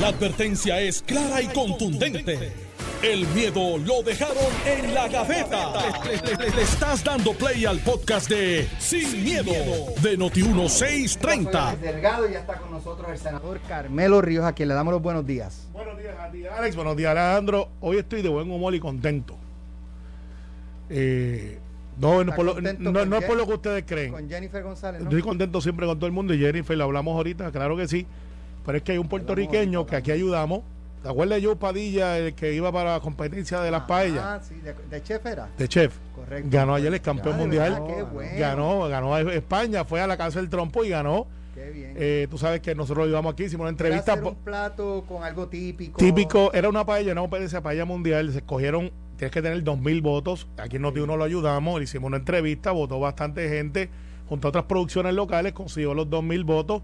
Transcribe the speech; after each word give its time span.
La 0.00 0.08
advertencia 0.08 0.80
es 0.80 1.02
clara 1.02 1.40
y 1.40 1.46
contundente. 1.46 2.52
El 3.00 3.28
miedo 3.28 3.78
lo 3.78 4.02
dejaron 4.02 4.36
en 4.66 4.92
la 4.92 5.06
gaveta. 5.06 5.72
Le, 6.04 6.50
le 6.50 6.62
estás 6.62 7.04
dando 7.04 7.32
play 7.32 7.64
al 7.64 7.78
podcast 7.78 8.28
de 8.28 8.66
Sin, 8.80 9.22
miedo, 9.22 9.52
de 10.02 10.18
Noti1630. 10.18 11.78
Delgado 11.78 12.28
y 12.28 12.32
ya 12.32 12.40
está 12.40 12.56
con 12.56 12.72
nosotros 12.72 13.08
el 13.08 13.18
senador 13.18 13.60
Carmelo 13.68 14.20
Ríos, 14.20 14.44
a 14.44 14.52
quien 14.52 14.68
le 14.68 14.74
damos 14.74 14.92
los 14.92 15.02
buenos 15.02 15.24
días. 15.24 15.68
Buenos 15.72 15.96
días 15.96 16.18
a 16.18 16.28
ti, 16.28 16.44
Alex. 16.44 16.74
Buenos 16.74 16.96
días, 16.96 17.12
Alejandro. 17.12 17.68
Hoy 17.80 17.98
estoy 17.98 18.22
de 18.22 18.28
buen 18.30 18.50
humor 18.50 18.74
y 18.74 18.80
contento. 18.80 19.36
Eh, 20.90 21.60
no, 21.98 22.24
no, 22.24 22.34
por 22.34 22.44
lo, 22.44 22.54
contento 22.54 22.82
no, 22.82 22.98
con 22.98 23.10
no 23.10 23.18
es 23.18 23.24
por 23.26 23.36
lo 23.36 23.46
que 23.46 23.52
ustedes 23.52 23.84
creen. 23.86 24.10
Con 24.10 24.28
Jennifer 24.28 24.62
González, 24.64 25.02
¿no? 25.02 25.08
Estoy 25.08 25.22
contento 25.22 25.60
siempre 25.60 25.86
con 25.86 25.98
todo 25.98 26.06
el 26.06 26.12
mundo 26.12 26.34
y 26.34 26.38
Jennifer, 26.40 26.76
lo 26.76 26.84
hablamos 26.84 27.14
ahorita, 27.14 27.52
claro 27.52 27.76
que 27.76 27.86
sí. 27.86 28.06
Pero 28.64 28.78
es 28.78 28.84
que 28.84 28.92
hay 28.92 28.98
un 28.98 29.08
puertorriqueño 29.08 29.86
que 29.86 29.96
aquí 29.96 30.10
ayudamos. 30.10 30.60
¿Te 31.02 31.10
acuerdas 31.10 31.38
de 31.40 31.46
Joe 31.46 31.56
Padilla, 31.56 32.16
el 32.18 32.34
que 32.34 32.54
iba 32.54 32.72
para 32.72 32.92
la 32.94 33.00
competencia 33.00 33.60
de 33.60 33.70
las 33.70 33.82
paellas? 33.82 34.24
Ah, 34.24 34.40
sí, 34.42 34.54
de, 34.60 34.72
de 34.72 35.02
chef 35.02 35.26
era. 35.26 35.50
De 35.58 35.68
chef. 35.68 35.94
Correcto. 36.14 36.48
Ganó 36.50 36.74
ayer 36.74 36.94
el 36.94 37.00
campeón 37.02 37.34
Ah, 37.34 37.38
mundial. 37.38 37.72
verdad, 37.74 37.86
qué 37.94 38.02
bueno. 38.04 38.38
Ganó, 38.38 38.88
ganó 38.88 39.14
a 39.14 39.20
España, 39.20 39.84
fue 39.84 40.00
a 40.00 40.06
la 40.06 40.16
casa 40.16 40.40
del 40.40 40.48
trompo 40.48 40.82
y 40.82 40.88
ganó. 40.88 41.26
Qué 41.54 41.70
bien. 41.70 41.92
Eh, 41.96 42.26
tú 42.30 42.38
sabes 42.38 42.60
que 42.62 42.74
nosotros 42.74 43.04
lo 43.04 43.10
llevamos 43.10 43.34
aquí, 43.34 43.44
hicimos 43.44 43.64
una 43.64 43.70
entrevista. 43.70 44.14
hacer 44.14 44.24
un 44.24 44.34
plato 44.36 45.04
con 45.06 45.22
algo 45.24 45.46
típico. 45.46 45.98
Típico, 45.98 46.50
era 46.54 46.70
una 46.70 46.86
paella, 46.86 47.12
una 47.12 47.20
competencia 47.20 47.60
paella 47.62 47.84
mundial. 47.84 48.32
Se 48.32 48.38
escogieron, 48.38 48.90
tienes 49.18 49.30
que 49.30 49.42
tener 49.42 49.62
dos 49.62 49.78
mil 49.78 50.00
votos. 50.00 50.48
Aquí 50.56 50.76
en 50.76 50.82
Noti 50.82 51.00
uno 51.00 51.18
lo 51.18 51.24
ayudamos, 51.24 51.78
le 51.78 51.84
hicimos 51.84 52.08
una 52.08 52.16
entrevista, 52.16 52.72
votó 52.72 52.98
bastante 52.98 53.46
gente, 53.50 53.90
junto 54.26 54.48
a 54.48 54.50
otras 54.50 54.64
producciones 54.64 55.12
locales, 55.12 55.52
consiguió 55.52 55.92
los 55.92 56.08
dos 56.08 56.24
mil 56.24 56.44
votos. 56.44 56.80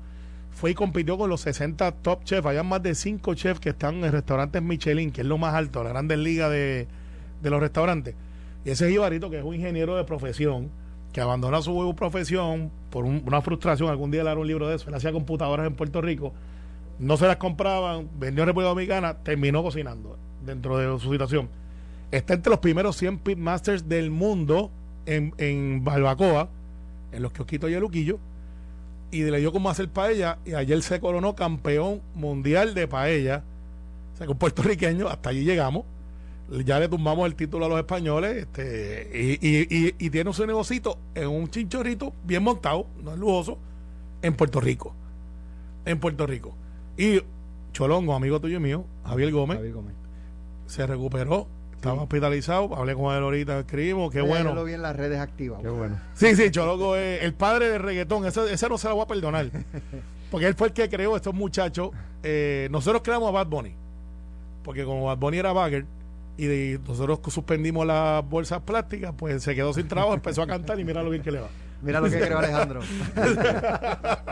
Fue 0.51 0.73
y 0.73 0.75
compitió 0.75 1.17
con 1.17 1.31
los 1.31 1.41
60 1.43 1.93
top 1.93 2.25
chefs. 2.25 2.47
Había 2.47 2.63
más 2.63 2.83
de 2.83 2.95
cinco 2.95 3.35
chefs 3.35 3.61
que 3.61 3.71
están 3.71 4.05
en 4.05 4.13
restaurantes 4.13 4.61
Michelin, 4.63 5.11
que 5.11 5.23
es 5.23 5.27
lo 5.27 5.39
más 5.39 5.55
alto, 5.55 5.83
la 5.83 5.91
grandes 5.91 6.19
ligas 6.19 6.51
de, 6.51 6.87
de 7.43 7.51
los 7.51 7.61
restaurantes. 7.61 8.15
Y 8.65 8.71
ese 8.71 8.91
Jibarito, 8.91 9.31
que 9.31 9.39
es 9.39 9.45
un 9.45 9.55
ingeniero 9.55 9.97
de 9.97 10.05
profesión, 10.05 10.69
que 11.13 11.21
abandona 11.21 11.63
su 11.63 11.95
profesión 11.97 12.71
por 12.91 13.05
un- 13.05 13.23
una 13.27 13.41
frustración. 13.41 13.89
Algún 13.89 14.11
día 14.11 14.23
le 14.23 14.31
hará 14.31 14.41
un 14.41 14.47
libro 14.47 14.69
de 14.69 14.77
eso. 14.77 14.89
Él 14.89 14.95
hacía 14.95 15.13
computadoras 15.13 15.67
en 15.67 15.75
Puerto 15.75 16.01
Rico 16.01 16.33
no 16.99 17.17
se 17.17 17.27
las 17.27 17.37
compraban, 17.37 18.11
vendió 18.19 18.43
en 18.43 18.49
República 18.49 18.69
Dominicana, 18.69 19.15
terminó 19.15 19.63
cocinando 19.63 20.19
dentro 20.45 20.77
de 20.77 21.01
su 21.01 21.11
situación. 21.11 21.49
Está 22.11 22.35
entre 22.35 22.51
los 22.51 22.59
primeros 22.59 22.95
100 22.99 23.21
pitmasters 23.21 23.89
del 23.89 24.11
mundo 24.11 24.71
en, 25.07 25.33
en 25.39 25.83
barbacoa, 25.83 26.51
en 27.13 27.23
los 27.23 27.33
kiosquitos 27.33 27.71
y 27.71 27.73
el 27.73 27.81
Luquillo, 27.81 28.19
y 29.11 29.23
le 29.25 29.39
dio 29.39 29.53
como 29.53 29.71
hacer 29.71 29.89
paella, 29.89 30.39
y 30.45 30.55
ayer 30.55 30.83
se 30.83 31.01
coronó 31.01 31.35
campeón 31.35 32.01
mundial 32.15 32.75
de 32.75 32.87
paella. 32.89 33.43
O 34.15 34.17
sea, 34.17 34.27
que 34.27 34.33
un 34.33 34.39
puertorriqueño, 34.39 35.09
hasta 35.09 35.31
allí 35.31 35.45
llegamos. 35.45 35.85
Ya 36.65 36.81
le 36.81 36.89
tumbamos 36.89 37.27
el 37.27 37.37
título 37.37 37.67
a 37.67 37.69
los 37.69 37.79
españoles, 37.79 38.37
este, 38.39 39.09
y, 39.15 39.49
y- 39.49 39.67
y- 39.71 39.95
y 39.99 40.11
tiene 40.11 40.33
su 40.33 40.45
negocito 40.47 40.99
en 41.15 41.29
un 41.29 41.49
chinchorrito 41.49 42.13
bien 42.25 42.43
montado, 42.43 42.87
no 43.05 43.13
es 43.13 43.19
lujoso, 43.19 43.57
en 44.23 44.35
Puerto 44.35 44.61
Rico. 44.61 44.93
En 45.85 46.01
Puerto 46.01 46.27
Rico. 46.27 46.55
Y 46.97 47.21
Cholongo, 47.73 48.15
amigo 48.15 48.41
tuyo 48.41 48.57
y 48.57 48.61
mío, 48.61 48.85
Javier 49.05 49.31
Gómez, 49.31 49.59
Javier 49.59 49.75
Gómez. 49.75 49.95
se 50.67 50.85
recuperó, 50.89 51.47
estaba 51.81 51.97
Sí. 51.97 52.03
hospitalizado, 52.03 52.77
hablé 52.77 52.95
con 52.95 53.15
él 53.15 53.23
ahorita, 53.23 53.59
escribimos, 53.61 54.11
qué 54.13 54.19
Yo 54.19 54.27
bueno. 54.27 54.55
lo 54.55 54.65
vi 54.65 54.75
en 54.75 54.83
las 54.83 54.95
redes 54.97 55.19
activas. 55.19 55.63
bueno. 55.63 55.99
Sí, 56.15 56.37
sí, 56.37 56.51
Cholongo 56.51 56.95
es 56.97 57.23
el 57.23 57.33
padre 57.35 57.69
del 57.71 57.83
reggaetón, 57.83 58.27
ese, 58.27 58.53
ese 58.53 58.69
no 58.69 58.77
se 58.79 58.89
lo 58.89 58.97
voy 58.97 59.05
a 59.05 59.07
perdonar. 59.07 59.47
Porque 60.31 60.47
él 60.47 60.55
fue 60.55 60.69
el 60.69 60.73
que 60.75 60.89
creó 60.89 61.15
a 61.15 61.17
estos 61.17 61.35
muchachos. 61.35 61.91
Eh, 62.23 62.69
nosotros 62.71 63.03
creamos 63.03 63.29
a 63.31 63.33
Bad 63.33 63.47
Bunny, 63.49 63.75
porque 64.63 64.85
como 64.85 65.07
Bad 65.07 65.17
Bunny 65.19 65.39
era 65.39 65.53
bagger, 65.53 65.87
y 66.37 66.47
de- 66.47 66.81
nosotros 66.87 67.19
suspendimos 67.29 67.85
las 67.87 68.25
bolsas 68.29 68.61
plásticas, 68.61 69.13
pues 69.17 69.43
se 69.43 69.55
quedó 69.57 69.73
sin 69.73 69.89
trabajo, 69.89 70.15
empezó 70.15 70.43
a 70.43 70.47
cantar 70.47 70.79
y 70.79 70.85
mira 70.85 71.03
lo 71.03 71.11
bien 71.11 71.23
que 71.23 71.33
le 71.33 71.41
va. 71.41 71.49
Mira 71.83 71.99
lo 72.01 72.09
que 72.11 72.21
creó 72.21 72.39
Alejandro. 72.39 72.81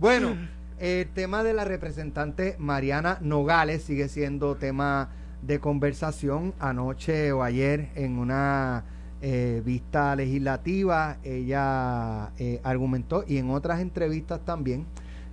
bueno, 0.00 0.36
el 0.78 1.08
tema 1.08 1.42
de 1.42 1.54
la 1.54 1.64
representante 1.64 2.56
Mariana 2.58 3.18
Nogales 3.20 3.82
sigue 3.82 4.08
siendo 4.08 4.54
tema 4.56 5.08
de 5.42 5.60
conversación. 5.60 6.54
Anoche 6.58 7.32
o 7.32 7.42
ayer 7.42 7.90
en 7.94 8.18
una 8.18 8.84
eh, 9.20 9.62
vista 9.64 10.14
legislativa 10.16 11.18
ella 11.24 12.32
eh, 12.38 12.60
argumentó 12.62 13.24
y 13.26 13.38
en 13.38 13.50
otras 13.50 13.80
entrevistas 13.80 14.40
también 14.44 14.86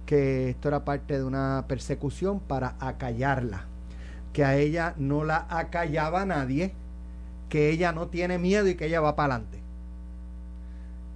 que 0.06 0.50
esto 0.50 0.68
era 0.68 0.86
parte 0.86 1.18
de 1.18 1.24
una 1.24 1.66
persecución 1.68 2.40
para 2.40 2.76
acallarla, 2.80 3.66
que 4.34 4.46
a 4.46 4.56
ella 4.56 4.94
no 4.98 5.24
la 5.24 5.48
acallaba 5.50 6.26
nadie, 6.26 6.74
que 7.50 7.70
ella 7.70 7.92
no 7.92 8.08
tiene 8.08 8.38
miedo 8.38 8.68
y 8.68 8.76
que 8.76 8.86
ella 8.86 9.02
va 9.02 9.16
para 9.16 9.36
adelante. 9.36 9.60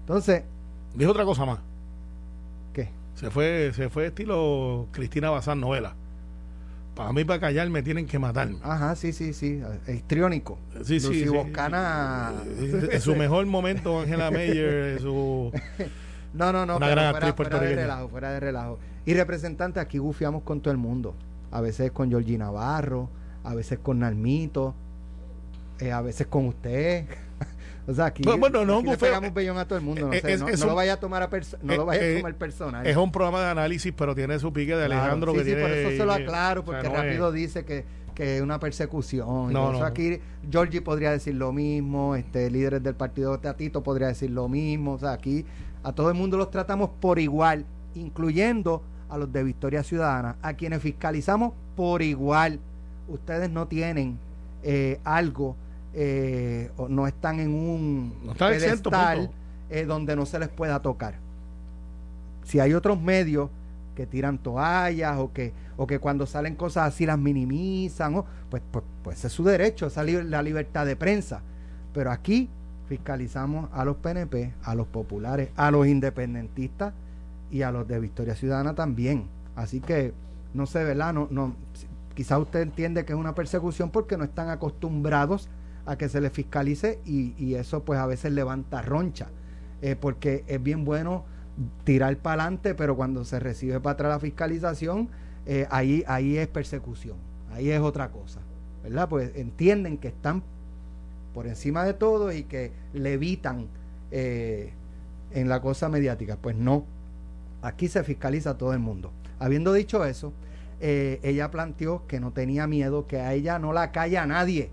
Entonces, 0.01 0.43
Dijo 0.93 1.11
otra 1.11 1.25
cosa 1.25 1.45
más. 1.45 1.59
¿qué? 2.73 2.89
Se 3.15 3.29
fue, 3.29 3.71
se 3.73 3.89
fue 3.89 4.07
estilo 4.07 4.87
Cristina 4.91 5.29
Bazán 5.29 5.59
novela. 5.59 5.95
Para 6.99 7.13
mí, 7.13 7.23
para 7.23 7.39
callarme, 7.39 7.81
tienen 7.81 8.05
que 8.05 8.19
matarme. 8.19 8.57
Ajá, 8.61 8.93
sí, 8.93 9.13
sí, 9.13 9.31
sí, 9.31 9.61
histriónico. 9.87 10.59
Sí, 10.83 10.99
sí, 10.99 11.07
Lucy 11.07 11.23
sí. 11.23 11.29
Boscana- 11.29 12.33
Eh, 12.45 12.89
En 12.91 12.99
su 12.99 13.15
mejor 13.15 13.45
momento, 13.45 14.01
Angela 14.01 14.29
Meyer, 14.29 14.97
en 14.97 14.99
su... 14.99 15.49
No, 16.33 16.51
no, 16.51 16.65
no, 16.65 16.75
Una 16.75 16.87
pero 16.87 16.99
gran 17.01 17.11
fuera, 17.11 17.27
actriz 17.29 17.47
fuera 17.47 17.59
de 17.65 17.75
relajo, 17.75 18.09
fuera 18.09 18.31
de 18.33 18.39
relajo. 18.41 18.79
Y 19.05 19.13
representante, 19.13 19.79
aquí 19.79 19.97
bufiamos 19.97 20.43
con 20.43 20.59
todo 20.59 20.73
el 20.73 20.77
mundo. 20.77 21.15
A 21.51 21.61
veces 21.61 21.89
con 21.93 22.09
Georgie 22.09 22.37
Navarro, 22.37 23.09
a 23.45 23.55
veces 23.55 23.79
con 23.79 23.99
Nalmito, 23.99 24.75
eh, 25.79 25.93
a 25.93 26.01
veces 26.01 26.27
con 26.27 26.47
usted. 26.47 27.05
O 27.89 27.93
sea, 27.93 28.05
aquí, 28.05 28.23
Bueno, 28.23 28.65
no, 28.65 28.77
aquí 28.77 28.83
le 28.85 28.91
bufeo. 28.93 28.97
pegamos 29.09 29.33
bellón 29.33 29.57
a 29.57 29.65
todo 29.67 29.77
el 29.79 29.83
mundo. 29.85 30.07
No, 30.07 30.13
Eh, 30.13 30.21
sé, 30.21 30.37
no, 30.37 30.47
no 30.47 30.65
lo 30.67 30.75
vaya 30.75 30.93
a 30.93 30.97
tomar 30.99 31.23
a 31.23 31.29
no 31.61 31.73
eh, 31.73 31.77
lo 31.77 31.85
vaya 31.85 32.01
eh, 32.03 32.13
a 32.15 32.17
tomar 32.19 32.35
personal. 32.35 32.85
Es 32.87 32.95
un 32.97 33.11
programa 33.11 33.41
de 33.41 33.47
análisis, 33.49 33.93
pero 33.95 34.13
tiene 34.15 34.37
su 34.39 34.53
pique 34.53 34.75
de 34.75 34.85
Claro, 34.85 35.01
Alejandro 35.01 35.31
sí, 35.31 35.37
que 35.39 35.43
sí, 35.43 35.49
tiene... 35.49 35.61
por 35.61 35.71
eso 35.71 35.89
se 35.97 36.05
lo 36.05 36.11
eh, 36.15 36.23
aclaro, 36.23 36.61
o 36.61 36.63
sea, 36.63 36.73
porque 36.73 36.89
no 36.89 36.95
es- 36.95 37.01
rápido 37.03 37.31
dice 37.31 37.65
que, 37.65 37.85
que 38.15 38.37
es 38.37 38.41
una 38.41 38.59
persecución. 38.59 39.51
No, 39.53 39.71
eso 39.71 39.79
no. 39.79 39.85
aquí 39.85 40.19
Georgie 40.51 40.81
podría 40.81 41.11
decir 41.11 41.35
lo 41.35 41.51
mismo, 41.51 42.15
este 42.15 42.49
líderes 42.51 42.83
del 42.83 42.95
partido 42.95 43.37
Tatito 43.39 43.81
podría 43.83 44.07
decir 44.07 44.29
lo 44.31 44.47
mismo. 44.49 44.93
O 44.93 44.99
sea, 44.99 45.13
aquí 45.13 45.45
a 45.83 45.91
todo 45.93 46.09
el 46.09 46.15
mundo 46.15 46.37
los 46.37 46.51
tratamos 46.51 46.89
por 46.99 47.17
igual, 47.19 47.65
incluyendo 47.95 48.81
a 49.09 49.17
los 49.17 49.31
de 49.31 49.43
Victoria 49.43 49.81
Ciudadana, 49.83 50.35
a 50.41 50.53
quienes 50.53 50.81
fiscalizamos 50.81 51.53
por 51.75 52.01
igual. 52.01 52.59
Ustedes 53.07 53.49
no 53.49 53.67
tienen 53.67 54.19
eh, 54.61 54.99
algo, 55.03 55.55
eh, 55.93 56.71
o 56.77 56.87
no 56.87 57.07
están 57.07 57.39
en 57.39 57.53
un 57.53 58.13
No 58.23 58.31
están 58.33 58.51
pedestal 58.51 59.31
eh, 59.69 59.85
donde 59.85 60.15
no 60.15 60.25
se 60.25 60.39
les 60.39 60.49
pueda 60.49 60.81
tocar. 60.81 61.15
Si 62.43 62.59
hay 62.59 62.73
otros 62.73 63.01
medios 63.01 63.49
que 63.95 64.05
tiran 64.05 64.37
toallas 64.37 65.17
o 65.17 65.33
que 65.33 65.53
o 65.77 65.87
que 65.87 65.99
cuando 65.99 66.25
salen 66.25 66.55
cosas 66.55 66.93
así 66.93 67.05
las 67.05 67.17
minimizan 67.17 68.15
o, 68.15 68.25
pues, 68.49 68.61
pues 68.71 68.83
pues 69.03 69.25
es 69.25 69.31
su 69.31 69.43
derecho 69.43 69.87
esa 69.87 70.03
la 70.03 70.41
libertad 70.41 70.85
de 70.85 70.95
prensa. 70.95 71.41
Pero 71.93 72.11
aquí 72.11 72.49
fiscalizamos 72.87 73.69
a 73.73 73.85
los 73.85 73.97
PNP 73.97 74.53
a 74.63 74.75
los 74.75 74.87
populares 74.87 75.49
a 75.55 75.69
los 75.69 75.85
independentistas 75.87 76.93
y 77.51 77.61
a 77.61 77.71
los 77.71 77.87
de 77.87 77.99
Victoria 77.99 78.35
Ciudadana 78.35 78.73
también. 78.73 79.25
Así 79.55 79.79
que 79.79 80.13
no 80.53 80.65
sé 80.65 80.83
verdad 80.83 81.13
no 81.13 81.27
no 81.29 81.55
quizás 82.15 82.39
usted 82.39 82.61
entiende 82.61 83.05
que 83.05 83.13
es 83.13 83.19
una 83.19 83.35
persecución 83.35 83.91
porque 83.91 84.17
no 84.17 84.23
están 84.23 84.49
acostumbrados 84.49 85.49
a 85.85 85.97
que 85.97 86.09
se 86.09 86.21
les 86.21 86.31
fiscalice 86.31 86.99
y, 87.05 87.33
y 87.37 87.55
eso 87.55 87.83
pues 87.83 87.99
a 87.99 88.05
veces 88.05 88.31
levanta 88.31 88.81
roncha 88.81 89.27
eh, 89.81 89.95
porque 89.99 90.43
es 90.47 90.61
bien 90.61 90.85
bueno 90.85 91.25
tirar 91.83 92.15
para 92.17 92.43
adelante, 92.43 92.75
pero 92.75 92.95
cuando 92.95 93.25
se 93.25 93.39
recibe 93.39 93.79
para 93.79 93.93
atrás 93.93 94.11
la 94.11 94.19
fiscalización, 94.19 95.09
eh, 95.45 95.67
ahí, 95.69 96.03
ahí 96.07 96.37
es 96.37 96.47
persecución, 96.47 97.17
ahí 97.51 97.69
es 97.69 97.79
otra 97.79 98.09
cosa, 98.09 98.39
¿verdad? 98.83 99.09
Pues 99.09 99.31
entienden 99.35 99.97
que 99.97 100.09
están 100.09 100.43
por 101.33 101.47
encima 101.47 101.83
de 101.83 101.93
todo 101.93 102.31
y 102.31 102.43
que 102.43 102.71
levitan 102.93 103.67
eh, 104.11 104.73
en 105.31 105.49
la 105.49 105.61
cosa 105.61 105.89
mediática. 105.89 106.37
Pues 106.37 106.55
no, 106.55 106.85
aquí 107.61 107.87
se 107.87 108.03
fiscaliza 108.03 108.51
a 108.51 108.57
todo 108.57 108.73
el 108.73 108.79
mundo. 108.79 109.11
Habiendo 109.39 109.73
dicho 109.73 110.05
eso, 110.05 110.33
eh, 110.81 111.19
ella 111.23 111.51
planteó 111.51 112.05
que 112.07 112.19
no 112.19 112.31
tenía 112.31 112.67
miedo, 112.67 113.07
que 113.07 113.19
a 113.19 113.33
ella 113.33 113.59
no 113.59 113.73
la 113.73 113.91
calla 113.91 114.25
nadie. 114.25 114.71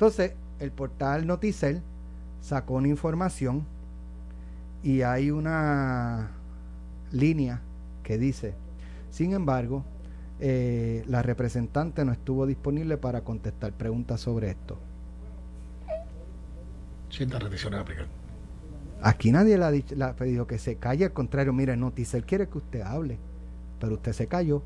Entonces, 0.00 0.32
el 0.60 0.70
portal 0.70 1.26
Noticel 1.26 1.82
sacó 2.40 2.76
una 2.76 2.88
información 2.88 3.66
y 4.82 5.02
hay 5.02 5.30
una 5.30 6.30
línea 7.12 7.60
que 8.02 8.16
dice, 8.16 8.54
sin 9.10 9.34
embargo, 9.34 9.84
eh, 10.40 11.04
la 11.06 11.20
representante 11.20 12.02
no 12.06 12.12
estuvo 12.12 12.46
disponible 12.46 12.96
para 12.96 13.20
contestar 13.20 13.72
preguntas 13.74 14.22
sobre 14.22 14.48
esto. 14.48 14.78
Sientas 17.10 17.40
restricciones 17.42 17.80
a 17.80 17.82
aplicar. 17.82 18.06
Aquí 19.02 19.32
nadie 19.32 19.58
le 19.58 19.64
ha, 19.66 19.70
dicho- 19.70 19.94
le 19.96 20.04
ha 20.04 20.16
pedido 20.16 20.46
que 20.46 20.56
se 20.56 20.76
calle, 20.76 21.04
al 21.04 21.12
contrario, 21.12 21.52
mire, 21.52 21.76
Noticel 21.76 22.24
quiere 22.24 22.48
que 22.48 22.56
usted 22.56 22.80
hable, 22.80 23.18
pero 23.78 23.96
usted 23.96 24.14
se 24.14 24.26
calló. 24.28 24.62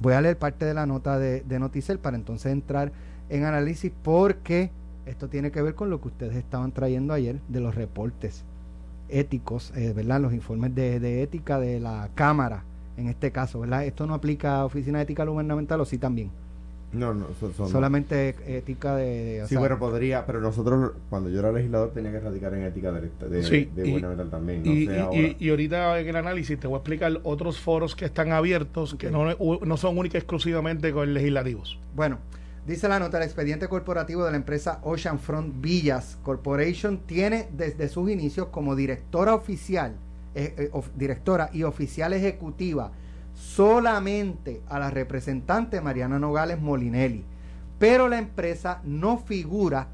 Voy 0.00 0.14
a 0.14 0.22
leer 0.22 0.38
parte 0.38 0.64
de 0.64 0.72
la 0.72 0.86
nota 0.86 1.18
de, 1.18 1.42
de 1.42 1.58
Noticel 1.58 1.98
para 1.98 2.16
entonces 2.16 2.50
entrar 2.52 2.90
en 3.32 3.44
análisis 3.44 3.90
porque 4.02 4.70
esto 5.06 5.28
tiene 5.28 5.50
que 5.50 5.62
ver 5.62 5.74
con 5.74 5.88
lo 5.88 6.00
que 6.00 6.08
ustedes 6.08 6.36
estaban 6.36 6.70
trayendo 6.72 7.14
ayer 7.14 7.40
de 7.48 7.60
los 7.60 7.74
reportes 7.74 8.44
éticos, 9.08 9.72
eh, 9.74 9.92
¿verdad? 9.94 10.20
Los 10.20 10.34
informes 10.34 10.74
de, 10.74 11.00
de, 11.00 11.22
ética 11.22 11.58
de 11.58 11.80
la 11.80 12.10
Cámara, 12.14 12.62
en 12.98 13.08
este 13.08 13.32
caso, 13.32 13.60
¿verdad? 13.60 13.86
Esto 13.86 14.06
no 14.06 14.14
aplica 14.14 14.56
a 14.56 14.64
Oficina 14.66 14.98
de 14.98 15.04
Ética 15.04 15.24
Gubernamental 15.24 15.80
o 15.80 15.84
sí 15.86 15.96
también. 15.96 16.30
No, 16.92 17.14
no, 17.14 17.28
son, 17.40 17.70
solamente 17.70 18.36
ética 18.46 18.96
de. 18.96 19.44
sí, 19.48 19.56
bueno, 19.56 19.78
podría, 19.78 20.26
pero 20.26 20.42
nosotros, 20.42 20.92
cuando 21.08 21.30
yo 21.30 21.38
era 21.38 21.50
legislador, 21.50 21.92
tenía 21.92 22.12
que 22.12 22.20
radicar 22.20 22.52
en 22.52 22.64
ética 22.64 22.92
de, 22.92 23.08
de, 23.30 23.42
sí, 23.42 23.70
de 23.74 23.88
gubernamental 23.88 24.28
también. 24.28 24.62
No 24.62 24.70
y, 24.70 24.86
sé 24.86 25.08
y, 25.10 25.36
y, 25.46 25.48
ahorita 25.48 25.98
en 26.00 26.08
el 26.08 26.16
análisis 26.16 26.60
te 26.60 26.66
voy 26.66 26.74
a 26.74 26.78
explicar 26.80 27.18
otros 27.22 27.58
foros 27.58 27.96
que 27.96 28.04
están 28.04 28.32
abiertos 28.32 28.94
que 28.96 29.10
no, 29.10 29.24
no 29.24 29.76
son 29.78 29.96
únicos 29.96 30.16
exclusivamente 30.16 30.92
con 30.92 31.14
legislativos. 31.14 31.78
Bueno, 31.96 32.18
Dice 32.66 32.88
la 32.88 33.00
nota, 33.00 33.16
el 33.16 33.24
expediente 33.24 33.66
corporativo 33.66 34.24
de 34.24 34.30
la 34.30 34.36
empresa 34.36 34.78
Oceanfront 34.84 35.60
Villas 35.60 36.16
Corporation 36.22 36.98
tiene 36.98 37.48
desde 37.52 37.88
sus 37.88 38.08
inicios 38.08 38.48
como 38.48 38.76
directora 38.76 39.34
oficial, 39.34 39.96
eh, 40.36 40.70
eh, 40.72 40.82
directora 40.94 41.50
y 41.52 41.64
oficial 41.64 42.12
ejecutiva 42.12 42.92
solamente 43.34 44.60
a 44.68 44.78
la 44.78 44.90
representante 44.90 45.80
Mariana 45.80 46.20
Nogales 46.20 46.60
Molinelli, 46.60 47.24
pero 47.80 48.08
la 48.08 48.18
empresa 48.18 48.80
no 48.84 49.18
figura 49.18 49.88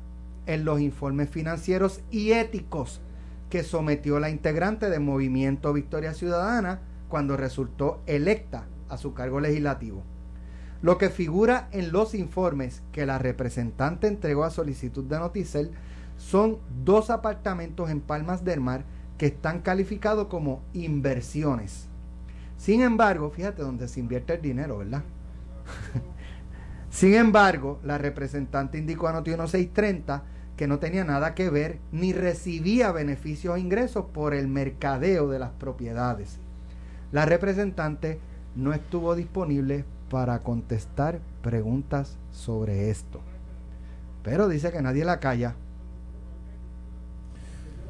en 0.44 0.67
los 0.67 0.79
informes 0.81 1.31
financieros 1.31 2.03
y 2.11 2.32
éticos 2.32 3.00
que 3.49 3.62
sometió 3.62 4.21
la 4.21 4.29
integrante 4.29 4.91
del 4.91 5.00
movimiento 5.00 5.73
Victoria 5.73 6.12
Ciudadana 6.12 6.81
cuando 7.09 7.38
resultó 7.38 8.03
electa 8.06 8.67
a 8.91 8.99
su 8.99 9.14
cargo 9.14 9.41
legislativo. 9.41 10.03
Lo 10.80 10.96
que 10.96 11.10
figura 11.10 11.69
en 11.72 11.90
los 11.90 12.14
informes 12.14 12.82
que 12.92 13.04
la 13.04 13.19
representante 13.19 14.06
entregó 14.06 14.44
a 14.44 14.50
solicitud 14.50 15.04
de 15.04 15.19
Noticel 15.19 15.72
son 16.16 16.58
dos 16.84 17.10
apartamentos 17.10 17.90
en 17.90 18.00
Palmas 18.00 18.44
del 18.44 18.60
Mar 18.60 18.84
que 19.16 19.26
están 19.26 19.60
calificados 19.60 20.28
como 20.28 20.62
inversiones. 20.72 21.88
Sin 22.56 22.82
embargo, 22.82 23.30
fíjate 23.30 23.62
dónde 23.62 23.88
se 23.88 24.00
invierte 24.00 24.34
el 24.34 24.42
dinero, 24.42 24.78
¿verdad? 24.78 25.02
Sin 26.90 27.14
embargo, 27.14 27.80
la 27.82 27.98
representante 27.98 28.78
indicó 28.78 29.08
a 29.08 29.12
Noti 29.12 29.30
1630 29.30 30.22
que 30.56 30.66
no 30.66 30.78
tenía 30.78 31.04
nada 31.04 31.34
que 31.34 31.50
ver 31.50 31.78
ni 31.92 32.12
recibía 32.12 32.90
beneficios 32.90 33.54
o 33.54 33.58
ingresos 33.58 34.06
por 34.12 34.34
el 34.34 34.48
mercadeo 34.48 35.28
de 35.28 35.38
las 35.38 35.50
propiedades. 35.50 36.38
La 37.12 37.26
representante 37.26 38.19
no 38.56 38.72
estuvo 38.72 39.14
disponible 39.14 39.84
para 40.10 40.43
contestar 40.43 41.20
preguntas 41.43 42.16
sobre 42.32 42.90
esto. 42.90 43.20
Pero 44.22 44.49
dice 44.49 44.72
que 44.72 44.82
nadie 44.82 45.05
la 45.05 45.20
calla. 45.20 45.55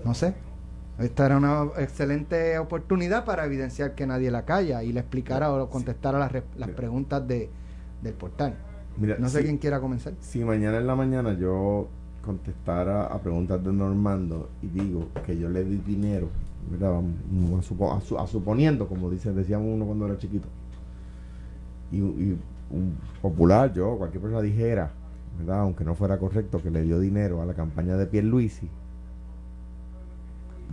No 0.05 0.15
sé. 0.15 0.35
Esta 0.99 1.26
era 1.26 1.37
una 1.37 1.69
excelente 1.79 2.59
oportunidad 2.59 3.25
para 3.25 3.44
evidenciar 3.44 3.94
que 3.94 4.06
nadie 4.06 4.32
la 4.32 4.44
calla 4.44 4.82
y 4.82 4.93
le 4.93 5.00
explicara 5.00 5.53
o 5.53 5.70
contestara 5.70 6.19
las, 6.19 6.32
las 6.56 6.70
preguntas 6.70 7.26
de, 7.26 7.50
del 8.03 8.15
portal. 8.15 8.56
no 9.19 9.29
sé 9.29 9.43
quién 9.43 9.59
quiera 9.59 9.81
comenzar. 9.81 10.14
Si 10.21 10.43
mañana 10.43 10.79
en 10.79 10.87
la 10.87 10.97
mañana 10.97 11.35
yo 11.35 11.88
contestara 12.25 13.06
a 13.06 13.19
preguntas 13.21 13.62
de 13.62 13.73
Normando 13.73 14.50
y 14.61 14.67
digo 14.67 15.09
que 15.25 15.38
yo 15.38 15.49
le 15.49 15.64
di 15.64 15.76
dinero, 15.76 16.29
¿verdad? 16.71 17.00
A, 18.19 18.26
suponiendo, 18.26 18.88
como 18.88 19.09
dice, 19.09 19.32
decíamos 19.32 19.69
uno 19.73 19.87
cuando 19.87 20.06
era 20.06 20.19
chiquito, 20.19 20.49
y, 21.90 22.00
un 22.70 22.96
popular, 23.23 23.73
yo, 23.73 23.96
cualquier 23.96 24.23
persona 24.23 24.43
dijera, 24.43 24.90
¿verdad? 25.38 25.61
aunque 25.61 25.85
no 25.85 25.94
fuera 25.94 26.19
correcto, 26.19 26.62
que 26.62 26.70
le 26.70 26.82
dio 26.82 27.00
dinero 27.00 27.40
a 27.40 27.46
la 27.46 27.55
campaña 27.55 27.96
de 27.96 28.06
Pierluisi, 28.06 28.69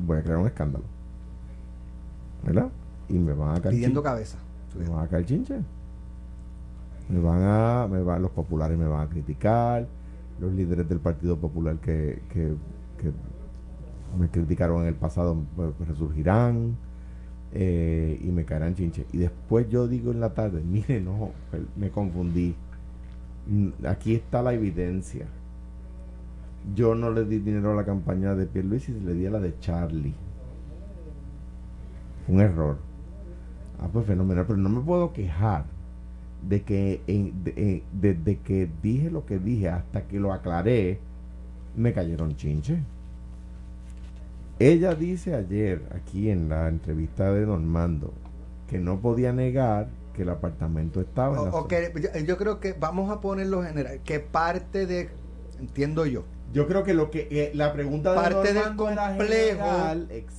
voy 0.06 0.18
a 0.18 0.24
crear 0.24 0.40
un 0.40 0.48
escándalo. 0.48 0.84
¿Verdad? 2.44 2.70
Y 3.10 3.14
me 3.14 3.34
van 3.34 3.58
a 3.58 3.62
caer. 3.62 3.76
Pidiendo 3.76 4.04
cabeza. 4.04 4.38
Me 4.78 4.88
van 4.88 5.06
a 5.06 5.08
caer 5.08 5.26
chinche. 5.26 5.56
Me 7.10 7.20
van 7.20 7.42
a. 7.44 7.88
Me 7.90 8.04
van, 8.04 8.22
los 8.22 8.32
populares 8.32 8.78
me 8.78 8.88
van 8.88 9.08
a 9.08 9.10
criticar. 9.10 9.88
Los 10.40 10.52
líderes 10.52 10.88
del 10.90 11.00
Partido 11.00 11.38
Popular 11.38 11.78
que, 11.78 12.22
que, 12.30 12.54
que 13.00 13.12
me 14.20 14.28
criticaron 14.30 14.82
en 14.82 14.88
el 14.88 14.96
pasado 14.96 15.38
pues, 15.56 15.72
resurgirán. 15.88 16.76
Eh, 17.54 18.20
y 18.22 18.28
me 18.28 18.44
caerán 18.46 18.76
chinche. 18.76 19.06
Y 19.14 19.20
después 19.20 19.70
yo 19.70 19.88
digo 19.88 20.12
en 20.12 20.20
la 20.20 20.34
tarde, 20.34 20.62
mire, 20.66 21.02
no, 21.02 21.32
me 21.76 21.90
confundí. 21.90 22.56
Mm, 23.48 23.86
aquí 23.88 24.16
está 24.16 24.42
la 24.42 24.54
evidencia. 24.54 25.26
Yo 26.76 26.96
no 26.96 27.12
le 27.12 27.26
di 27.26 27.40
dinero 27.40 27.72
a 27.72 27.76
la 27.76 27.86
campaña 27.86 28.34
de 28.36 28.48
Pierluisi, 28.48 28.92
le 29.00 29.14
di 29.14 29.26
a 29.28 29.32
la 29.32 29.40
de 29.40 29.58
Charlie. 29.60 30.16
un 32.28 32.42
error. 32.42 32.78
Ah, 33.80 33.88
pues 33.92 34.06
fenomenal, 34.06 34.46
pero 34.48 34.58
no 34.58 34.70
me 34.70 34.82
puedo 34.82 35.14
quejar 35.14 35.66
de 36.48 36.64
que 36.64 37.02
desde 37.92 38.38
que 38.40 38.70
dije 38.82 39.12
lo 39.12 39.26
que 39.26 39.40
dije 39.40 39.70
hasta 39.70 40.08
que 40.08 40.20
lo 40.20 40.34
aclaré, 40.34 41.00
me 41.76 41.94
cayeron 41.94 42.36
chinche. 42.36 42.80
Ella 44.60 44.96
dice 44.96 45.36
ayer, 45.36 45.82
aquí 45.94 46.30
en 46.30 46.48
la 46.48 46.70
entrevista 46.70 47.32
de 47.32 47.46
Normando, 47.46 48.14
que 48.68 48.80
no 48.80 49.02
podía 49.02 49.34
negar 49.34 49.90
que 50.14 50.22
el 50.22 50.30
apartamento 50.30 51.02
estaba 51.02 51.38
en 51.38 51.46
la 51.46 52.22
yo, 52.26 52.38
creo 52.38 52.62
que 52.62 52.72
vamos 52.72 53.12
a 53.12 53.20
ponerlo 53.20 53.64
general, 53.64 54.00
que 54.06 54.22
parte 54.22 54.86
de, 54.86 55.10
entiendo 55.60 56.06
yo. 56.06 56.24
Yo 56.54 56.68
creo 56.68 56.86
que 56.86 56.94
lo 56.94 57.12
que 57.12 57.28
eh, 57.32 57.52
la 57.54 57.74
pregunta 57.74 58.12
de 58.12 58.16
parte 58.16 58.54
del 58.54 58.76
complejo, 58.78 59.66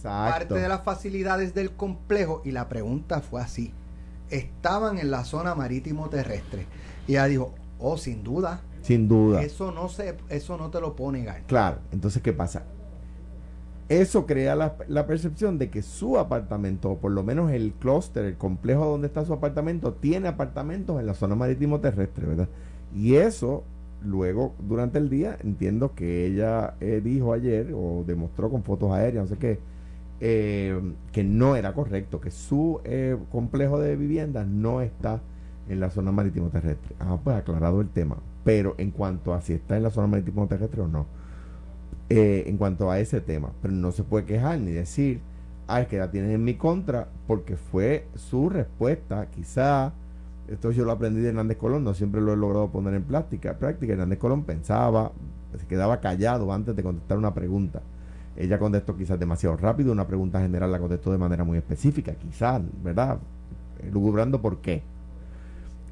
parte 0.02 0.54
de 0.54 0.68
las 0.68 0.82
facilidades 0.82 1.52
del 1.52 1.72
complejo 1.72 2.40
y 2.42 2.52
la 2.52 2.70
pregunta 2.70 3.20
fue 3.20 3.42
así. 3.42 3.74
Estaban 4.30 4.98
en 4.98 5.10
la 5.10 5.24
zona 5.24 5.54
marítimo 5.54 6.08
terrestre 6.08 6.64
y 7.06 7.12
ella 7.12 7.26
dijo, 7.26 7.54
"Oh, 7.78 7.98
sin 7.98 8.24
duda." 8.24 8.62
Sin 8.80 9.08
duda. 9.08 9.42
Eso 9.42 9.72
no 9.72 9.90
se 9.90 10.16
eso 10.30 10.56
no 10.56 10.70
te 10.70 10.80
lo 10.80 10.96
pone 10.96 11.18
negar. 11.18 11.42
Claro, 11.42 11.80
entonces 11.92 12.22
¿qué 12.22 12.32
pasa? 12.32 12.64
Eso 13.88 14.26
crea 14.26 14.56
la, 14.56 15.06
percepción 15.06 15.58
de 15.58 15.70
que 15.70 15.80
su 15.80 16.18
apartamento, 16.18 16.90
o 16.90 16.98
por 16.98 17.12
lo 17.12 17.22
menos 17.22 17.52
el 17.52 17.72
clúster, 17.72 18.24
el 18.24 18.36
complejo 18.36 18.84
donde 18.84 19.06
está 19.06 19.24
su 19.24 19.32
apartamento, 19.32 19.92
tiene 19.92 20.26
apartamentos 20.26 20.98
en 20.98 21.06
la 21.06 21.14
zona 21.14 21.36
marítimo 21.36 21.78
terrestre, 21.78 22.26
¿verdad? 22.26 22.48
Y 22.96 23.14
eso, 23.14 23.62
luego, 24.04 24.54
durante 24.58 24.98
el 24.98 25.08
día, 25.08 25.38
entiendo 25.40 25.94
que 25.94 26.26
ella 26.26 26.74
eh, 26.80 27.00
dijo 27.02 27.32
ayer, 27.32 27.72
o 27.76 28.02
demostró 28.04 28.50
con 28.50 28.64
fotos 28.64 28.90
aéreas, 28.90 29.24
no 29.24 29.28
sé 29.28 29.38
qué, 29.38 29.60
eh, 30.18 30.80
que 31.12 31.22
no 31.22 31.54
era 31.54 31.72
correcto, 31.72 32.20
que 32.20 32.32
su 32.32 32.80
eh, 32.82 33.16
complejo 33.30 33.78
de 33.78 33.94
viviendas 33.94 34.48
no 34.48 34.80
está 34.80 35.20
en 35.68 35.78
la 35.78 35.90
zona 35.90 36.10
marítimo 36.10 36.48
terrestre. 36.48 36.96
Ah, 36.98 37.18
pues 37.22 37.36
aclarado 37.36 37.80
el 37.80 37.88
tema. 37.88 38.16
Pero 38.42 38.74
en 38.78 38.90
cuanto 38.90 39.32
a 39.32 39.40
si 39.42 39.52
está 39.52 39.76
en 39.76 39.84
la 39.84 39.90
zona 39.90 40.08
marítimo 40.08 40.48
terrestre 40.48 40.80
o 40.80 40.88
no 40.88 41.06
eh, 42.08 42.44
en 42.46 42.56
cuanto 42.56 42.90
a 42.90 43.00
ese 43.00 43.20
tema. 43.20 43.50
Pero 43.62 43.74
no 43.74 43.92
se 43.92 44.04
puede 44.04 44.24
quejar 44.24 44.60
ni 44.60 44.72
decir, 44.72 45.20
ah, 45.66 45.80
es 45.80 45.88
que 45.88 45.98
la 45.98 46.10
tienen 46.10 46.30
en 46.30 46.44
mi 46.44 46.54
contra, 46.54 47.08
porque 47.26 47.56
fue 47.56 48.06
su 48.14 48.48
respuesta, 48.48 49.26
quizá. 49.26 49.92
Esto 50.48 50.70
yo 50.70 50.84
lo 50.84 50.92
aprendí 50.92 51.20
de 51.20 51.30
Hernández 51.30 51.56
Colón, 51.56 51.82
no 51.82 51.92
siempre 51.92 52.20
lo 52.20 52.32
he 52.32 52.36
logrado 52.36 52.70
poner 52.70 52.94
en 52.94 53.02
práctica. 53.02 53.58
práctica 53.58 53.94
Hernández 53.94 54.18
Colón 54.20 54.44
pensaba, 54.44 55.10
se 55.58 55.66
quedaba 55.66 56.00
callado 56.00 56.52
antes 56.52 56.76
de 56.76 56.82
contestar 56.84 57.18
una 57.18 57.34
pregunta. 57.34 57.82
Ella 58.36 58.58
contestó 58.58 58.96
quizás 58.96 59.18
demasiado 59.18 59.56
rápido, 59.56 59.90
una 59.90 60.06
pregunta 60.06 60.40
general 60.40 60.70
la 60.70 60.78
contestó 60.78 61.10
de 61.10 61.18
manera 61.18 61.42
muy 61.42 61.58
específica, 61.58 62.14
quizás, 62.14 62.62
¿verdad? 62.84 63.18
Lugubrando 63.90 64.40
por 64.40 64.58
qué. 64.58 64.82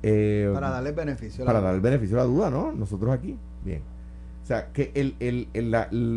Eh, 0.02 0.50
para 0.52 0.70
darle 0.70 0.92
beneficio. 0.92 1.44
Para 1.44 1.60
dar 1.60 1.74
el 1.74 1.80
beneficio 1.80 2.20
a 2.20 2.20
la 2.20 2.26
duda, 2.26 2.50
¿no? 2.50 2.70
Nosotros 2.72 3.12
aquí. 3.12 3.36
Bien. 3.64 3.80
O 4.44 4.46
sea, 4.46 4.72
que 4.74 4.92
el, 4.94 5.16
el, 5.20 5.48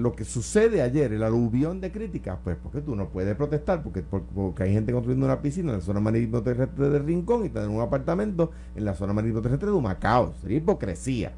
lo 0.01 0.11
que 0.11 0.25
sucede 0.25 0.81
ayer, 0.81 1.13
el 1.13 1.23
aluvión 1.23 1.79
de 1.79 1.93
críticas, 1.93 2.37
pues 2.43 2.57
porque 2.61 2.81
tú 2.81 2.93
no 2.93 3.07
puedes 3.07 3.33
protestar, 3.37 3.81
porque, 3.81 4.01
porque, 4.03 4.63
hay 4.63 4.73
gente 4.73 4.91
construyendo 4.91 5.25
una 5.25 5.41
piscina 5.41 5.71
en 5.71 5.77
la 5.77 5.81
zona 5.81 6.01
marítimo 6.01 6.43
terrestre 6.43 6.89
de 6.89 6.99
Rincón 6.99 7.45
y 7.45 7.49
tener 7.49 7.69
un 7.69 7.79
apartamento 7.79 8.51
en 8.75 8.83
la 8.83 8.95
zona 8.95 9.13
marítimo 9.13 9.41
terrestre 9.41 9.69
de 9.69 9.75
Humacao. 9.77 10.33
Sería 10.41 10.57
hipocresía. 10.57 11.31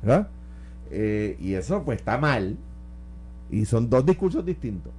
¿Verdad? 0.00 0.28
Eh, 0.90 1.36
y 1.38 1.52
eso 1.52 1.82
pues 1.82 1.98
está 1.98 2.16
mal. 2.16 2.56
Y 3.50 3.66
son 3.66 3.90
dos 3.90 4.06
discursos 4.06 4.42
distintos. 4.42 4.90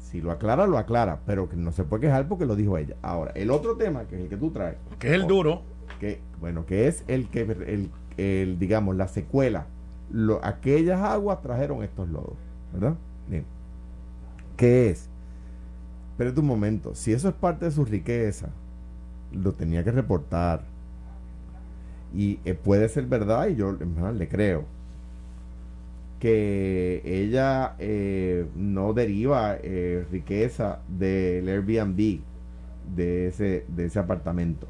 Si 0.00 0.22
lo 0.22 0.30
aclara, 0.30 0.66
lo 0.66 0.78
aclara, 0.78 1.20
pero 1.26 1.46
que 1.46 1.56
no 1.56 1.72
se 1.72 1.84
puede 1.84 2.06
quejar 2.06 2.26
porque 2.26 2.46
lo 2.46 2.56
dijo 2.56 2.78
ella. 2.78 2.96
Ahora, 3.02 3.32
el 3.34 3.50
otro 3.50 3.76
tema, 3.76 4.04
que 4.04 4.16
es 4.16 4.22
el 4.22 4.28
que 4.30 4.38
tú 4.38 4.50
traes. 4.50 4.78
Que 4.98 5.08
es 5.08 5.12
el 5.12 5.26
duro. 5.26 5.60
Que, 6.00 6.20
bueno, 6.40 6.64
que 6.64 6.88
es 6.88 7.04
el 7.06 7.28
que 7.28 7.42
el, 7.42 7.90
el, 8.18 8.58
digamos, 8.58 8.96
la 8.96 9.08
secuela. 9.08 9.66
Lo, 10.10 10.44
aquellas 10.44 11.00
aguas 11.00 11.40
trajeron 11.42 11.82
estos 11.82 12.08
lodos, 12.08 12.36
¿verdad? 12.72 12.94
Bien. 13.28 13.44
¿Qué 14.56 14.90
es? 14.90 15.08
Espérate 16.12 16.40
un 16.40 16.46
momento, 16.46 16.94
si 16.94 17.12
eso 17.12 17.28
es 17.28 17.34
parte 17.34 17.66
de 17.66 17.70
su 17.70 17.84
riqueza, 17.84 18.48
lo 19.32 19.52
tenía 19.52 19.84
que 19.84 19.92
reportar. 19.92 20.62
Y 22.14 22.40
eh, 22.44 22.54
puede 22.54 22.88
ser 22.88 23.06
verdad, 23.06 23.48
y 23.48 23.54
yo 23.54 23.72
le 23.72 24.28
creo, 24.28 24.64
que 26.18 27.02
ella 27.04 27.74
eh, 27.78 28.46
no 28.56 28.92
deriva 28.92 29.56
eh, 29.62 30.04
riqueza 30.10 30.80
del 30.88 31.48
Airbnb 31.48 32.20
de 32.96 33.28
ese, 33.28 33.64
de 33.68 33.84
ese 33.86 33.98
apartamento. 33.98 34.66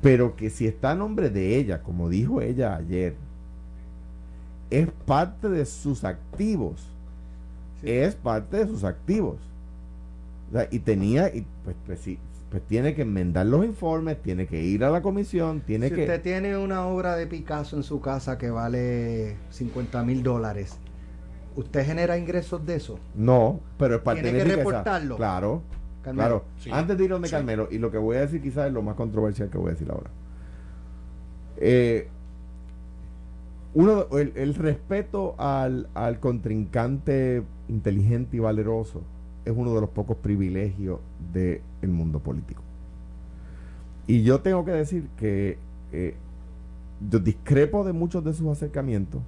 Pero 0.00 0.36
que 0.36 0.50
si 0.50 0.66
está 0.66 0.92
a 0.92 0.94
nombre 0.94 1.30
de 1.30 1.56
ella, 1.56 1.82
como 1.82 2.08
dijo 2.08 2.40
ella 2.40 2.76
ayer, 2.76 3.16
es 4.70 4.88
parte 5.06 5.48
de 5.48 5.64
sus 5.66 6.04
activos. 6.04 6.86
Es 7.82 8.14
parte 8.14 8.58
de 8.58 8.66
sus 8.66 8.84
activos. 8.84 9.36
y 10.70 10.78
tenía, 10.80 11.28
y 11.34 11.46
pues, 11.64 11.76
pues, 11.86 12.00
pues, 12.50 12.62
tiene 12.62 12.94
que 12.94 13.02
enmendar 13.02 13.46
los 13.46 13.64
informes, 13.64 14.22
tiene 14.22 14.46
que 14.46 14.62
ir 14.62 14.84
a 14.84 14.90
la 14.90 15.02
comisión, 15.02 15.60
tiene 15.60 15.88
si 15.88 15.94
que... 15.94 16.00
usted 16.02 16.22
tiene 16.22 16.56
una 16.56 16.86
obra 16.86 17.16
de 17.16 17.26
Picasso 17.26 17.76
en 17.76 17.82
su 17.82 18.00
casa 18.00 18.38
que 18.38 18.50
vale 18.50 19.36
50 19.50 20.02
mil 20.04 20.22
dólares, 20.22 20.78
¿usted 21.54 21.84
genera 21.84 22.16
ingresos 22.16 22.64
de 22.64 22.76
eso? 22.76 22.98
No, 23.14 23.60
pero 23.76 23.96
es 23.96 24.00
parte 24.00 24.22
¿Tiene 24.22 24.38
que 24.38 24.56
reportarlo? 24.56 25.16
Claro. 25.16 25.62
Claro. 26.14 26.44
Antes 26.70 26.98
de 26.98 27.04
ir 27.04 27.10
donde 27.10 27.30
Carmelo, 27.30 27.68
y 27.70 27.78
lo 27.78 27.90
que 27.90 27.98
voy 27.98 28.16
a 28.16 28.20
decir 28.20 28.40
quizás 28.40 28.66
es 28.66 28.72
lo 28.72 28.82
más 28.82 28.94
controversial 28.94 29.50
que 29.50 29.58
voy 29.58 29.68
a 29.68 29.72
decir 29.72 29.90
ahora. 29.90 30.10
Eh, 31.58 32.08
uno, 33.74 34.06
el, 34.16 34.54
respeto 34.54 35.34
al, 35.38 35.88
al, 35.94 36.20
contrincante 36.20 37.42
inteligente 37.68 38.36
y 38.36 38.40
valeroso 38.40 39.02
es 39.44 39.52
uno 39.54 39.74
de 39.74 39.80
los 39.80 39.90
pocos 39.90 40.16
privilegios 40.16 41.00
del 41.32 41.62
mundo 41.90 42.18
político. 42.18 42.62
Y 44.06 44.22
yo 44.22 44.40
tengo 44.40 44.64
que 44.64 44.72
decir 44.72 45.08
que 45.18 45.58
eh, 45.92 46.14
yo 47.10 47.18
discrepo 47.18 47.84
de 47.84 47.92
muchos 47.92 48.24
de 48.24 48.32
sus 48.32 48.48
acercamientos, 48.48 49.20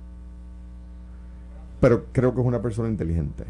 pero 1.80 2.06
creo 2.12 2.34
que 2.34 2.40
es 2.40 2.46
una 2.46 2.62
persona 2.62 2.88
inteligente. 2.88 3.44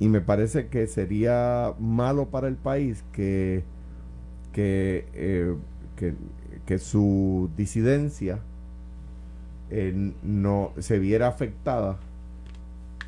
Y 0.00 0.08
me 0.08 0.20
parece 0.20 0.68
que 0.68 0.86
sería 0.86 1.74
malo 1.78 2.26
para 2.26 2.48
el 2.48 2.56
país 2.56 3.04
que, 3.12 3.64
que, 4.52 5.06
eh, 5.14 5.54
que, 6.64 6.78
su 6.78 7.50
disidencia 7.56 8.38
eh, 9.70 10.12
no 10.22 10.72
se 10.78 10.98
viera 10.98 11.26
afectada 11.26 11.98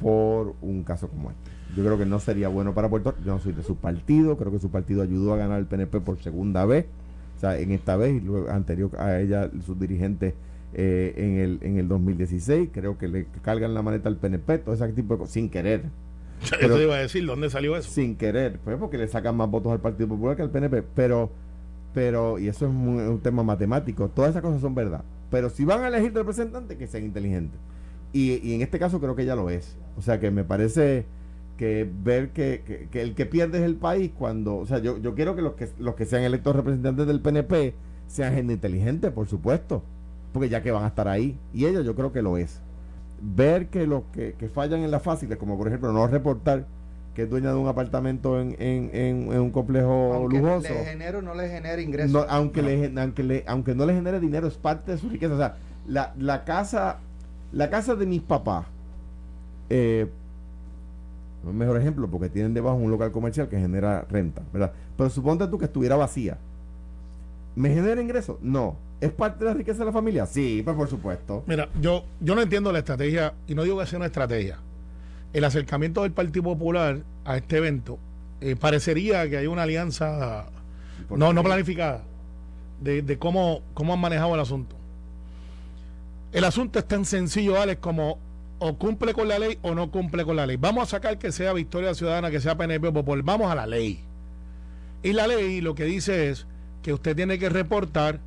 por 0.01 0.55
un 0.63 0.83
caso 0.83 1.09
como 1.09 1.31
este. 1.31 1.51
Yo 1.77 1.85
creo 1.85 1.99
que 1.99 2.07
no 2.07 2.19
sería 2.19 2.49
bueno 2.49 2.75
para 2.75 2.89
Puerto 2.89 3.13
Rico. 3.13 3.23
Yo 3.25 3.33
no 3.35 3.39
soy 3.39 3.53
de 3.53 3.63
su 3.63 3.77
partido, 3.77 4.37
creo 4.37 4.51
que 4.51 4.59
su 4.59 4.71
partido 4.71 5.03
ayudó 5.03 5.35
a 5.35 5.37
ganar 5.37 5.61
el 5.61 5.67
PNP 5.67 6.01
por 6.01 6.19
segunda 6.19 6.65
vez. 6.65 6.87
O 7.37 7.41
sea, 7.41 7.59
en 7.59 7.71
esta 7.71 7.97
vez 7.97 8.15
y 8.15 8.21
luego 8.21 8.51
anterior 8.51 8.91
a 8.99 9.21
ella, 9.21 9.49
sus 9.65 9.79
dirigentes 9.79 10.35
eh, 10.75 11.15
en, 11.17 11.39
el, 11.39 11.59
en 11.63 11.79
el 11.79 11.89
2016, 11.89 12.71
creo 12.73 12.99
que 12.99 13.09
le 13.09 13.27
cargan 13.43 13.75
la 13.75 13.83
maneta 13.83 14.09
al 14.09 14.17
PNP, 14.17 14.59
todo 14.59 14.75
ese 14.75 14.89
tipo 14.89 15.15
de 15.15 15.19
cosas, 15.21 15.33
sin 15.33 15.49
querer. 15.49 15.85
eso 16.61 16.81
iba 16.81 16.95
a 16.95 16.99
decir, 16.99 17.27
¿dónde 17.27 17.51
salió 17.51 17.77
eso? 17.77 17.91
Sin 17.91 18.17
querer, 18.17 18.59
pues 18.65 18.77
porque 18.79 18.99
le 18.99 19.09
sacan 19.09 19.37
más 19.37 19.51
votos 19.51 19.73
al 19.73 19.81
Partido 19.81 20.09
Popular 20.09 20.37
que 20.37 20.43
al 20.43 20.51
PNP, 20.51 20.83
pero, 20.95 21.31
pero 21.93 22.39
y 22.39 22.49
eso 22.49 22.67
es 22.67 22.73
un, 22.73 23.21
tema 23.23 23.43
matemático, 23.43 24.09
todas 24.09 24.31
esas 24.31 24.43
cosas 24.43 24.61
son 24.61 24.75
verdad. 24.75 25.05
Pero 25.31 25.51
si 25.51 25.65
van 25.65 25.83
a 25.83 25.89
elegir 25.89 26.13
representantes, 26.13 26.77
que 26.77 26.87
sean 26.87 27.05
inteligentes. 27.05 27.61
Y, 28.13 28.41
y 28.47 28.55
en 28.55 28.63
este 28.63 28.79
caso 28.79 29.01
creo 29.01 29.15
que 29.15 29.25
ya 29.25 29.37
lo 29.37 29.51
es. 29.51 29.77
O 29.97 30.03
sea 30.03 30.19
que 30.19 30.31
me 30.31 30.43
parece 30.43 31.07
que 31.57 31.89
ver 32.03 32.31
que, 32.31 32.89
que, 32.91 33.03
el 33.03 33.15
que 33.15 33.27
pierde 33.27 33.59
es 33.59 33.65
el 33.65 33.77
país 33.77 34.11
cuando, 34.19 34.57
o 34.57 34.67
sea, 34.67 34.79
yo, 34.79 34.99
yo 34.99 35.15
quiero 35.15 35.37
que 35.37 35.43
los 35.43 35.53
que 35.55 35.69
los 35.79 35.95
que 35.95 36.07
sean 36.07 36.23
electos 36.23 36.57
representantes 36.57 37.07
del 37.07 37.21
PNP 37.21 37.75
sean 38.07 38.35
gente 38.35 38.55
inteligente, 38.55 39.11
por 39.11 39.29
supuesto, 39.29 39.85
porque 40.33 40.49
ya 40.49 40.63
que 40.63 40.73
van 40.73 40.85
a 40.85 40.89
estar 40.89 41.07
ahí, 41.07 41.39
y 41.53 41.67
ellos 41.67 41.85
yo 41.85 41.95
creo 41.95 42.13
que 42.13 42.23
lo 42.23 42.39
es 42.39 42.63
ver 43.21 43.69
que 43.69 43.87
los 43.87 44.05
que, 44.13 44.35
fallan 44.53 44.81
en 44.81 44.91
las 44.91 45.03
fáciles, 45.03 45.39
como 45.39 45.57
por 45.57 45.69
ejemplo 45.69 45.93
no 45.93 46.07
reportar 46.07 46.67
que 47.15 47.23
es 47.23 47.31
dueña 47.31 47.51
de 47.51 47.57
un 47.57 47.67
apartamento 47.67 48.41
en, 48.41 48.57
en, 48.59 49.29
un 49.29 49.51
complejo 49.51 50.15
aunque 50.15 50.39
lujoso. 50.39 50.69
Le 50.73 50.85
genere 50.85 51.23
no 51.23 51.35
le 51.35 51.49
genere 51.49 51.83
ingresos. 51.83 52.27
aunque, 52.29 52.63
Le, 52.63 52.93
aunque, 53.01 53.23
le, 53.23 53.45
aunque 53.47 53.75
no 53.75 53.85
le 53.85 53.95
genere 53.95 54.21
dinero, 54.21 54.47
es 54.47 54.55
parte 54.55 54.93
de 54.93 54.99
su 54.99 55.09
riqueza. 55.09 55.35
O 55.35 55.39
sea, 55.39 55.57
la, 55.87 56.15
la 56.19 56.45
casa 56.45 57.01
la 57.53 57.69
casa 57.69 57.95
de 57.95 58.07
mis 58.07 58.23
papás, 58.23 58.67
eh, 59.69 60.09
no 61.43 61.51
es 61.51 61.57
mejor 61.57 61.79
ejemplo 61.79 62.09
porque 62.09 62.29
tienen 62.29 62.55
debajo 62.55 62.77
un 62.77 62.91
local 62.91 63.11
comercial 63.13 63.49
que 63.49 63.59
genera 63.59 64.03
renta, 64.09 64.43
¿verdad? 64.53 64.73
Pero 64.97 65.11
suponte 65.11 65.47
tú 65.49 65.59
que 65.59 65.65
estuviera 65.65 65.97
vacía. 65.97 66.39
¿Me 67.57 67.71
genera 67.71 68.01
ingresos? 68.01 68.39
No 68.41 68.77
¿Es 69.01 69.11
parte 69.11 69.45
de 69.45 69.51
la 69.51 69.57
riqueza 69.57 69.79
de 69.79 69.87
la 69.87 69.93
familia? 69.93 70.27
Sí, 70.27 70.61
pues 70.63 70.77
por 70.77 70.89
supuesto. 70.89 71.43
Mira, 71.47 71.71
yo, 71.81 72.05
yo 72.21 72.35
no 72.35 72.43
entiendo 72.43 72.71
la 72.71 72.81
estrategia, 72.81 73.33
y 73.47 73.55
no 73.55 73.63
digo 73.63 73.79
que 73.79 73.87
sea 73.87 73.99
una 73.99 74.07
estrategia. 74.07 74.59
El 75.33 75.45
acercamiento 75.45 76.03
del 76.03 76.13
Partido 76.13 76.43
Popular 76.43 76.99
a 77.25 77.37
este 77.37 77.57
evento 77.57 77.99
eh, 78.41 78.57
parecería 78.57 79.29
que 79.31 79.39
hay 79.39 79.47
una 79.47 79.63
alianza 79.63 80.47
no, 81.09 81.33
no 81.33 81.43
planificada 81.43 82.03
de, 82.81 83.19
cómo, 83.19 83.63
cómo 83.75 83.95
han 83.95 84.01
manejado 84.01 84.35
el 84.35 84.41
asunto. 84.41 84.77
El 86.33 86.45
asunto 86.45 86.79
es 86.79 86.87
tan 86.87 87.05
sencillo, 87.05 87.61
Alex, 87.61 87.81
como 87.81 88.19
o 88.59 88.77
cumple 88.77 89.15
con 89.15 89.27
la 89.29 89.39
ley 89.39 89.59
o 89.63 89.75
no 89.75 89.91
cumple 89.91 90.25
con 90.27 90.37
la 90.37 90.47
ley. 90.47 90.57
Vamos 90.57 90.85
a 90.85 90.87
sacar 90.87 91.19
que 91.19 91.33
sea 91.33 91.55
Victoria 91.55 91.95
Ciudadana, 91.95 92.31
que 92.31 92.41
sea 92.41 92.57
PNP 92.57 92.89
o. 92.89 92.93
Vamos 93.23 93.51
a 93.51 93.55
la 93.55 93.67
ley. 93.67 94.05
Y 95.03 95.15
la 95.15 95.27
ley 95.27 95.63
lo 95.63 95.75
que 95.75 95.85
dice 95.85 96.29
es 96.29 96.47
que 96.83 96.93
usted 96.93 97.17
tiene 97.17 97.39
que 97.39 97.49
reportar 97.49 98.21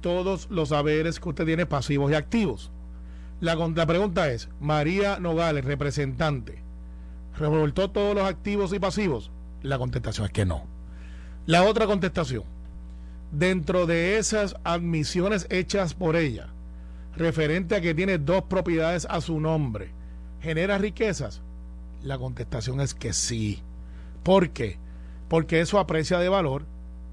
todos 0.00 0.48
los 0.50 0.72
haberes 0.72 1.20
que 1.20 1.28
usted 1.28 1.44
tiene 1.44 1.66
pasivos 1.66 2.10
y 2.10 2.14
activos. 2.14 2.70
La, 3.40 3.56
pregunta 3.86 4.30
es, 4.30 4.48
María 4.60 5.20
Nogales, 5.20 5.64
representante, 5.64 6.62
¿revoltó 7.36 7.90
todos 7.90 8.14
los 8.14 8.24
activos 8.24 8.72
y 8.72 8.80
pasivos? 8.80 9.30
La 9.62 9.78
contestación 9.78 10.26
es 10.26 10.32
que 10.32 10.44
no. 10.44 10.64
La 11.46 11.62
otra 11.62 11.86
contestación, 11.86 12.44
dentro 13.30 13.86
de 13.86 14.18
esas 14.18 14.56
admisiones 14.64 15.46
hechas 15.50 15.94
por 15.94 16.16
ella, 16.16 16.48
referente 17.16 17.76
a 17.76 17.80
que 17.80 17.94
tiene 17.94 18.18
dos 18.18 18.42
propiedades 18.44 19.06
a 19.08 19.20
su 19.20 19.38
nombre, 19.40 19.92
¿genera 20.40 20.78
riquezas? 20.78 21.40
La 22.02 22.18
contestación 22.18 22.80
es 22.80 22.94
que 22.94 23.12
sí. 23.12 23.62
¿Por 24.24 24.50
qué? 24.50 24.78
Porque 25.28 25.60
eso 25.60 25.78
aprecia 25.78 26.18
de 26.18 26.28
valor. 26.28 26.66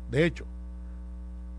De 0.09 0.25
hecho, 0.25 0.45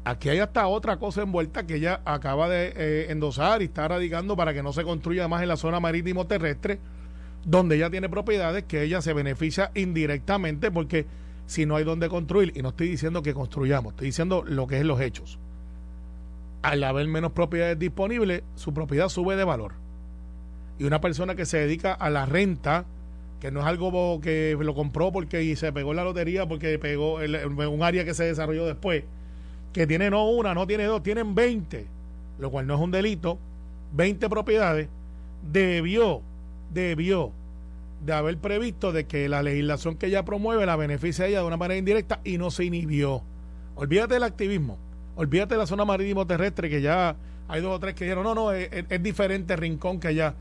Aquí 0.07 0.29
hay 0.29 0.39
hasta 0.39 0.69
otra 0.69 0.99
cosa 0.99 1.23
envuelta 1.23 1.67
que 1.67 1.75
ella 1.75 2.01
acaba 2.05 2.49
de 2.49 2.73
eh, 2.77 3.07
endosar 3.11 3.61
y 3.61 3.65
está 3.65 3.89
radicando 3.89 4.37
para 4.37 4.55
que 4.55 4.63
no 4.63 4.73
se 4.73 4.85
construya 4.85 5.27
más 5.27 5.43
en 5.43 5.49
la 5.49 5.57
zona 5.57 5.81
marítimo 5.81 6.29
terrestre, 6.29 6.79
donde 7.45 7.75
ella 7.75 7.91
tiene 7.91 8.09
propiedades 8.09 8.63
que 8.63 8.85
ella 8.85 9.03
se 9.03 9.13
beneficia 9.13 9.73
indirectamente 9.75 10.71
porque 10.71 11.07
si 11.47 11.67
no 11.67 11.75
hay 11.75 11.83
donde 11.83 12.09
construir, 12.09 12.53
y 12.55 12.63
no 12.63 12.69
estoy 12.69 12.87
diciendo 12.87 13.21
que 13.21 13.35
construyamos, 13.35 13.95
estoy 13.95 14.07
diciendo 14.07 14.45
lo 14.47 14.69
que 14.69 14.79
es 14.79 14.85
los 14.85 15.01
hechos. 15.01 15.41
Al 16.63 16.85
haber 16.85 17.09
menos 17.09 17.33
propiedades 17.33 17.77
disponibles, 17.77 18.45
su 18.55 18.73
propiedad 18.73 19.09
sube 19.09 19.35
de 19.35 19.43
valor. 19.43 19.73
Y 20.79 20.85
una 20.85 21.01
persona 21.01 21.35
que 21.35 21.47
se 21.47 21.59
dedica 21.59 21.93
a 21.93 22.11
la 22.11 22.27
renta, 22.27 22.85
que 23.41 23.51
no 23.51 23.59
es 23.59 23.67
algo 23.67 24.21
que 24.21 24.57
lo 24.57 24.75
compró 24.77 25.11
porque 25.11 25.57
se 25.57 25.73
pegó 25.73 25.95
la 25.95 26.05
lotería, 26.05 26.47
porque 26.47 26.79
pegó 26.79 27.17
un 27.17 27.83
área 27.83 28.05
que 28.05 28.15
se 28.15 28.23
desarrolló 28.23 28.67
después, 28.67 29.03
que 29.77 29.87
tiene 29.87 30.09
no 30.09 30.31
una, 30.31 30.55
no 30.55 30.67
tiene 30.67 30.85
dos, 30.85 31.03
tienen 31.03 31.35
20, 31.35 31.87
lo 32.39 32.51
cual 32.51 32.67
no 32.67 32.77
es 32.77 32.81
un 32.81 32.91
delito, 32.91 33.39
20 33.93 34.31
propiedades, 34.31 34.89
debió, 35.53 36.23
debió 36.73 37.31
de 38.03 38.15
haber 38.15 38.39
previsto 38.39 38.91
de 38.93 39.05
que 39.05 39.29
la 39.29 39.43
legislación 39.43 39.97
que 39.97 40.07
ella 40.07 40.25
promueve 40.25 40.65
la 40.65 40.77
beneficia 40.77 41.27
a 41.27 41.29
ella 41.29 41.41
de 41.41 41.47
una 41.47 41.59
manera 41.59 41.77
indirecta 41.77 42.21
y 42.25 42.39
no 42.39 42.51
se 42.51 42.65
inhibió. 42.65 43.21
Olvídate 43.75 44.15
del 44.15 44.23
activismo, 44.23 44.79
olvídate 45.15 45.57
de 45.57 45.59
la 45.59 45.67
zona 45.67 45.85
marítimo 45.85 46.27
terrestre 46.27 46.71
que 46.71 46.81
ya 46.81 47.15
hay 47.47 47.61
dos 47.61 47.77
o 47.77 47.79
tres 47.79 47.95
que 47.95 48.05
dijeron, 48.05 48.25
no, 48.25 48.35
no, 48.35 48.53
es, 48.53 49.03
diferente 49.03 49.57
rincón 49.57 50.01
que 50.01 50.09
allá. 50.09 50.37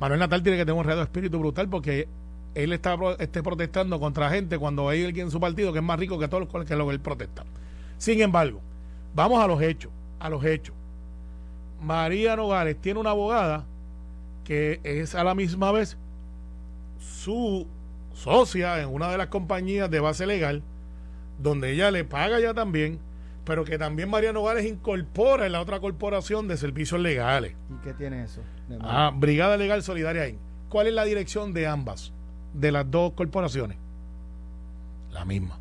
Manuel 0.00 0.20
Natal 0.20 0.42
tiene 0.42 0.56
que 0.56 0.64
tener 0.64 0.80
un 0.80 0.86
redo 0.86 1.02
espíritu 1.02 1.38
brutal 1.38 1.68
porque 1.68 2.08
él 2.54 2.72
está 2.72 2.96
esté 3.18 3.42
protestando 3.42 4.00
contra 4.00 4.30
gente 4.30 4.56
cuando 4.56 4.88
hay 4.88 5.04
alguien 5.04 5.26
en 5.26 5.30
su 5.30 5.38
partido 5.38 5.70
que 5.70 5.80
es 5.80 5.84
más 5.84 5.98
rico 5.98 6.18
que 6.18 6.28
todos 6.28 6.48
los 6.50 6.64
que 6.64 6.76
lo 6.76 6.86
que 6.86 6.94
él 6.94 7.00
protesta. 7.00 7.44
Sin 7.98 8.20
embargo, 8.20 8.60
vamos 9.14 9.42
a 9.42 9.46
los 9.46 9.60
hechos, 9.62 9.90
a 10.18 10.28
los 10.28 10.44
hechos. 10.44 10.74
María 11.80 12.36
Nogales 12.36 12.80
tiene 12.80 13.00
una 13.00 13.10
abogada 13.10 13.64
que 14.44 14.80
es 14.84 15.14
a 15.14 15.24
la 15.24 15.34
misma 15.34 15.72
vez 15.72 15.96
su 16.98 17.66
socia 18.12 18.80
en 18.80 18.88
una 18.88 19.10
de 19.10 19.18
las 19.18 19.28
compañías 19.28 19.90
de 19.90 20.00
base 20.00 20.26
legal, 20.26 20.62
donde 21.38 21.72
ella 21.72 21.90
le 21.90 22.04
paga 22.04 22.40
ya 22.40 22.54
también, 22.54 23.00
pero 23.44 23.64
que 23.64 23.78
también 23.78 24.08
María 24.08 24.32
Nogales 24.32 24.64
incorpora 24.64 25.46
en 25.46 25.52
la 25.52 25.60
otra 25.60 25.80
corporación 25.80 26.48
de 26.48 26.56
servicios 26.56 27.00
legales. 27.00 27.54
¿Y 27.70 27.84
qué 27.84 27.92
tiene 27.92 28.24
eso? 28.24 28.40
Ah, 28.80 29.12
Brigada 29.14 29.56
Legal 29.56 29.82
Solidaria 29.82 30.34
¿Cuál 30.68 30.86
es 30.86 30.94
la 30.94 31.04
dirección 31.04 31.52
de 31.52 31.66
ambas, 31.66 32.12
de 32.52 32.72
las 32.72 32.90
dos 32.90 33.12
corporaciones? 33.12 33.76
La 35.12 35.24
misma. 35.24 35.58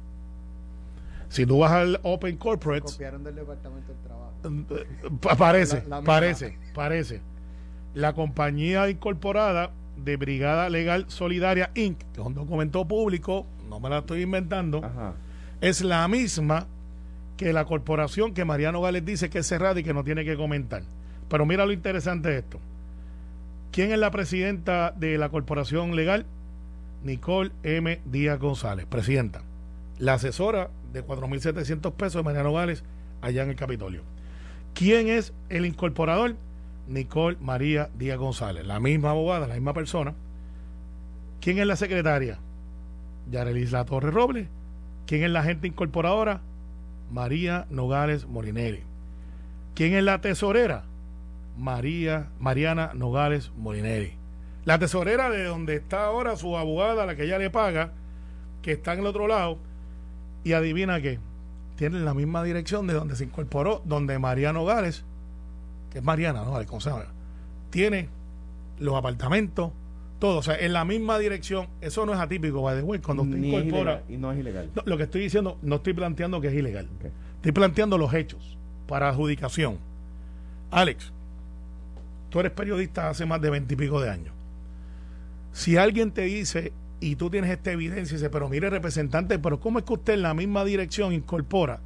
Si 1.34 1.48
tú 1.48 1.58
vas 1.60 1.72
al 1.72 2.00
Open 2.04 2.38
Corporates, 2.38 2.92
Copiaron 2.92 3.24
del 3.24 3.34
Departamento 3.36 3.92
del 3.92 4.02
Trabajo. 4.04 5.18
Pa- 5.20 5.36
Parece, 5.36 5.84
La- 5.88 6.02
parece, 6.04 6.58
parece. 6.76 7.22
La 7.96 8.14
compañía 8.14 8.88
incorporada 8.90 9.72
de 9.98 10.16
Brigada 10.18 10.70
Legal 10.70 11.06
Solidaria 11.08 11.72
Inc., 11.74 11.98
que 12.14 12.22
es 12.22 12.26
un 12.28 12.36
documento 12.36 12.86
público, 12.88 13.48
no 13.68 13.80
me 13.80 13.90
la 13.90 14.00
estoy 14.00 14.22
inventando, 14.22 14.80
Ajá. 14.86 15.14
es 15.62 15.82
la 15.82 16.08
misma 16.08 16.68
que 17.36 17.52
la 17.52 17.66
corporación 17.66 18.36
que 18.36 18.46
Mariano 18.46 18.80
Gales 18.82 19.04
dice 19.04 19.30
que 19.32 19.40
es 19.40 19.48
cerrada 19.48 19.80
y 19.80 19.84
que 19.84 19.94
no 19.94 20.04
tiene 20.04 20.24
que 20.26 20.36
comentar. 20.38 20.84
Pero 21.30 21.48
mira 21.48 21.66
lo 21.66 21.72
interesante 21.72 22.30
de 22.30 22.38
esto. 22.40 22.60
¿Quién 23.72 23.92
es 23.92 23.98
la 23.98 24.12
presidenta 24.12 24.92
de 24.92 25.18
la 25.18 25.30
corporación 25.30 25.96
legal? 25.96 26.28
Nicole 27.04 27.52
M. 27.64 28.00
Díaz 28.06 28.40
González, 28.40 28.86
presidenta. 28.86 29.42
La 30.00 30.16
asesora 30.16 30.70
de 30.92 31.06
4.700 31.06 31.94
pesos 31.94 32.16
de 32.16 32.24
Mariano 32.24 32.54
Gales 32.54 32.84
allá 33.22 33.44
en 33.44 33.50
el 33.50 33.56
Capitolio. 33.56 34.02
¿Quién 34.74 35.08
es 35.08 35.34
el 35.50 35.66
incorporador? 35.66 36.36
Nicole 36.88 37.38
María 37.40 37.90
Díaz 37.98 38.18
González, 38.18 38.66
la 38.66 38.80
misma 38.80 39.12
abogada, 39.12 39.48
la 39.48 39.54
misma 39.54 39.74
persona. 39.74 40.14
¿Quién 41.40 41.60
es 41.60 41.68
la 41.68 41.76
secretaria? 41.76 42.40
Yarelis 43.32 43.72
La 43.72 43.86
Torre 43.86 44.12
Robles. 44.12 44.48
¿Quién 45.06 45.24
es 45.24 45.30
la 45.30 45.42
agente 45.42 45.68
incorporadora? 45.68 46.42
María 47.12 47.68
Nogales 47.70 48.26
Morinelli. 48.26 48.82
¿Quién 49.76 49.94
es 49.94 50.04
la 50.04 50.22
tesorera? 50.22 50.84
María 51.58 52.30
Mariana 52.40 52.92
Nogales 52.94 53.52
Morinelli. 53.58 54.14
La 54.66 54.80
tesorera 54.80 55.30
de 55.30 55.44
donde 55.44 55.76
está 55.76 56.06
ahora 56.06 56.36
su 56.38 56.58
abogada, 56.58 57.06
la 57.06 57.16
que 57.16 57.26
ella 57.26 57.38
le 57.38 57.50
paga, 57.50 57.92
que 58.62 58.72
está 58.72 58.94
en 58.94 59.00
el 59.00 59.08
otro 59.08 59.28
lado. 59.28 59.58
Y 60.44 60.54
adivina 60.54 61.02
qué, 61.02 61.20
tienen 61.76 62.06
la 62.06 62.14
misma 62.14 62.44
dirección 62.44 62.88
de 62.88 62.94
donde 62.94 63.16
se 63.16 63.24
incorporó, 63.24 63.82
donde 63.86 64.20
Mariano 64.20 64.60
Nogales, 64.60 65.04
que 65.92 66.00
es 66.00 66.04
Mariana, 66.04 66.44
¿no? 66.44 66.66
¿Cómo 66.66 66.82
se 66.82 66.90
llama? 66.90 67.06
Tiene 67.70 68.10
los 68.80 68.96
apartamentos, 68.96 69.72
todo, 70.20 70.40
o 70.40 70.44
sea, 70.44 70.58
en 70.58 70.74
la 70.74 70.86
misma 70.86 71.18
dirección. 71.20 71.68
Eso 71.82 72.06
no 72.06 72.14
es 72.14 72.20
atípico, 72.20 72.62
by 72.62 72.78
the 72.78 72.84
way, 72.84 73.00
cuando 73.00 73.24
usted 73.24 73.38
Ni 73.38 73.50
incorpora. 73.50 73.82
ilegal, 73.82 74.04
y 74.10 74.18
no 74.18 74.32
es 74.32 74.40
ilegal. 74.40 74.70
No, 74.76 74.84
lo 74.86 74.98
que 74.98 75.04
estoy 75.04 75.22
diciendo, 75.22 75.58
no 75.62 75.76
estoy 75.76 75.94
planteando 75.94 76.40
que 76.42 76.48
es 76.48 76.54
ilegal. 76.54 76.88
Estoy 77.36 77.52
planteando 77.52 77.98
los 77.98 78.14
hechos 78.14 78.58
para 78.88 79.10
adjudicación. 79.10 79.78
Alex, 80.72 81.12
tú 82.30 82.40
eres 82.40 82.52
periodista 82.52 83.10
hace 83.10 83.26
más 83.26 83.42
de 83.42 83.50
veintipico 83.50 84.00
de 84.00 84.10
años. 84.10 84.34
Si 85.52 85.78
alguien 85.78 86.12
te 86.12 86.22
dice 86.24 86.74
y 87.04 87.18
tú 87.18 87.30
tienes 87.30 87.52
esta 87.52 87.70
evidencia 87.70 88.16
y 88.16 88.18
dice, 88.18 88.30
pero 88.30 88.48
mire 88.48 88.70
representante, 88.70 89.38
pero 89.38 89.60
¿cómo 89.60 89.80
es 89.80 89.84
que 89.84 89.92
usted 89.92 90.14
en 90.14 90.22
la 90.22 90.34
misma 90.34 90.64
dirección 90.64 91.12
incorpora? 91.12 91.82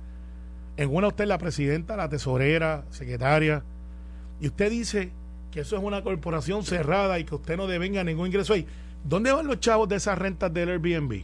En 0.78 0.94
una 0.94 1.08
usted 1.08 1.26
la 1.26 1.40
presidenta, 1.40 1.98
la 1.98 2.08
tesorera, 2.08 2.86
secretaria, 2.92 3.64
y 4.40 4.46
usted 4.46 4.70
dice 4.70 5.12
que 5.50 5.62
eso 5.62 5.76
es 5.76 5.84
una 5.84 6.04
corporación 6.04 6.64
cerrada 6.64 7.18
y 7.18 7.24
que 7.24 7.34
usted 7.34 7.58
no 7.58 7.66
devenga 7.66 8.04
ningún 8.04 8.28
ingreso 8.28 8.54
ahí. 8.54 8.68
¿Dónde 9.04 9.32
van 9.32 9.48
los 9.48 9.60
chavos 9.60 9.90
de 9.90 9.96
esas 9.96 10.20
rentas 10.20 10.54
del 10.54 10.70
Airbnb? 10.70 11.24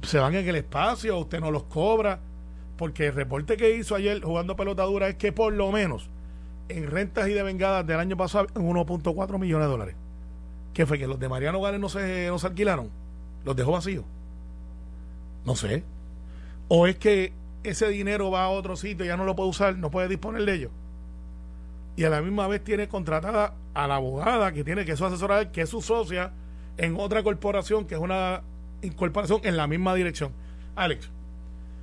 ¿Se 0.00 0.18
van 0.18 0.34
en 0.34 0.48
el 0.48 0.56
espacio? 0.56 1.18
¿Usted 1.18 1.40
no 1.40 1.50
los 1.50 1.64
cobra? 1.64 2.18
Porque 2.78 3.08
el 3.08 3.14
reporte 3.14 3.58
que 3.58 3.76
hizo 3.76 3.94
ayer 3.94 4.22
jugando 4.22 4.56
pelotadura 4.56 5.08
es 5.08 5.16
que 5.16 5.32
por 5.32 5.52
lo 5.52 5.70
menos 5.70 6.08
en 6.70 6.90
rentas 6.90 7.28
y 7.28 7.34
de 7.34 7.42
vengadas 7.42 7.86
del 7.86 8.00
año 8.00 8.16
pasado 8.16 8.46
1.4 8.54 9.38
millones 9.38 9.66
de 9.66 9.70
dólares. 9.70 9.96
¿Qué 10.74 10.86
fue? 10.86 10.98
¿Que 10.98 11.06
los 11.06 11.20
de 11.20 11.28
Mariano 11.28 11.60
Gales 11.60 11.80
no 11.80 11.88
se, 11.88 12.26
no 12.26 12.36
alquilaron? 12.42 12.90
¿Los 13.44 13.54
dejó 13.54 13.72
vacíos? 13.72 14.04
No 15.46 15.54
sé. 15.54 15.84
¿O 16.68 16.88
es 16.88 16.96
que 16.96 17.32
ese 17.62 17.88
dinero 17.88 18.30
va 18.30 18.44
a 18.44 18.48
otro 18.48 18.76
sitio 18.76 19.06
ya 19.06 19.16
no 19.16 19.24
lo 19.24 19.36
puede 19.36 19.50
usar, 19.50 19.78
no 19.78 19.90
puede 19.90 20.08
disponer 20.08 20.44
de 20.44 20.54
ello? 20.54 20.70
Y 21.96 22.02
a 22.02 22.10
la 22.10 22.20
misma 22.20 22.48
vez 22.48 22.64
tiene 22.64 22.88
contratada 22.88 23.54
a 23.72 23.86
la 23.86 23.96
abogada 23.96 24.52
que 24.52 24.64
tiene 24.64 24.84
que 24.84 24.96
su 24.96 25.04
asesora, 25.04 25.52
que 25.52 25.62
es 25.62 25.70
su 25.70 25.80
socia 25.80 26.32
en 26.76 26.96
otra 26.98 27.22
corporación, 27.22 27.86
que 27.86 27.94
es 27.94 28.00
una 28.00 28.42
incorporación 28.82 29.40
en 29.44 29.56
la 29.56 29.68
misma 29.68 29.94
dirección. 29.94 30.32
Alex, 30.74 31.08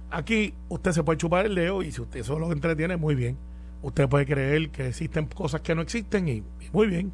aquí 0.09 0.53
usted 0.67 0.91
se 0.91 1.03
puede 1.03 1.17
chupar 1.17 1.45
el 1.45 1.55
dedo 1.55 1.81
y 1.81 1.93
si 1.93 2.01
usted 2.01 2.19
eso 2.19 2.37
lo 2.37 2.51
entretiene, 2.51 2.97
muy 2.97 3.15
bien. 3.15 3.37
Usted 3.83 4.09
puede 4.09 4.25
creer 4.25 4.69
que 4.69 4.87
existen 4.87 5.27
cosas 5.27 5.61
que 5.61 5.73
no 5.75 5.81
existen 5.81 6.27
y 6.27 6.43
muy 6.73 6.87
bien. 6.87 7.13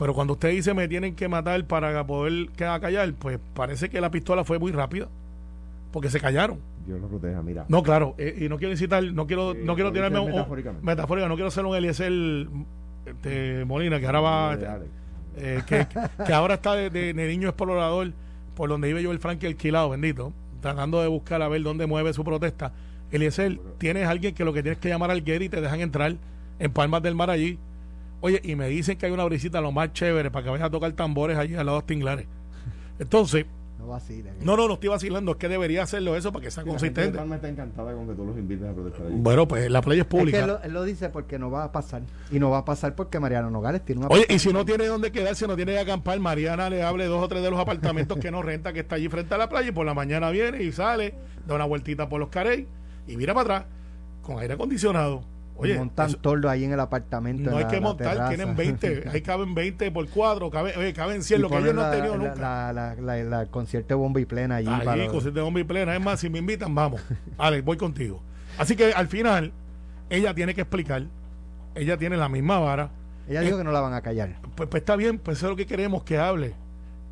Pero 0.00 0.14
cuando 0.14 0.32
usted 0.32 0.48
dice 0.50 0.72
me 0.72 0.88
tienen 0.88 1.14
que 1.14 1.28
matar 1.28 1.62
para 1.66 2.04
poder 2.06 2.48
quedar 2.56 2.80
callar, 2.80 3.12
pues 3.12 3.38
parece 3.54 3.88
que 3.90 4.00
la 4.00 4.10
pistola 4.10 4.42
fue 4.44 4.58
muy 4.58 4.72
rápida. 4.72 5.08
Porque 5.92 6.08
se 6.08 6.18
callaron. 6.18 6.58
Dios 6.86 6.98
lo 7.00 7.08
proteja, 7.08 7.42
mira. 7.42 7.66
No, 7.68 7.82
claro, 7.82 8.14
eh, 8.16 8.34
y 8.40 8.48
no 8.48 8.56
quiero 8.56 8.72
incitar, 8.72 9.04
no 9.04 9.26
quiero, 9.26 9.52
Sí, 9.52 9.58
no 9.62 9.74
quiero 9.74 9.92
tirarme 9.92 10.18
un, 10.20 10.32
metafórica, 10.82 11.28
no 11.28 11.34
quiero 11.34 11.50
ser 11.50 11.66
un 11.66 11.76
Eliezer 11.76 12.12
este, 13.06 13.64
Molina, 13.66 14.00
que 14.00 14.06
ahora 14.06 14.20
va, 14.20 14.52
Alex. 14.52 14.90
eh, 15.36 15.62
que, 15.66 15.86
que 16.26 16.32
ahora 16.32 16.54
está 16.54 16.74
de, 16.74 16.90
de- 16.90 17.12
de 17.12 17.28
niño 17.28 17.48
explorador 17.48 18.12
por 18.54 18.68
donde 18.68 18.88
vive 18.88 19.02
yo 19.02 19.12
el 19.12 19.18
Frankie 19.18 19.46
alquilado, 19.46 19.90
bendito, 19.90 20.32
tratando 20.60 21.00
de 21.02 21.08
buscar 21.08 21.42
a 21.42 21.48
ver 21.48 21.62
dónde 21.62 21.86
mueve 21.86 22.12
su 22.12 22.24
protesta. 22.24 22.72
Eliezer, 23.10 23.58
tienes 23.78 24.06
alguien 24.06 24.34
que 24.34 24.44
lo 24.44 24.52
que 24.52 24.62
tienes 24.62 24.78
que 24.78 24.88
llamar 24.88 25.10
al 25.10 25.22
Getty 25.24 25.46
y 25.46 25.48
te 25.48 25.60
dejan 25.60 25.80
entrar 25.80 26.14
en 26.58 26.72
Palmas 26.72 27.02
del 27.02 27.14
Mar 27.14 27.30
allí. 27.30 27.58
Oye, 28.22 28.40
y 28.44 28.54
me 28.56 28.68
dicen 28.68 28.98
que 28.98 29.06
hay 29.06 29.12
una 29.12 29.24
brisita 29.24 29.60
lo 29.60 29.72
más 29.72 29.92
chévere 29.92 30.30
para 30.30 30.44
que 30.44 30.50
vayas 30.50 30.66
a 30.66 30.70
tocar 30.70 30.92
tambores 30.92 31.38
allí 31.38 31.54
al 31.54 31.66
lado 31.66 31.78
de 31.78 31.82
los 31.82 31.86
tinglares. 31.86 32.26
Entonces, 32.98 33.46
No 33.78 33.86
vacile. 33.86 34.30
no, 34.42 34.58
no, 34.58 34.68
no 34.68 34.74
estoy 34.74 34.90
vacilando, 34.90 35.32
es 35.32 35.38
que 35.38 35.48
debería 35.48 35.82
hacerlo 35.84 36.14
eso 36.16 36.30
para 36.32 36.44
que 36.44 36.50
sea 36.50 36.62
Sí, 36.64 36.68
la 36.70 36.78
gente 36.78 36.86
de 36.86 36.94
consistente. 37.12 37.18
Palma 37.18 37.34
está 37.36 37.48
encantada 37.48 37.94
con 37.94 38.06
que 38.06 38.12
tú 38.14 38.26
los 38.26 38.36
invites 38.36 38.68
a 38.68 38.72
protestar 38.74 39.06
allí. 39.06 39.16
Bueno, 39.18 39.48
pues 39.48 39.70
la 39.70 39.80
playa 39.80 40.02
es 40.02 40.06
Es 40.06 40.10
que 40.10 40.18
pública. 40.18 40.38
él 40.40 40.46
lo, 40.48 40.62
él 40.62 40.72
lo 40.74 40.84
dice 40.84 41.08
porque 41.08 41.38
no 41.38 41.50
va 41.50 41.64
a 41.64 41.72
pasar. 41.72 42.02
Y 42.30 42.38
no 42.38 42.50
va 42.50 42.58
a 42.58 42.64
pasar 42.66 42.94
porque 42.94 43.18
Mariano 43.18 43.50
Nogales 43.50 43.82
tiene 43.84 44.00
una. 44.04 44.08
Oye, 44.14 44.26
y 44.28 44.38
si 44.38 44.52
no 44.52 44.66
tiene 44.66 44.84
dónde 44.86 45.10
quedarse, 45.12 45.46
no 45.46 45.56
tiene 45.56 45.72
que 45.72 45.78
acampar, 45.78 46.20
Mariana 46.20 46.68
le 46.68 46.82
hable 46.82 47.06
dos 47.06 47.22
o 47.24 47.28
tres 47.28 47.42
de 47.42 47.50
los 47.50 47.58
apartamentos 47.58 48.18
que 48.18 48.30
no 48.30 48.42
renta, 48.42 48.74
que 48.74 48.80
está 48.80 48.96
allí 48.96 49.08
frente 49.08 49.34
a 49.34 49.38
la 49.38 49.48
playa, 49.48 49.68
y 49.70 49.72
por 49.72 49.86
la 49.86 49.94
mañana 49.94 50.28
viene 50.28 50.62
y 50.62 50.72
sale, 50.72 51.14
da 51.46 51.54
una 51.54 51.64
vueltita 51.64 52.06
por 52.06 52.20
los 52.20 52.28
carey 52.28 52.66
y 53.08 53.16
mira 53.16 53.32
para 53.32 53.56
atrás 53.56 53.70
con 54.20 54.38
aire 54.40 54.52
acondicionado. 54.54 55.22
Oye, 55.62 55.78
montan 55.78 56.08
eso- 56.08 56.18
tordo 56.18 56.48
ahí 56.48 56.64
en 56.64 56.72
el 56.72 56.80
apartamento. 56.80 57.50
no 57.50 57.56
hay 57.56 57.64
la- 57.64 57.70
que 57.70 57.80
montar, 57.80 58.28
tienen 58.28 58.56
20, 58.56 59.04
ahí 59.12 59.20
caben 59.22 59.54
20 59.54 59.90
por 59.90 60.08
cuadro, 60.08 60.50
cabe, 60.50 60.74
oye, 60.76 60.92
caben 60.92 61.22
100, 61.22 61.38
Y 61.38 61.42
lo 61.42 61.48
que 61.48 61.58
ellos 61.58 61.74
no 61.74 61.82
han 61.82 61.90
tenido 61.92 62.16
nunca. 62.16 62.72
La, 62.72 62.94
la, 63.00 63.18
el 63.42 63.48
concierto 63.50 63.88
de 63.88 63.94
bomba 63.94 64.20
y 64.20 64.24
plena 64.24 64.56
allí. 64.56 64.68
Allí, 64.68 64.84
para- 64.84 65.06
con 65.08 65.34
de 65.34 65.40
hombre 65.40 65.60
y 65.62 65.64
plena. 65.64 65.94
Es 65.94 66.02
más, 66.02 66.20
si 66.20 66.28
me 66.30 66.38
invitan, 66.38 66.74
vamos. 66.74 67.00
Alex, 67.38 67.64
voy 67.64 67.76
contigo. 67.76 68.22
Así 68.58 68.74
que 68.76 68.92
al 68.92 69.06
final, 69.08 69.52
ella 70.08 70.34
tiene 70.34 70.54
que 70.54 70.62
explicar. 70.62 71.04
Ella 71.74 71.96
tiene 71.96 72.16
la 72.16 72.28
misma 72.28 72.58
vara. 72.58 72.90
Ella 73.28 73.42
dijo 73.42 73.56
que 73.58 73.64
no 73.64 73.70
la 73.70 73.80
van 73.80 73.94
a 73.94 74.00
callar. 74.00 74.36
Pues, 74.56 74.68
pues 74.68 74.80
está 74.82 74.96
bien, 74.96 75.18
pues 75.18 75.38
eso 75.38 75.46
es 75.46 75.50
lo 75.50 75.56
que 75.56 75.66
queremos 75.66 76.02
que 76.02 76.18
hable. 76.18 76.54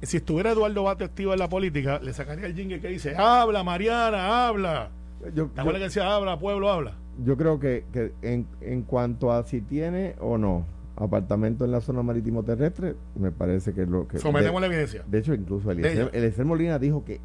Si 0.03 0.17
estuviera 0.17 0.51
Eduardo 0.51 0.83
Bate 0.85 1.05
activo 1.05 1.33
en 1.33 1.39
la 1.39 1.49
política, 1.49 2.01
le 2.03 2.13
sacaría 2.13 2.47
el 2.47 2.55
jingle 2.55 2.81
que 2.81 2.89
dice: 2.89 3.15
Habla, 3.17 3.63
Mariana, 3.65 4.47
habla. 4.49 4.91
Yo, 5.21 5.27
¿Te 5.31 5.35
yo- 5.37 5.51
acuerdas 5.57 5.79
que 5.81 5.85
decía: 5.85 6.13
Habla, 6.15 6.39
pueblo, 6.39 6.71
habla? 6.71 6.95
Yo 7.25 7.37
creo 7.37 7.59
que, 7.61 7.85
que 7.93 8.13
en, 8.23 8.47
en 8.61 8.83
cuanto 8.83 9.33
a 9.33 9.43
si 9.45 9.61
tiene 9.61 10.15
o 10.21 10.39
no 10.39 10.65
apartamento 10.97 11.65
en 11.65 11.71
la 11.73 11.81
zona 11.81 12.03
marítimo 12.03 12.43
terrestre, 12.43 12.95
me 13.19 13.31
parece 13.31 13.73
que 13.73 13.83
es 13.83 13.89
lo 13.89 14.09
que... 14.09 14.19
Sometemos 14.19 14.61
de, 14.61 14.69
la 14.69 14.75
evidencia. 14.75 15.05
de 15.07 15.19
hecho, 15.19 15.33
incluso. 15.35 15.71
Eliezer, 15.71 16.11
Eliezer 16.13 16.45
Molina 16.45 16.79
dijo 16.79 17.05
que... 17.05 17.21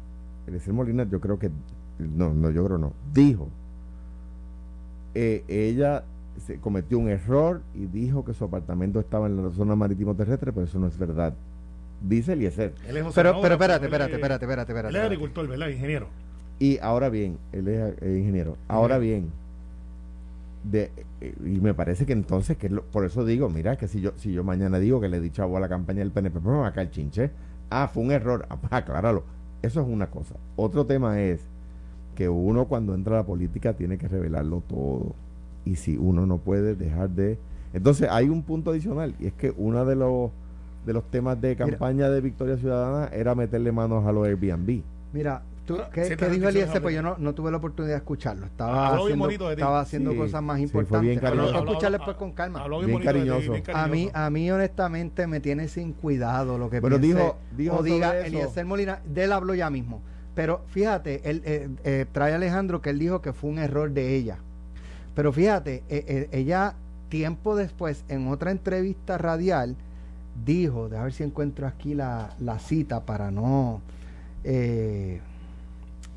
Eliezer 0.46 0.72
Molina 0.72 1.04
yo 1.10 1.20
creo 1.20 1.38
que... 1.38 1.50
No, 1.98 2.32
no, 2.32 2.50
yo 2.50 2.64
creo 2.64 2.78
no. 2.78 2.92
Dijo. 3.12 3.48
eh, 5.14 5.44
ella 5.48 6.04
se 6.46 6.58
cometió 6.58 6.98
un 6.98 7.08
error 7.08 7.62
y 7.74 7.86
dijo 7.86 8.24
que 8.24 8.34
su 8.34 8.44
apartamento 8.44 8.98
estaba 9.00 9.26
en 9.26 9.42
la 9.42 9.50
zona 9.52 9.76
marítimo 9.76 10.14
terrestre, 10.14 10.52
pero 10.52 10.66
eso 10.66 10.78
no 10.78 10.88
es 10.88 10.98
verdad. 10.98 11.34
Dice 12.02 12.32
Eliezer. 12.32 12.74
Él 12.88 12.96
es 12.96 13.06
Pero, 13.14 13.40
pero 13.40 13.54
espérate, 13.54 13.84
espérate, 13.86 14.10
es- 14.12 14.16
espérate, 14.16 14.44
espérate, 14.44 14.72
espérate. 14.72 14.88
Él 14.88 14.96
es 14.96 15.02
agricultor, 15.02 15.48
¿verdad? 15.48 15.68
Ingeniero. 15.68 16.08
Y 16.58 16.78
ahora 16.78 17.08
bien, 17.08 17.38
él 17.52 17.68
es 17.68 17.94
eh, 18.02 18.18
ingeniero. 18.18 18.56
Ahora 18.68 18.98
bien, 18.98 19.30
de, 20.64 20.90
eh, 21.20 21.34
y 21.44 21.60
me 21.60 21.74
parece 21.74 22.06
que 22.06 22.12
entonces, 22.12 22.56
que 22.56 22.66
es 22.66 22.72
lo- 22.72 22.82
por 22.84 23.04
eso 23.04 23.24
digo, 23.24 23.48
mira, 23.50 23.76
que 23.76 23.86
si 23.86 24.00
yo 24.00 24.12
si 24.16 24.32
yo 24.32 24.42
mañana 24.44 24.78
digo 24.78 25.00
que 25.00 25.08
le 25.08 25.18
he 25.18 25.20
dicho 25.20 25.44
a 25.44 25.60
la 25.60 25.68
campaña 25.68 26.00
del 26.00 26.10
PNP, 26.10 26.40
pues 26.40 26.52
me 26.54 26.60
va 26.60 26.68
a 26.68 26.72
caer 26.72 26.90
chinche. 26.90 27.30
Ah, 27.70 27.88
fue 27.92 28.02
un 28.02 28.10
error. 28.12 28.46
Ah, 28.48 28.56
pues 28.56 28.72
acláralo. 28.72 29.24
Eso 29.62 29.80
es 29.80 29.86
una 29.88 30.06
cosa. 30.08 30.34
Otro 30.56 30.84
tema 30.86 31.20
es 31.20 31.40
que 32.14 32.28
uno 32.28 32.66
cuando 32.66 32.94
entra 32.94 33.14
a 33.16 33.18
la 33.20 33.26
política 33.26 33.72
tiene 33.74 33.98
que 33.98 34.08
revelarlo 34.08 34.62
todo. 34.68 35.14
Y 35.64 35.76
si 35.76 35.96
uno 35.96 36.26
no 36.26 36.38
puede 36.38 36.74
dejar 36.74 37.10
de... 37.10 37.38
Entonces 37.72 38.08
hay 38.10 38.28
un 38.28 38.42
punto 38.42 38.70
adicional 38.70 39.14
y 39.18 39.26
es 39.26 39.32
que 39.32 39.52
uno 39.56 39.84
de 39.84 39.96
los, 39.96 40.30
de 40.86 40.92
los 40.92 41.04
temas 41.10 41.40
de 41.40 41.56
campaña 41.56 42.08
de 42.10 42.20
Victoria 42.20 42.56
Ciudadana 42.56 43.08
era 43.12 43.34
meterle 43.34 43.72
manos 43.72 44.06
a 44.06 44.12
los 44.12 44.26
Airbnb. 44.26 44.82
Mira, 45.12 45.42
tú, 45.66 45.78
Ah, 45.80 45.88
¿qué, 45.92 46.04
sí, 46.04 46.14
dijo 46.30 46.48
Eliezer? 46.48 46.80
Pues 46.82 46.94
yo 46.94 47.02
no, 47.02 47.16
no 47.18 47.34
tuve 47.34 47.50
la 47.50 47.56
oportunidad 47.58 47.94
de 47.94 47.98
escucharlo. 47.98 48.46
Estaba 48.46 48.88
habló 48.88 49.06
bien 49.06 49.20
haciendo, 49.22 49.50
estaba 49.50 49.80
haciendo 49.80 50.10
Sí, 50.12 50.16
cosas 50.18 50.42
más 50.42 50.56
sí, 50.58 50.62
importantes. 50.64 51.00
bien 51.10 51.24
Habló- 51.24 51.58
escucharle 51.58 51.98
pues 51.98 52.16
con 52.16 52.32
calma. 52.32 52.60
habló 52.62 52.80
Bien 52.80 52.98
ti, 52.98 53.04
cariñoso. 53.04 53.52
bien 53.52 53.64
A 53.74 53.86
mí, 53.86 54.10
a 54.12 54.30
mí 54.30 54.50
honestamente 54.50 55.26
me 55.26 55.40
tiene 55.40 55.68
sin 55.68 55.92
cuidado 55.92 56.58
lo 56.58 56.70
que 56.70 56.80
Pero 56.80 56.98
piense 57.00 57.18
dijo- 57.18 57.36
dijo 57.56 57.76
o 57.78 57.82
diga. 57.82 58.18
Eliezer 58.26 58.64
Molina, 58.66 59.00
de 59.04 59.24
él 59.24 59.32
habló 59.32 59.54
ya 59.54 59.70
mismo. 59.70 60.02
Pero 60.34 60.62
fíjate, 60.68 61.20
él, 61.30 61.42
eh, 61.44 61.68
eh, 61.84 62.06
trae 62.10 62.34
Alejandro 62.34 62.80
que 62.82 62.90
él 62.90 62.98
dijo 62.98 63.20
que 63.22 63.32
fue 63.32 63.50
un 63.50 63.58
error 63.58 63.90
de 63.92 64.14
ella. 64.16 64.38
Pero 65.14 65.32
fíjate, 65.32 65.84
eh, 65.88 66.04
eh, 66.08 66.28
ella 66.32 66.74
tiempo 67.08 67.54
después, 67.54 68.04
en 68.08 68.26
otra 68.26 68.50
entrevista 68.50 69.16
radial, 69.18 69.76
dijo, 70.44 70.88
de 70.88 70.98
a 70.98 71.04
ver 71.04 71.12
si 71.12 71.22
encuentro 71.22 71.68
aquí 71.68 71.94
la, 71.94 72.30
la 72.40 72.58
cita 72.58 73.04
para 73.06 73.30
no... 73.30 73.80
eh, 74.42 75.20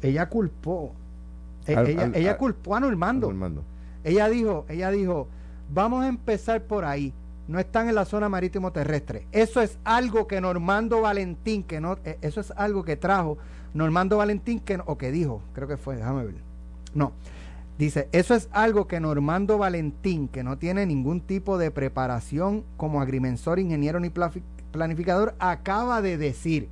ella 0.02 0.30
culpó, 0.30 0.94
Al- 1.68 1.88
ella, 1.88 2.04
al- 2.04 2.16
ella 2.16 2.32
al- 2.32 2.38
culpó 2.38 2.76
a 2.76 2.80
Normando. 2.80 3.28
Normando. 3.28 3.64
Ella 4.04 4.30
dijo, 4.30 4.66
ella 4.70 4.90
dijo, 4.92 5.28
vamos 5.74 6.04
a 6.04 6.08
empezar 6.08 6.64
por 6.64 6.86
ahí. 6.86 7.14
No 7.48 7.60
están 7.60 7.88
en 7.88 7.96
la 7.96 8.04
zona 8.06 8.28
marítimo 8.30 8.72
terrestre. 8.72 9.26
Eso 9.32 9.62
es 9.62 9.78
algo 9.86 10.28
que 10.28 10.42
Normando 10.42 11.02
Valentín, 11.02 11.64
que 11.64 11.80
no, 11.80 11.98
eh, 12.04 12.18
eso 12.22 12.42
es 12.42 12.52
algo 12.58 12.84
que 12.84 12.98
trajo 12.98 13.38
Normando 13.74 14.18
Valentín, 14.18 14.60
que, 14.60 14.80
o 14.86 14.98
que 14.98 15.12
dijo, 15.12 15.42
creo 15.54 15.68
que 15.68 15.78
fue, 15.78 15.96
déjame 15.96 16.26
ver. 16.26 16.36
No, 16.94 17.14
dice, 17.78 18.10
eso 18.12 18.34
es 18.36 18.50
algo 18.52 18.88
que 18.88 19.00
Normando 19.00 19.58
Valentín, 19.58 20.28
que 20.28 20.44
no 20.44 20.58
tiene 20.58 20.86
ningún 20.86 21.22
tipo 21.22 21.58
de 21.58 21.72
preparación 21.72 22.64
como 22.76 23.02
agrimensor, 23.02 23.60
ingeniero 23.60 24.00
ni 24.02 24.12
planificador, 24.72 25.36
acaba 25.40 26.02
de 26.02 26.18
decir. 26.18 26.68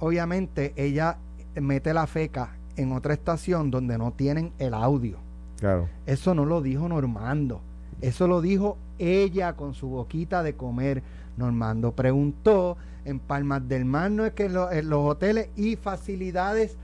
Obviamente 0.00 0.72
ella 0.76 1.18
mete 1.56 1.92
la 1.94 2.06
feca 2.06 2.56
en 2.76 2.92
otra 2.92 3.14
estación 3.14 3.70
donde 3.70 3.98
no 3.98 4.12
tienen 4.12 4.52
el 4.58 4.74
audio. 4.74 5.18
Claro. 5.58 5.88
Eso 6.06 6.34
no 6.34 6.44
lo 6.44 6.62
dijo 6.62 6.88
Normando. 6.88 7.60
Eso 8.00 8.26
lo 8.28 8.40
dijo 8.40 8.78
ella 8.98 9.54
con 9.54 9.74
su 9.74 9.88
boquita 9.88 10.42
de 10.42 10.54
comer. 10.54 11.02
Normando 11.36 11.92
preguntó, 11.92 12.76
en 13.04 13.18
Palmas 13.18 13.66
del 13.68 13.84
Mar 13.84 14.10
no 14.10 14.24
es 14.26 14.32
que 14.32 14.48
lo- 14.48 14.70
en 14.70 14.88
los 14.90 15.00
hoteles 15.10 15.48
y 15.56 15.76
facilidades 15.76 16.76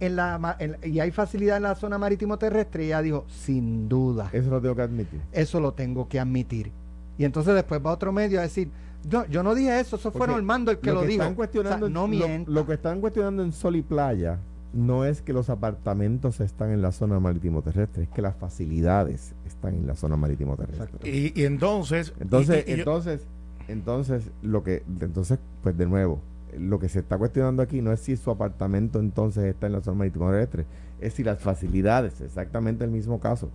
en 0.00 0.16
la 0.16 0.56
en- 0.58 0.76
y 0.84 0.98
hay 0.98 1.10
facilidad 1.12 1.58
en 1.58 1.62
la 1.64 1.74
zona 1.76 1.96
marítimo 1.98 2.36
terrestre 2.36 2.84
y 2.84 2.86
ella 2.88 3.02
dijo, 3.02 3.24
sin 3.28 3.88
duda, 3.88 4.30
Eso 4.32 4.50
lo 4.50 4.60
tengo 4.60 4.74
que 4.74 4.82
admitir. 4.82 5.20
eso 5.32 5.60
lo 5.60 5.72
tengo 5.72 6.08
que 6.08 6.18
admitir. 6.18 6.72
Y 7.18 7.24
entonces 7.24 7.54
después 7.54 7.80
va 7.84 7.92
otro 7.92 8.10
medio 8.12 8.40
a 8.40 8.42
decir, 8.42 8.68
no, 9.10 9.26
yo 9.26 9.42
no 9.42 9.54
dije 9.54 9.80
eso, 9.80 9.96
eso 9.96 10.10
fue 10.12 10.26
Normando 10.26 10.70
el 10.70 10.78
que 10.78 10.92
lo, 10.92 11.02
dijo. 11.02 11.22
Están 11.22 11.34
cuestionando 11.34 11.86
O 11.86 11.88
sea, 11.88 11.94
no 11.94 12.02
lo- 12.02 12.08
mienta. 12.08 12.50
lo, 12.50 12.66
que 12.66 12.74
están 12.74 13.00
cuestionando 13.00 13.42
en 13.42 13.52
Sol 13.52 13.76
y 13.76 13.82
Playa 13.82 14.38
no 14.72 15.04
es 15.04 15.20
que 15.20 15.32
los 15.32 15.50
apartamentos 15.50 16.40
están 16.40 16.70
en 16.70 16.80
la 16.80 16.92
zona 16.92 17.20
marítimo 17.20 17.60
terrestre, 17.62 18.04
es 18.04 18.08
que 18.08 18.22
las 18.22 18.34
facilidades 18.36 19.34
están 19.46 19.74
en 19.74 19.86
la 19.86 19.94
zona 19.96 20.16
marítimo 20.16 20.56
terrestre. 20.56 20.88
Y, 21.10 21.38
y 21.38 21.44
entonces. 21.44 22.14
Entonces, 22.20 22.64
y- 22.66 22.70
y 22.70 22.74
yo- 22.76 22.78
entonces, 22.80 23.26
entonces, 23.68 24.30
lo 24.42 24.62
que, 24.62 24.82
entonces, 25.00 25.38
pues 25.62 25.76
de 25.76 25.86
nuevo, 25.86 26.20
lo 26.58 26.78
que 26.78 26.88
se 26.88 27.00
está 27.00 27.18
cuestionando 27.18 27.62
aquí 27.62 27.80
no 27.82 27.92
es 27.92 28.00
si 28.00 28.16
su 28.16 28.30
apartamento 28.30 28.98
entonces 29.00 29.44
está 29.44 29.66
en 29.66 29.72
la 29.72 29.80
zona 29.82 29.98
marítimo 29.98 30.30
terrestre, 30.30 30.64
es 31.00 31.14
si 31.14 31.24
las 31.24 31.38
facilidades, 31.40 32.20
exactamente 32.20 32.84
el 32.84 32.90
mismo 32.90 33.20
caso, 33.20 33.50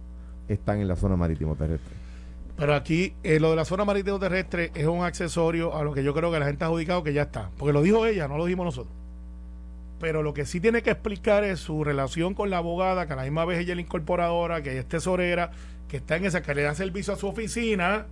están 0.48 0.80
en 0.80 0.88
la 0.88 0.96
zona 0.96 1.16
marítimo 1.16 1.56
terrestre. 1.56 1.96
Pero 2.58 2.74
aquí 2.74 3.14
eh, 3.24 3.40
lo 3.40 3.52
de 3.52 3.56
la 3.56 3.66
zona 3.66 3.86
marítimo 3.86 4.20
terrestre 4.20 4.72
es 4.74 4.88
un 4.88 5.04
accesorio 5.04 5.76
a 5.76 5.84
lo 5.84 5.94
que 5.94 6.04
yo 6.04 6.14
creo 6.16 6.32
que 6.32 6.40
la 6.40 6.48
gente 6.48 6.64
ha 6.64 6.68
adjudicado 6.68 7.04
que 7.04 7.14
ya 7.14 7.24
está. 7.24 7.52
Porque 7.58 7.72
lo 7.72 7.84
dijo 7.84 8.06
ella, 8.08 8.28
no 8.28 8.38
lo 8.38 8.46
dijimos 8.46 8.66
nosotros. 8.66 8.94
Pero 10.00 10.24
lo 10.24 10.34
que 10.34 10.46
sí 10.46 10.60
tiene 10.60 10.82
que 10.82 10.90
explicar 10.90 11.44
es 11.44 11.60
su 11.60 11.84
relación 11.84 12.34
con 12.34 12.50
la 12.50 12.58
abogada, 12.58 13.06
que 13.06 13.14
a 13.14 13.16
la 13.16 13.24
misma 13.24 13.46
vez 13.46 13.60
ella 13.60 13.74
es 13.74 13.78
la 13.78 13.82
incorporadora, 13.82 14.64
que 14.64 14.72
ella 14.72 14.82
es 14.82 14.88
tesorera, 14.88 15.52
que 15.88 15.98
está 15.98 16.16
en 16.18 16.26
esa, 16.26 16.42
que 16.42 16.56
le 16.56 16.64
da 16.64 16.74
servicio 16.74 17.14
a 17.14 17.16
su 17.16 17.28
oficina. 17.28 18.08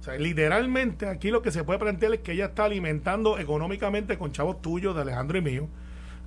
O 0.00 0.02
sea, 0.02 0.16
literalmente 0.16 1.06
aquí 1.06 1.30
lo 1.30 1.42
que 1.42 1.52
se 1.52 1.62
puede 1.62 1.78
plantear 1.78 2.14
es 2.14 2.20
que 2.20 2.32
ella 2.32 2.46
está 2.46 2.64
alimentando 2.64 3.38
económicamente 3.38 4.16
con 4.16 4.32
chavos 4.32 4.62
tuyos, 4.62 4.94
de 4.94 5.02
Alejandro 5.02 5.36
y 5.36 5.42
mío, 5.42 5.68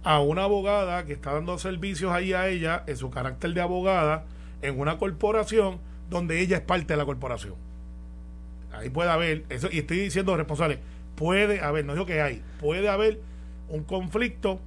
a 0.04 0.20
una 0.20 0.44
abogada 0.44 1.06
que 1.06 1.14
está 1.14 1.34
dando 1.34 1.58
servicios 1.58 2.12
ahí 2.12 2.34
a 2.34 2.48
ella 2.48 2.84
en 2.86 2.96
su 2.96 3.10
carácter 3.10 3.54
de 3.54 3.62
abogada 3.62 4.26
en 4.62 4.80
una 4.80 4.98
corporación 5.00 5.80
donde 6.10 6.40
ella 6.40 6.58
es 6.58 6.64
parte 6.64 6.94
de 6.94 6.98
la 6.98 7.06
corporación. 7.06 7.56
Ahí 8.72 8.90
puede 8.90 9.10
haber, 9.10 9.46
eso, 9.50 9.70
y 9.72 9.80
estoy 9.80 10.00
diciendo 10.00 10.36
responsable, 10.36 10.80
puede 11.16 11.62
haber, 11.62 11.86
no 11.86 11.94
digo 11.94 12.06
que 12.06 12.22
hay, 12.22 12.42
puede 12.60 12.90
haber 12.90 13.22
un 13.70 13.84
conflicto, 13.84 14.60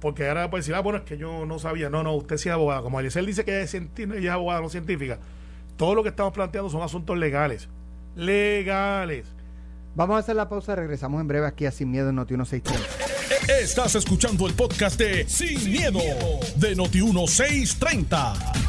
porque 0.00 0.28
ahora 0.28 0.50
puede 0.50 0.62
decir, 0.62 0.74
ah, 0.74 0.80
bueno, 0.80 0.98
es 0.98 1.04
que 1.04 1.18
yo 1.18 1.44
no 1.46 1.58
sabía, 1.58 1.90
no, 1.90 2.02
no, 2.02 2.14
usted 2.14 2.36
sí 2.36 2.48
es 2.48 2.54
abogada, 2.54 2.82
como 2.82 3.00
Eliezer 3.00 3.24
dice 3.24 3.44
que 3.44 3.52
ella 3.52 3.64
es, 3.64 3.74
ella 3.74 4.16
es 4.16 4.30
abogada, 4.30 4.60
no 4.60 4.68
científica, 4.68 5.18
todo 5.76 5.94
lo 5.94 6.02
que 6.02 6.10
estamos 6.10 6.32
planteando 6.32 6.70
son 6.70 6.82
asuntos 6.82 7.18
legales, 7.18 7.68
legales. 8.14 9.26
Vamos 9.94 10.16
a 10.16 10.18
hacer 10.20 10.36
la 10.36 10.48
pausa, 10.48 10.74
regresamos 10.74 11.20
en 11.20 11.28
breve 11.28 11.46
aquí 11.46 11.66
a 11.66 11.70
Sin 11.70 11.90
Miedo 11.90 12.08
en 12.08 12.16
Noti 12.16 12.34
1630. 12.34 13.12
Estás 13.60 13.94
escuchando 13.96 14.46
el 14.46 14.54
podcast 14.54 14.98
de 14.98 15.28
Sin, 15.28 15.70
miedo, 15.70 16.00
de 16.56 16.76
Noti1630. 16.76 18.61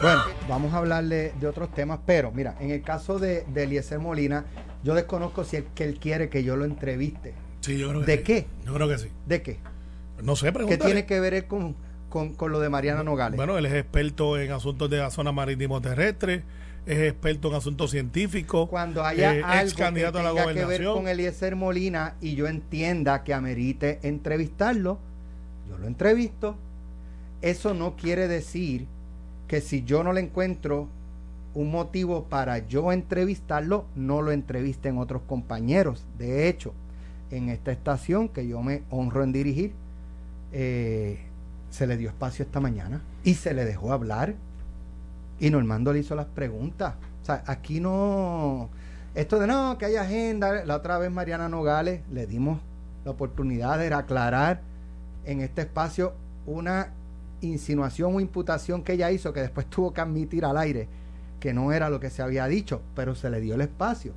Bueno, 0.00 0.22
vamos 0.48 0.72
a 0.74 0.78
hablarle 0.78 1.32
de 1.40 1.46
otros 1.46 1.72
temas, 1.74 1.98
pero 2.06 2.30
mira, 2.32 2.56
en 2.60 2.70
el 2.70 2.82
caso 2.82 3.18
de, 3.18 3.44
de 3.52 3.64
Eliezer 3.64 3.98
Molina, 3.98 4.44
yo 4.84 4.94
desconozco 4.94 5.44
si 5.44 5.56
él, 5.56 5.66
que 5.74 5.84
él 5.84 5.98
quiere 5.98 6.28
que 6.28 6.44
yo 6.44 6.56
lo 6.56 6.64
entreviste. 6.64 7.34
Sí, 7.60 7.78
yo 7.78 7.88
creo 7.88 8.00
que 8.00 8.06
¿De 8.06 8.16
sí. 8.18 8.22
qué? 8.22 8.46
Yo 8.64 8.74
creo 8.74 8.88
que 8.88 8.98
sí. 8.98 9.08
¿De 9.26 9.42
qué? 9.42 9.58
No 10.22 10.36
sé, 10.36 10.46
¿Qué 10.46 10.52
pregúntale. 10.52 10.84
tiene 10.84 11.06
que 11.06 11.20
ver 11.20 11.34
él 11.34 11.46
con, 11.46 11.74
con, 12.08 12.34
con 12.34 12.52
lo 12.52 12.60
de 12.60 12.68
Mariana 12.68 13.02
Nogales? 13.02 13.36
Bueno, 13.36 13.58
él 13.58 13.66
es 13.66 13.74
experto 13.74 14.38
en 14.38 14.52
asuntos 14.52 14.88
de 14.88 14.98
la 14.98 15.10
zona 15.10 15.32
marítimo 15.32 15.80
terrestre, 15.80 16.44
es 16.86 16.98
experto 16.98 17.48
en 17.48 17.54
asuntos 17.54 17.90
científicos, 17.90 18.68
Cuando 18.68 19.04
haya 19.04 19.34
eh, 19.34 19.42
algo 19.44 19.76
candidato 19.76 20.18
que 20.18 20.26
a 20.26 20.32
la 20.32 20.44
tenga 20.46 20.54
que 20.54 20.64
ver 20.64 20.84
con 20.84 21.08
Eliezer 21.08 21.56
Molina 21.56 22.14
y 22.20 22.34
yo 22.36 22.46
entienda 22.46 23.24
que 23.24 23.34
amerite 23.34 23.98
entrevistarlo, 24.02 24.98
yo 25.68 25.76
lo 25.76 25.86
entrevisto. 25.86 26.56
Eso 27.42 27.74
no 27.74 27.94
quiere 27.96 28.26
decir 28.26 28.86
que 29.48 29.60
si 29.60 29.82
yo 29.82 30.04
no 30.04 30.12
le 30.12 30.20
encuentro 30.20 30.88
un 31.54 31.70
motivo 31.70 32.24
para 32.24 32.58
yo 32.68 32.92
entrevistarlo, 32.92 33.86
no 33.96 34.22
lo 34.22 34.30
entrevisten 34.30 34.98
otros 34.98 35.22
compañeros. 35.22 36.04
De 36.18 36.48
hecho, 36.48 36.72
en 37.30 37.48
esta 37.48 37.72
estación 37.72 38.28
que 38.28 38.46
yo 38.46 38.62
me 38.62 38.82
honro 38.90 39.24
en 39.24 39.32
dirigir, 39.32 39.72
eh, 40.52 41.18
se 41.70 41.86
le 41.86 41.96
dio 41.96 42.10
espacio 42.10 42.44
esta 42.44 42.60
mañana 42.60 43.02
y 43.24 43.34
se 43.34 43.52
le 43.54 43.64
dejó 43.64 43.92
hablar 43.92 44.34
y 45.40 45.50
Normando 45.50 45.92
le 45.92 46.00
hizo 46.00 46.14
las 46.14 46.26
preguntas. 46.26 46.94
O 47.22 47.24
sea, 47.24 47.42
aquí 47.46 47.80
no. 47.80 48.68
Esto 49.14 49.38
de 49.38 49.46
no, 49.46 49.78
que 49.78 49.86
hay 49.86 49.96
agenda. 49.96 50.64
La 50.64 50.76
otra 50.76 50.98
vez 50.98 51.10
Mariana 51.10 51.48
Nogales 51.48 52.02
le 52.10 52.26
dimos 52.26 52.60
la 53.04 53.12
oportunidad 53.12 53.78
de 53.78 53.92
aclarar 53.92 54.60
en 55.24 55.40
este 55.40 55.62
espacio 55.62 56.14
una 56.46 56.92
insinuación 57.40 58.14
o 58.14 58.20
imputación 58.20 58.82
que 58.82 58.94
ella 58.94 59.10
hizo 59.10 59.32
que 59.32 59.40
después 59.40 59.66
tuvo 59.66 59.92
que 59.92 60.00
admitir 60.00 60.44
al 60.44 60.58
aire 60.58 60.88
que 61.40 61.54
no 61.54 61.72
era 61.72 61.90
lo 61.90 62.00
que 62.00 62.10
se 62.10 62.22
había 62.22 62.46
dicho, 62.46 62.82
pero 62.94 63.14
se 63.14 63.30
le 63.30 63.40
dio 63.40 63.54
el 63.54 63.60
espacio. 63.62 64.12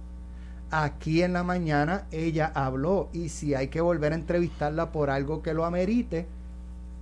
Aquí 0.72 1.22
en 1.22 1.34
la 1.34 1.44
mañana 1.44 2.08
ella 2.12 2.52
habló 2.54 3.10
y 3.14 3.30
si 3.30 3.56
hay 3.56 3.68
que 3.68 3.82
volver 3.82 4.14
a 4.14 4.16
entrevistarla 4.16 4.92
por 4.92 5.10
algo 5.10 5.42
que 5.42 5.54
lo 5.54 5.66
amerite, 5.66 6.26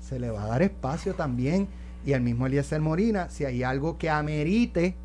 se 0.02 0.20
le 0.20 0.32
va 0.32 0.44
a 0.44 0.48
dar 0.48 0.62
espacio 0.62 1.14
también. 1.16 1.68
Y 2.06 2.14
al 2.14 2.22
mismo 2.22 2.48
Eliezer 2.48 2.82
Morina, 2.82 3.30
si 3.30 3.46
hay 3.46 3.64
algo 3.64 3.98
que 3.98 4.10
amerite, 4.10 4.96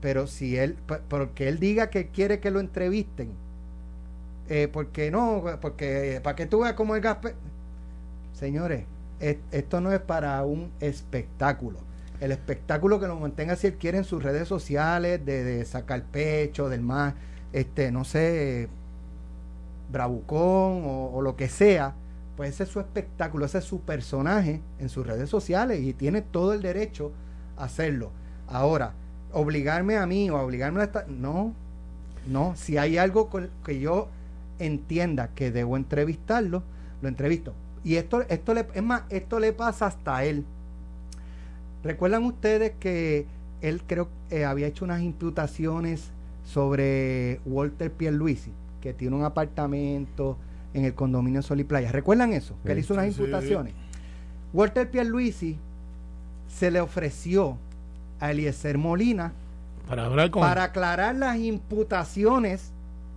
pero 0.00 0.26
si 0.26 0.56
él, 0.56 0.76
porque 1.08 1.48
él 1.48 1.58
diga 1.58 1.88
que 1.88 2.08
quiere 2.08 2.40
que 2.40 2.50
lo 2.50 2.60
entrevisten, 2.60 3.30
eh, 4.48 4.68
porque 4.70 5.10
no, 5.10 5.44
porque 5.60 6.20
para 6.22 6.36
que 6.36 6.46
tú 6.46 6.60
veas 6.60 6.74
cómo 6.74 6.96
el 6.96 7.00
Gaspe. 7.00 7.34
Señores, 8.34 8.84
es- 9.22 9.38
esto 9.52 9.80
no 9.80 9.92
es 9.92 10.00
para 10.00 10.44
un 10.44 10.70
espectáculo. 10.80 11.78
El 12.20 12.32
espectáculo 12.32 13.00
que 13.00 13.06
lo 13.08 13.18
mantenga 13.18 13.56
si 13.56 13.68
él 13.68 13.74
quiere 13.78 13.98
en 13.98 14.04
sus 14.04 14.22
redes 14.22 14.46
sociales, 14.48 15.24
de, 15.24 15.42
de 15.44 15.64
sacar 15.64 16.02
pecho, 16.04 16.68
del 16.68 16.82
más, 16.82 17.14
este, 17.52 17.90
no 17.90 18.04
sé, 18.04 18.68
bravucón 19.90 20.84
o, 20.84 21.10
o 21.14 21.22
lo 21.22 21.36
que 21.36 21.48
sea, 21.48 21.94
pues 22.36 22.50
ese 22.54 22.62
es 22.64 22.68
su 22.70 22.80
espectáculo, 22.80 23.44
ese 23.44 23.58
es 23.58 23.64
su 23.64 23.80
personaje 23.80 24.60
en 24.78 24.88
sus 24.88 25.06
redes 25.06 25.28
sociales 25.28 25.80
y 25.82 25.92
tiene 25.92 26.22
todo 26.22 26.52
el 26.54 26.62
derecho 26.62 27.12
a 27.56 27.64
hacerlo. 27.64 28.10
Ahora, 28.48 28.94
obligarme 29.32 29.96
a 29.96 30.06
mí 30.06 30.30
o 30.30 30.38
obligarme 30.38 30.80
a 30.80 30.84
esta, 30.84 31.04
no, 31.08 31.52
no, 32.26 32.54
si 32.56 32.78
hay 32.78 32.98
algo 32.98 33.28
que 33.64 33.80
yo 33.80 34.08
entienda 34.58 35.28
que 35.34 35.50
debo 35.50 35.76
entrevistarlo, 35.76 36.62
lo 37.02 37.08
entrevisto. 37.08 37.52
Y 37.84 37.96
esto, 37.96 38.22
esto 38.28 38.54
le, 38.54 38.66
es 38.74 38.82
más, 38.82 39.02
esto 39.10 39.40
le 39.40 39.52
pasa 39.52 39.86
hasta 39.86 40.18
a 40.18 40.24
él. 40.24 40.44
¿Recuerdan 41.82 42.24
ustedes 42.24 42.72
que 42.78 43.26
él 43.60 43.82
creo 43.86 44.08
que 44.28 44.44
había 44.44 44.66
hecho 44.66 44.84
unas 44.84 45.02
imputaciones 45.02 46.10
sobre 46.44 47.40
Walter 47.44 47.90
Pierluisi, 47.90 48.52
que 48.80 48.92
tiene 48.92 49.16
un 49.16 49.24
apartamento 49.24 50.36
en 50.74 50.84
el 50.84 50.94
condominio 50.94 51.42
Sol 51.42 51.60
y 51.60 51.64
Playa? 51.64 51.90
¿Recuerdan 51.90 52.32
eso? 52.32 52.54
Que 52.64 52.72
él 52.72 52.78
hizo 52.78 52.94
unas 52.94 53.06
sí, 53.06 53.12
sí. 53.14 53.20
imputaciones. 53.22 53.74
Walter 54.52 54.90
Pierluisi 54.90 55.56
se 56.46 56.70
le 56.70 56.80
ofreció 56.80 57.56
a 58.20 58.30
Eliezer 58.30 58.78
Molina 58.78 59.32
Para 59.88 60.04
hablar 60.04 60.30
con 60.30 60.42
para 60.42 60.64
aclarar 60.64 61.16
las 61.16 61.38
imputaciones 61.38 62.70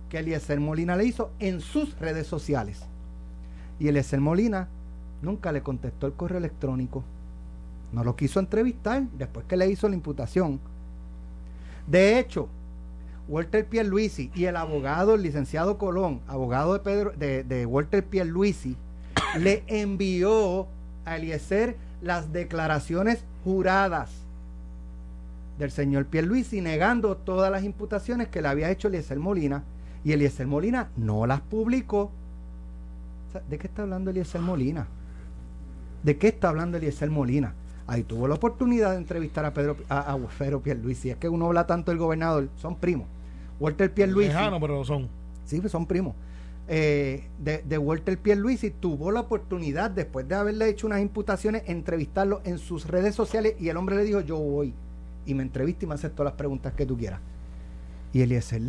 que 0.08 0.18
Eliezer 0.18 0.58
Molina 0.58 0.96
le 0.96 1.04
hizo 1.04 1.30
en 1.38 1.60
sus 1.60 1.98
redes 1.98 2.26
sociales. 2.26 2.82
Y 3.78 3.88
Eliezer 3.88 4.20
Molina 4.20 4.68
nunca 5.22 5.52
le 5.52 5.62
contestó 5.62 6.06
el 6.06 6.14
correo 6.14 6.38
electrónico. 6.38 7.04
No 7.92 8.04
lo 8.04 8.16
quiso 8.16 8.40
entrevistar 8.40 9.02
después 9.18 9.46
que 9.46 9.56
le 9.56 9.68
hizo 9.68 9.88
la 9.88 9.94
imputación. 9.94 10.60
De 11.86 12.18
hecho, 12.18 12.48
Walter 13.28 13.66
Pierluisi 13.66 14.30
y 14.34 14.44
el 14.44 14.56
abogado, 14.56 15.14
el 15.14 15.22
licenciado 15.22 15.78
Colón, 15.78 16.20
abogado 16.26 16.74
de, 16.74 16.80
Pedro, 16.80 17.12
de, 17.16 17.44
de 17.44 17.66
Walter 17.66 18.04
Pierluisi, 18.04 18.76
le 19.38 19.64
envió 19.66 20.66
a 21.04 21.16
Eliezer 21.16 21.76
las 22.02 22.32
declaraciones 22.32 23.24
juradas 23.44 24.10
del 25.58 25.70
señor 25.70 26.06
Pierluisi 26.06 26.60
negando 26.60 27.16
todas 27.16 27.50
las 27.50 27.64
imputaciones 27.64 28.28
que 28.28 28.42
le 28.42 28.48
había 28.48 28.70
hecho 28.70 28.88
Eliezer 28.88 29.18
Molina 29.18 29.64
y 30.04 30.12
Eliezer 30.12 30.46
Molina 30.46 30.90
no 30.96 31.26
las 31.26 31.40
publicó. 31.40 32.10
¿De 33.48 33.58
qué 33.58 33.66
está 33.66 33.82
hablando 33.82 34.10
Eliezer 34.10 34.40
Molina? 34.40 34.86
¿De 36.02 36.16
qué 36.16 36.28
está 36.28 36.48
hablando 36.48 36.76
Eliezer 36.76 37.10
Molina? 37.10 37.54
Ahí 37.86 38.02
tuvo 38.02 38.26
la 38.26 38.34
oportunidad 38.34 38.92
de 38.92 38.96
entrevistar 38.96 39.44
a 39.44 39.54
Pedro 39.54 39.76
a, 39.88 40.12
a 40.12 40.18
Pedro 40.38 40.60
Pierluisi. 40.60 41.10
Es 41.10 41.16
que 41.16 41.28
uno 41.28 41.46
habla 41.46 41.66
tanto 41.66 41.90
del 41.92 41.98
gobernador, 41.98 42.48
son 42.56 42.76
primos. 42.76 43.06
Walter 43.60 43.92
Pierluisi. 43.92 44.28
Lejano, 44.28 44.60
pero 44.60 44.84
son. 44.84 45.08
Sí, 45.44 45.60
pues 45.60 45.70
son 45.70 45.86
primos. 45.86 46.14
Eh, 46.68 47.28
de, 47.38 47.62
de, 47.62 47.78
Walter 47.78 48.18
Pierluisi 48.18 48.70
tuvo 48.70 49.12
la 49.12 49.20
oportunidad, 49.20 49.88
después 49.88 50.26
de 50.26 50.34
haberle 50.34 50.68
hecho 50.68 50.88
unas 50.88 51.00
imputaciones, 51.00 51.62
entrevistarlo 51.66 52.40
en 52.44 52.58
sus 52.58 52.88
redes 52.88 53.14
sociales 53.14 53.54
y 53.60 53.68
el 53.68 53.76
hombre 53.76 53.94
le 53.94 54.02
dijo, 54.02 54.20
yo 54.20 54.36
voy 54.36 54.74
y 55.26 55.34
me 55.34 55.44
entrevista 55.44 55.84
y 55.84 55.88
me 55.88 55.94
hace 55.94 56.10
todas 56.10 56.32
las 56.32 56.38
preguntas 56.38 56.72
que 56.72 56.84
tú 56.84 56.96
quieras. 56.96 57.20
Y 58.12 58.22
Eliezer 58.22 58.62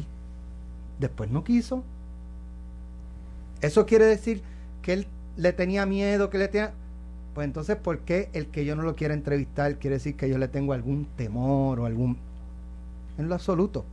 después 1.00 1.32
no 1.32 1.44
quiso. 1.44 1.84
Eso 3.62 3.86
quiere 3.86 4.06
decir 4.06 4.44
que 4.88 4.94
él 4.94 5.08
le 5.36 5.52
tenía 5.52 5.86
miedo, 5.86 6.30
que 6.30 6.38
le 6.38 6.48
tenía... 6.48 6.72
Pues 7.34 7.44
entonces, 7.44 7.76
¿por 7.76 8.00
qué 8.00 8.30
el 8.32 8.48
que 8.48 8.64
yo 8.64 8.74
no 8.78 8.84
lo 8.84 8.96
quiera 8.96 9.14
entrevistar 9.14 9.76
quiere 9.80 9.98
decir 9.98 10.16
que 10.16 10.30
yo 10.30 10.38
le 10.38 10.48
tengo 10.48 10.72
algún 10.72 11.06
temor 11.18 11.82
o 11.82 11.86
algún... 11.86 12.18
En 13.18 13.28
lo 13.28 13.36
absoluto. 13.36 13.84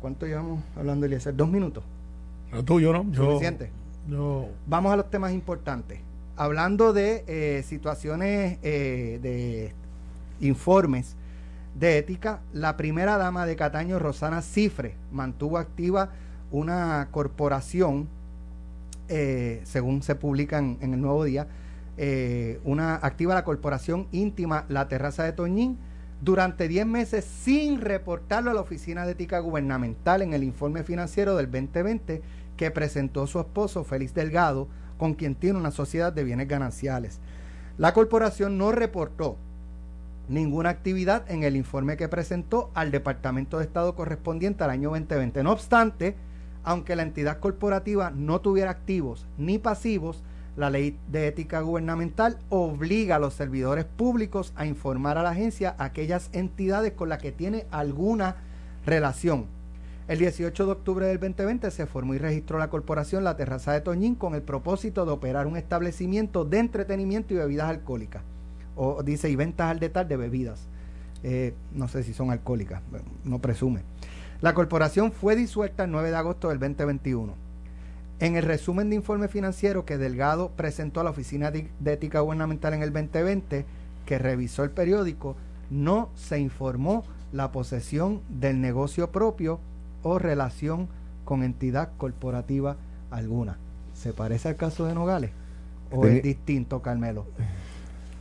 ¿Cuánto 0.00 0.24
llevamos 0.24 0.62
hablando 0.76 1.00
de 1.00 1.08
Eliezer? 1.08 1.34
¿Dos 1.34 1.48
minutos? 1.48 1.82
¿no? 2.52 2.62
Yo, 2.62 3.24
¿Suficiente? 3.24 3.70
Yo... 4.08 4.50
Vamos 4.68 4.92
a 4.92 4.96
los 4.96 5.10
temas 5.10 5.32
importantes. 5.32 5.98
Hablando 6.36 6.92
de 6.92 7.24
eh, 7.26 7.64
situaciones 7.64 8.58
eh, 8.62 9.18
de 9.20 9.72
informes 10.40 11.16
de 11.74 11.98
ética, 11.98 12.38
la 12.52 12.76
primera 12.76 13.18
dama 13.18 13.46
de 13.46 13.56
Cataño, 13.56 13.98
Rosana 13.98 14.42
Cifre, 14.42 14.94
mantuvo 15.10 15.58
activa 15.58 16.10
una 16.52 17.08
corporación, 17.10 18.06
eh, 19.08 19.60
según 19.64 20.02
se 20.02 20.14
publica 20.14 20.58
en, 20.58 20.78
en 20.80 20.94
el 20.94 21.00
Nuevo 21.00 21.24
Día, 21.24 21.48
eh, 21.96 22.60
una 22.64 22.96
activa 22.96 23.34
la 23.34 23.44
corporación 23.44 24.08
íntima 24.10 24.64
La 24.68 24.88
Terraza 24.88 25.22
de 25.22 25.32
Toñín 25.32 25.78
durante 26.22 26.66
10 26.66 26.86
meses 26.86 27.24
sin 27.24 27.80
reportarlo 27.80 28.50
a 28.50 28.54
la 28.54 28.62
Oficina 28.62 29.06
de 29.06 29.12
Ética 29.12 29.38
Gubernamental 29.38 30.22
en 30.22 30.32
el 30.32 30.42
informe 30.42 30.82
financiero 30.82 31.36
del 31.36 31.46
2020 31.50 32.22
que 32.56 32.70
presentó 32.70 33.26
su 33.26 33.38
esposo 33.38 33.84
Félix 33.84 34.14
Delgado, 34.14 34.68
con 34.98 35.14
quien 35.14 35.34
tiene 35.34 35.58
una 35.58 35.70
sociedad 35.70 36.12
de 36.12 36.24
bienes 36.24 36.48
gananciales. 36.48 37.20
La 37.78 37.92
corporación 37.92 38.58
no 38.58 38.72
reportó 38.72 39.36
ninguna 40.28 40.70
actividad 40.70 41.30
en 41.30 41.42
el 41.42 41.56
informe 41.56 41.96
que 41.96 42.08
presentó 42.08 42.70
al 42.74 42.90
Departamento 42.90 43.58
de 43.58 43.64
Estado 43.64 43.94
correspondiente 43.94 44.64
al 44.64 44.70
año 44.70 44.90
2020. 44.90 45.42
No 45.42 45.52
obstante, 45.52 46.16
aunque 46.64 46.96
la 46.96 47.02
entidad 47.02 47.38
corporativa 47.38 48.10
no 48.10 48.40
tuviera 48.40 48.70
activos 48.70 49.26
ni 49.38 49.58
pasivos, 49.58 50.24
la 50.56 50.70
ley 50.70 50.98
de 51.08 51.26
ética 51.26 51.60
gubernamental 51.60 52.38
obliga 52.48 53.16
a 53.16 53.18
los 53.18 53.34
servidores 53.34 53.84
públicos 53.84 54.52
a 54.56 54.66
informar 54.66 55.18
a 55.18 55.22
la 55.22 55.30
agencia 55.30 55.74
aquellas 55.78 56.30
entidades 56.32 56.92
con 56.92 57.08
las 57.08 57.20
que 57.20 57.32
tiene 57.32 57.66
alguna 57.70 58.36
relación. 58.86 59.46
El 60.06 60.18
18 60.18 60.66
de 60.66 60.72
octubre 60.72 61.06
del 61.06 61.18
2020 61.18 61.70
se 61.70 61.86
formó 61.86 62.14
y 62.14 62.18
registró 62.18 62.58
la 62.58 62.68
corporación 62.68 63.24
La 63.24 63.36
Terraza 63.36 63.72
de 63.72 63.80
Toñín 63.80 64.14
con 64.14 64.34
el 64.34 64.42
propósito 64.42 65.06
de 65.06 65.12
operar 65.12 65.46
un 65.46 65.56
establecimiento 65.56 66.44
de 66.44 66.58
entretenimiento 66.58 67.34
y 67.34 67.38
bebidas 67.38 67.70
alcohólicas. 67.70 68.22
O 68.76 69.02
dice, 69.02 69.30
y 69.30 69.36
ventas 69.36 69.70
al 69.70 69.80
detalle 69.80 70.10
de 70.10 70.16
bebidas. 70.16 70.68
Eh, 71.22 71.54
no 71.72 71.88
sé 71.88 72.02
si 72.02 72.12
son 72.12 72.30
alcohólicas, 72.30 72.82
no 73.24 73.38
presume. 73.38 73.80
La 74.44 74.52
corporación 74.52 75.10
fue 75.10 75.36
disuelta 75.36 75.84
el 75.84 75.90
9 75.90 76.10
de 76.10 76.16
agosto 76.16 76.50
del 76.50 76.58
2021. 76.58 77.32
En 78.18 78.36
el 78.36 78.42
resumen 78.42 78.90
de 78.90 78.96
informe 78.96 79.28
financiero 79.28 79.86
que 79.86 79.96
Delgado 79.96 80.50
presentó 80.50 81.00
a 81.00 81.02
la 81.02 81.08
Oficina 81.08 81.50
de 81.50 81.70
Ética 81.86 82.20
Gubernamental 82.20 82.74
en 82.74 82.82
el 82.82 82.92
2020, 82.92 83.64
que 84.04 84.18
revisó 84.18 84.62
el 84.62 84.70
periódico, 84.70 85.34
no 85.70 86.10
se 86.14 86.40
informó 86.40 87.04
la 87.32 87.52
posesión 87.52 88.20
del 88.28 88.60
negocio 88.60 89.10
propio 89.10 89.60
o 90.02 90.18
relación 90.18 90.88
con 91.24 91.42
entidad 91.42 91.92
corporativa 91.96 92.76
alguna. 93.10 93.56
¿Se 93.94 94.12
parece 94.12 94.50
al 94.50 94.56
caso 94.56 94.84
de 94.84 94.94
Nogales? 94.94 95.30
¿O 95.90 96.04
es 96.04 96.22
distinto, 96.22 96.82
Carmelo? 96.82 97.24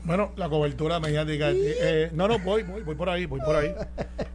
Bueno, 0.04 0.32
la 0.36 0.50
cobertura 0.50 1.00
mediática. 1.00 1.52
Eh, 1.52 2.12
no, 2.14 2.28
no, 2.28 2.40
voy, 2.40 2.64
voy, 2.64 2.84
voy 2.84 2.96
por 2.96 3.10
ahí, 3.10 3.26
voy 3.26 3.40
por 3.40 3.56
ahí. 3.56 3.74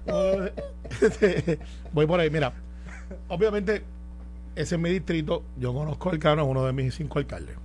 voy 1.92 2.06
por 2.06 2.20
ahí, 2.20 2.30
mira. 2.30 2.52
Obviamente, 3.28 3.84
ese 4.54 4.74
es 4.74 4.80
mi 4.80 4.90
distrito. 4.90 5.42
Yo 5.58 5.74
conozco 5.74 6.10
el 6.10 6.18
Cano, 6.18 6.42
es 6.42 6.48
uno 6.48 6.64
de 6.64 6.72
mis 6.72 6.94
cinco 6.94 7.18
alcaldes. 7.18 7.56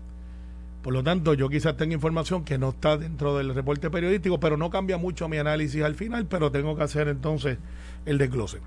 Por 0.82 0.94
lo 0.94 1.02
tanto, 1.02 1.34
yo 1.34 1.48
quizás 1.48 1.78
tenga 1.78 1.94
información 1.94 2.44
que 2.44 2.58
no 2.58 2.70
está 2.70 2.98
dentro 2.98 3.38
del 3.38 3.56
reporte 3.56 3.90
periodístico, 3.90 4.40
pero 4.40 4.58
no 4.58 4.70
cambia 4.70 4.98
mucho 4.98 5.30
mi 5.30 5.38
análisis 5.38 5.82
al 5.82 5.96
final, 5.96 6.26
pero 6.26 6.52
tengo 6.52 6.76
que 6.76 6.84
hacer 6.84 7.08
entonces 7.08 7.58
el 8.06 8.18
desglose. 8.18 8.60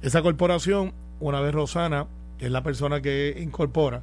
Esa 0.00 0.22
corporación, 0.22 0.94
una 1.20 1.40
vez 1.40 1.54
Rosana, 1.54 2.06
que 2.38 2.46
es 2.46 2.50
la 2.50 2.62
persona 2.62 3.02
que 3.02 3.36
incorpora, 3.38 4.02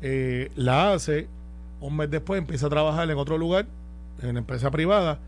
eh, 0.00 0.50
la 0.56 0.92
hace, 0.94 1.28
un 1.80 1.96
mes 1.96 2.10
después 2.10 2.38
empieza 2.38 2.66
a 2.66 2.70
trabajar 2.70 3.10
en 3.10 3.18
otro 3.18 3.38
lugar, 3.38 3.66
en 4.22 4.36
empresa 4.36 4.70
privada, 4.70 5.20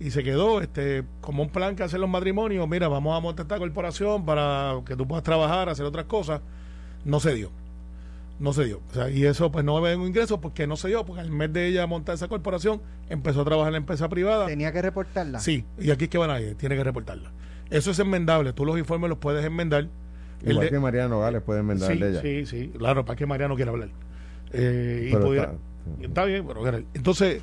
y 0.00 0.10
se 0.10 0.24
quedó 0.24 0.60
este 0.60 1.04
como 1.20 1.42
un 1.42 1.48
plan 1.48 1.76
que 1.76 1.84
hacen 1.84 2.00
los 2.00 2.10
matrimonios, 2.10 2.68
mira, 2.68 2.88
vamos 2.88 3.16
a 3.16 3.20
montar 3.20 3.44
esta 3.44 3.58
corporación 3.58 4.24
para 4.24 4.80
que 4.84 4.96
tú 4.96 5.06
puedas 5.06 5.22
trabajar, 5.22 5.68
hacer 5.68 5.86
otras 5.86 6.06
cosas. 6.06 6.40
No 7.04 7.20
se 7.20 7.34
dio. 7.34 7.50
No 8.40 8.52
se 8.52 8.64
dio. 8.64 8.80
O 8.90 8.94
sea, 8.94 9.10
y 9.10 9.24
eso 9.24 9.52
pues 9.52 9.64
no 9.64 9.80
me 9.80 9.94
un 9.94 10.08
ingreso 10.08 10.40
porque 10.40 10.66
no 10.66 10.76
se 10.76 10.88
dio, 10.88 11.06
porque 11.06 11.20
al 11.20 11.30
mes 11.30 11.52
de 11.52 11.68
ella 11.68 11.86
montar 11.86 12.16
esa 12.16 12.26
corporación, 12.26 12.80
empezó 13.08 13.42
a 13.42 13.44
trabajar 13.44 13.68
en 13.68 13.72
la 13.74 13.78
empresa 13.78 14.08
privada. 14.08 14.46
¿Tenía 14.46 14.72
que 14.72 14.82
reportarla? 14.82 15.38
Sí, 15.38 15.64
y 15.78 15.92
aquí 15.92 16.04
es 16.04 16.10
que 16.10 16.18
van 16.18 16.30
a 16.30 16.40
ir, 16.40 16.56
tiene 16.56 16.74
que 16.76 16.82
reportarla. 16.82 17.30
Eso 17.70 17.92
es 17.92 17.98
enmendable, 18.00 18.52
tú 18.52 18.64
los 18.64 18.76
informes 18.78 19.08
los 19.08 19.18
puedes 19.18 19.44
enmendar. 19.44 19.88
Igual 20.44 20.68
que 20.68 20.78
Mariano 20.80 21.10
Nogales 21.10 21.42
puede 21.42 21.60
enmendar 21.60 21.92
sí, 21.92 21.98
de 21.98 22.10
ella. 22.10 22.20
Sí, 22.20 22.46
sí, 22.46 22.72
claro, 22.76 23.04
para 23.04 23.16
que 23.16 23.26
Mariano 23.26 23.54
quiera 23.54 23.70
hablar. 23.70 23.90
Eh, 24.52 25.10
y 25.10 25.16
pudiera, 25.16 25.44
está, 25.44 25.58
está, 26.00 26.24
bien, 26.24 26.46
pero 26.46 26.66
entonces, 26.94 27.42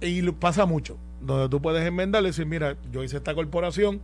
y 0.00 0.22
pasa 0.32 0.66
mucho, 0.66 0.96
donde 1.20 1.48
tú 1.48 1.60
puedes 1.60 1.86
enmendar 1.86 2.22
y 2.22 2.26
decir, 2.26 2.46
mira, 2.46 2.76
yo 2.90 3.02
hice 3.02 3.18
esta 3.18 3.34
corporación, 3.34 4.00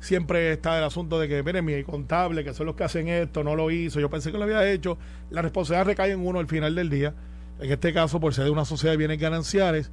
siempre 0.00 0.52
está 0.52 0.78
el 0.78 0.84
asunto 0.84 1.18
de 1.18 1.28
que, 1.28 1.42
miren, 1.42 1.64
mi 1.64 1.82
contable, 1.84 2.44
que 2.44 2.54
son 2.54 2.66
los 2.66 2.76
que 2.76 2.84
hacen 2.84 3.08
esto, 3.08 3.42
no 3.44 3.54
lo 3.56 3.70
hizo, 3.70 4.00
yo 4.00 4.10
pensé 4.10 4.32
que 4.32 4.38
lo 4.38 4.44
había 4.44 4.70
hecho, 4.70 4.98
la 5.30 5.42
responsabilidad 5.42 5.86
recae 5.86 6.12
en 6.12 6.26
uno 6.26 6.38
al 6.38 6.46
final 6.46 6.74
del 6.74 6.90
día. 6.90 7.14
En 7.60 7.72
este 7.72 7.92
caso, 7.92 8.20
por 8.20 8.34
ser 8.34 8.44
de 8.44 8.50
una 8.50 8.64
sociedad 8.64 8.92
de 8.92 8.98
bienes 8.98 9.18
gananciales, 9.18 9.90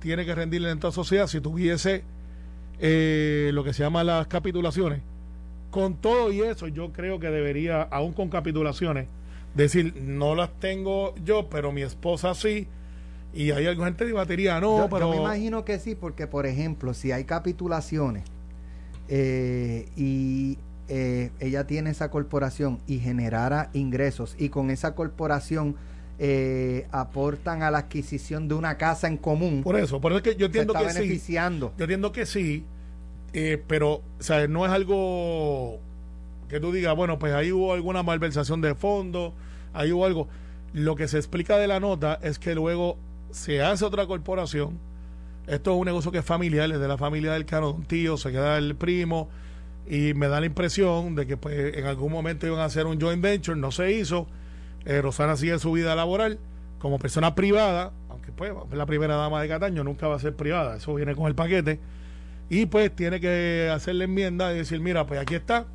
tiene 0.00 0.26
que 0.26 0.34
rendirle 0.34 0.70
en 0.70 0.76
esta 0.76 0.92
sociedad 0.92 1.26
si 1.26 1.40
tuviese 1.40 2.04
eh, 2.80 3.50
lo 3.52 3.64
que 3.64 3.72
se 3.72 3.82
llama 3.82 4.04
las 4.04 4.26
capitulaciones. 4.26 5.00
Con 5.70 5.96
todo 5.96 6.32
y 6.32 6.40
eso, 6.40 6.68
yo 6.68 6.92
creo 6.92 7.18
que 7.18 7.30
debería, 7.30 7.82
aún 7.82 8.12
con 8.12 8.28
capitulaciones, 8.28 9.08
decir, 9.64 9.94
no 10.00 10.34
las 10.34 10.50
tengo 10.60 11.14
yo, 11.24 11.48
pero 11.48 11.72
mi 11.72 11.82
esposa 11.82 12.34
sí. 12.34 12.68
Y 13.32 13.50
hay 13.50 13.66
alguna 13.66 13.88
gente 13.88 14.06
de 14.06 14.12
batería, 14.12 14.60
no, 14.60 14.78
yo, 14.78 14.88
pero... 14.88 15.12
Yo 15.12 15.16
me 15.16 15.22
imagino 15.22 15.64
que 15.64 15.78
sí, 15.78 15.94
porque 15.94 16.26
por 16.26 16.46
ejemplo, 16.46 16.94
si 16.94 17.12
hay 17.12 17.24
capitulaciones 17.24 18.24
eh, 19.08 19.88
y 19.96 20.58
eh, 20.88 21.30
ella 21.40 21.66
tiene 21.66 21.90
esa 21.90 22.10
corporación 22.10 22.78
y 22.86 22.98
generara 22.98 23.70
ingresos 23.74 24.34
y 24.38 24.48
con 24.48 24.70
esa 24.70 24.94
corporación 24.94 25.76
eh, 26.18 26.86
aportan 26.90 27.62
a 27.62 27.70
la 27.70 27.78
adquisición 27.78 28.48
de 28.48 28.54
una 28.54 28.78
casa 28.78 29.08
en 29.08 29.18
común. 29.18 29.62
Por 29.62 29.78
eso, 29.78 30.00
por 30.00 30.12
eso 30.12 30.18
es 30.18 30.22
que 30.22 30.36
yo 30.36 30.46
entiendo 30.46 30.72
se 30.72 30.78
está 30.78 30.92
que 30.92 30.98
beneficiando. 30.98 31.68
sí. 31.68 31.74
Yo 31.78 31.84
entiendo 31.84 32.12
que 32.12 32.26
sí, 32.26 32.64
pero 33.66 33.94
o 33.96 34.02
sea, 34.22 34.48
no 34.48 34.64
es 34.64 34.72
algo 34.72 35.80
que 36.48 36.60
tú 36.60 36.72
digas, 36.72 36.96
bueno, 36.96 37.18
pues 37.18 37.32
ahí 37.34 37.52
hubo 37.52 37.72
alguna 37.72 38.02
malversación 38.02 38.60
de 38.60 38.74
fondos, 38.74 39.32
ahí 39.72 39.92
hubo 39.92 40.04
algo. 40.04 40.28
Lo 40.72 40.96
que 40.96 41.08
se 41.08 41.16
explica 41.18 41.58
de 41.58 41.66
la 41.66 41.80
nota 41.80 42.18
es 42.22 42.38
que 42.38 42.54
luego 42.54 42.98
se 43.30 43.62
hace 43.62 43.84
otra 43.84 44.06
corporación. 44.06 44.78
Esto 45.46 45.72
es 45.72 45.78
un 45.78 45.86
negocio 45.86 46.12
que 46.12 46.18
es 46.18 46.24
familiar, 46.24 46.70
es 46.70 46.78
de 46.78 46.88
la 46.88 46.98
familia 46.98 47.32
del 47.32 47.46
cano, 47.46 47.70
un 47.70 47.84
tío, 47.84 48.16
se 48.16 48.30
queda 48.30 48.58
el 48.58 48.76
primo, 48.76 49.28
y 49.86 50.12
me 50.12 50.28
da 50.28 50.40
la 50.40 50.46
impresión 50.46 51.14
de 51.14 51.26
que 51.26 51.36
pues 51.38 51.74
en 51.74 51.86
algún 51.86 52.12
momento 52.12 52.46
iban 52.46 52.60
a 52.60 52.66
hacer 52.66 52.86
un 52.86 53.00
joint 53.00 53.22
venture, 53.22 53.58
no 53.58 53.70
se 53.70 53.92
hizo. 53.92 54.26
Eh, 54.84 55.00
Rosana 55.00 55.36
sigue 55.36 55.58
su 55.58 55.72
vida 55.72 55.94
laboral, 55.94 56.38
como 56.78 56.98
persona 56.98 57.34
privada, 57.34 57.92
aunque 58.10 58.30
pues 58.32 58.52
la 58.72 58.86
primera 58.86 59.16
dama 59.16 59.40
de 59.40 59.48
Cataño 59.48 59.84
nunca 59.84 60.06
va 60.06 60.16
a 60.16 60.18
ser 60.18 60.36
privada, 60.36 60.76
eso 60.76 60.94
viene 60.94 61.14
con 61.14 61.26
el 61.26 61.34
paquete, 61.34 61.80
y 62.50 62.66
pues 62.66 62.94
tiene 62.94 63.20
que 63.20 63.70
hacerle 63.72 64.04
enmienda 64.04 64.52
y 64.52 64.58
decir, 64.58 64.80
mira, 64.80 65.06
pues 65.06 65.20
aquí 65.20 65.34
está, 65.34 65.66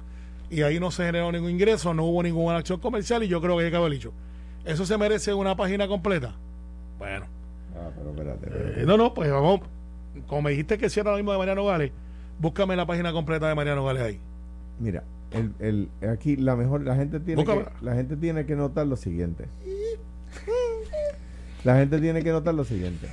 y 0.53 0.61
ahí 0.61 0.79
no 0.79 0.91
se 0.91 1.05
generó 1.05 1.31
ningún 1.31 1.51
ingreso, 1.51 1.93
no 1.93 2.03
hubo 2.05 2.23
ninguna 2.23 2.57
acción 2.57 2.79
comercial 2.79 3.23
y 3.23 3.27
yo 3.27 3.41
creo 3.41 3.57
que 3.57 3.89
dicho. 3.89 4.13
¿Eso 4.65 4.85
se 4.85 4.97
merece 4.97 5.33
una 5.33 5.55
página 5.55 5.87
completa? 5.87 6.35
Bueno. 6.97 7.25
Ah, 7.75 7.89
pero 7.95 8.11
espérate. 8.11 8.81
Eh, 8.81 8.85
no, 8.85 8.97
no, 8.97 9.13
pues 9.13 9.29
vamos, 9.31 9.61
como 10.27 10.43
me 10.43 10.51
dijiste 10.51 10.77
que 10.77 10.89
cierra 10.89 11.11
lo 11.11 11.17
mismo 11.17 11.31
de 11.31 11.37
Mariano 11.37 11.65
Gales, 11.65 11.91
búscame 12.39 12.75
la 12.75 12.85
página 12.85 13.11
completa 13.11 13.47
de 13.47 13.55
Mariano 13.55 13.83
Gales 13.83 14.03
ahí. 14.03 14.19
Mira, 14.79 15.03
el, 15.31 15.53
el, 15.59 16.07
aquí 16.07 16.35
la 16.35 16.55
mejor, 16.55 16.81
la 16.83 16.95
gente 16.95 17.19
tiene 17.19 17.43
que, 17.43 17.65
la 17.81 17.95
gente 17.95 18.15
tiene 18.15 18.45
que 18.45 18.55
notar 18.55 18.87
lo 18.87 18.95
siguiente. 18.95 19.47
La 21.63 21.77
gente 21.77 21.99
tiene 21.99 22.21
que 22.23 22.31
notar 22.31 22.53
lo 22.53 22.65
siguiente. 22.65 23.07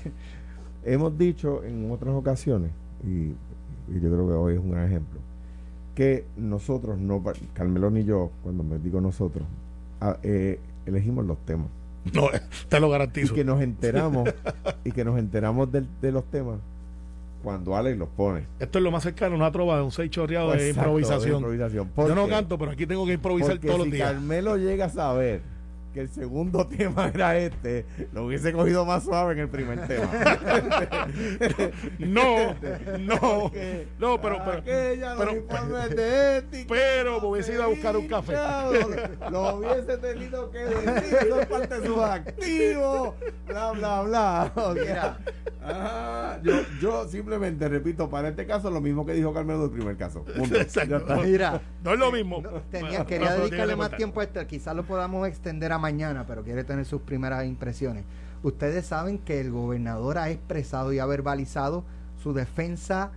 Hemos 0.84 1.16
dicho 1.16 1.62
en 1.62 1.90
otras 1.90 2.14
ocasiones, 2.14 2.70
y, 3.06 3.28
yo 3.28 4.10
creo 4.10 4.26
que 4.26 4.34
hoy 4.34 4.54
es 4.54 4.60
un 4.60 4.70
gran 4.70 4.86
ejemplo, 4.86 5.20
que 6.00 6.24
nosotros, 6.38 6.98
no 6.98 7.22
Carmelo 7.52 7.90
ni 7.90 8.04
yo, 8.04 8.30
cuando 8.42 8.64
me 8.64 8.78
digo 8.78 9.02
nosotros, 9.02 9.46
eh, 10.22 10.58
elegimos 10.86 11.26
los 11.26 11.36
temas. 11.44 11.66
No, 12.14 12.28
te 12.70 12.80
lo 12.80 12.88
garantizo. 12.88 13.34
Y 13.34 13.36
que 13.36 13.44
nos 13.44 13.60
enteramos, 13.60 14.26
y 14.84 14.92
que 14.92 15.04
nos 15.04 15.18
enteramos 15.18 15.70
de, 15.70 15.84
de 16.00 16.10
los 16.10 16.24
temas 16.24 16.56
cuando 17.42 17.76
Alex 17.76 17.98
los 17.98 18.08
pone. 18.08 18.46
Esto 18.58 18.78
es 18.78 18.84
lo 18.84 18.90
más 18.90 19.02
cercano 19.02 19.36
una 19.36 19.52
trova 19.52 19.76
de 19.76 19.82
un 19.82 19.92
seis 19.92 20.10
chorreado 20.10 20.52
de 20.52 20.70
improvisación. 20.70 21.44
Yo 21.60 22.14
no 22.14 22.26
canto, 22.28 22.56
pero 22.56 22.70
aquí 22.70 22.86
tengo 22.86 23.04
que 23.04 23.12
improvisar 23.12 23.58
todos 23.58 23.80
los 23.80 23.90
días. 23.90 24.10
Carmelo 24.10 24.56
llega 24.56 24.86
a 24.86 24.88
saber 24.88 25.42
que 25.92 26.00
el 26.00 26.08
segundo 26.08 26.66
tema 26.76 27.08
era 27.08 27.36
este, 27.36 27.86
lo 28.12 28.26
hubiese 28.26 28.52
cogido 28.52 28.84
más 28.84 29.04
suave 29.04 29.34
en 29.34 29.40
el 29.40 29.48
primer 29.48 29.86
tema. 29.86 30.08
no, 31.98 32.54
no, 32.98 33.52
no, 33.98 34.20
pero, 34.20 34.38
pero, 34.44 34.62
pero, 34.64 35.88
de 35.88 36.36
ética, 36.38 36.66
pero 36.68 37.20
me 37.20 37.26
hubiese 37.26 37.54
ido 37.54 37.64
a 37.64 37.66
buscar 37.66 37.96
un 37.96 38.06
café. 38.06 38.34
lo, 39.30 39.56
hubiese 39.56 39.98
tenido 39.98 40.50
que 40.50 40.58
decir, 40.58 41.18
es 41.40 41.46
parte 41.46 41.80
de 41.80 41.86
sus 41.86 41.98
activos, 41.98 43.14
bla, 43.46 43.72
bla, 43.72 44.02
bla. 44.02 45.18
yo, 46.42 46.52
yo 46.80 47.08
simplemente 47.08 47.68
repito, 47.68 48.08
para 48.08 48.28
este 48.28 48.46
caso, 48.46 48.70
lo 48.70 48.80
mismo 48.80 49.04
que 49.04 49.12
dijo 49.12 49.32
Carmelo 49.32 49.62
del 49.62 49.70
primer 49.70 49.96
caso. 49.96 50.24
Mira, 51.24 51.60
no 51.82 51.92
es 51.92 51.98
lo 51.98 52.12
mismo. 52.12 52.42
tenía, 52.70 53.04
quería 53.04 53.34
dedicarle 53.34 53.76
más 53.76 53.96
tiempo 53.96 54.20
a 54.20 54.24
esto, 54.24 54.46
quizás 54.46 54.74
lo 54.74 54.84
podamos 54.84 55.26
extender 55.26 55.72
a 55.72 55.78
mañana, 55.80 56.24
pero 56.26 56.44
quiere 56.44 56.62
tener 56.62 56.84
sus 56.84 57.02
primeras 57.02 57.44
impresiones. 57.46 58.04
Ustedes 58.42 58.86
saben 58.86 59.18
que 59.18 59.40
el 59.40 59.50
gobernador 59.50 60.18
ha 60.18 60.30
expresado 60.30 60.92
y 60.92 60.98
ha 60.98 61.06
verbalizado 61.06 61.84
su 62.22 62.32
defensa 62.32 63.10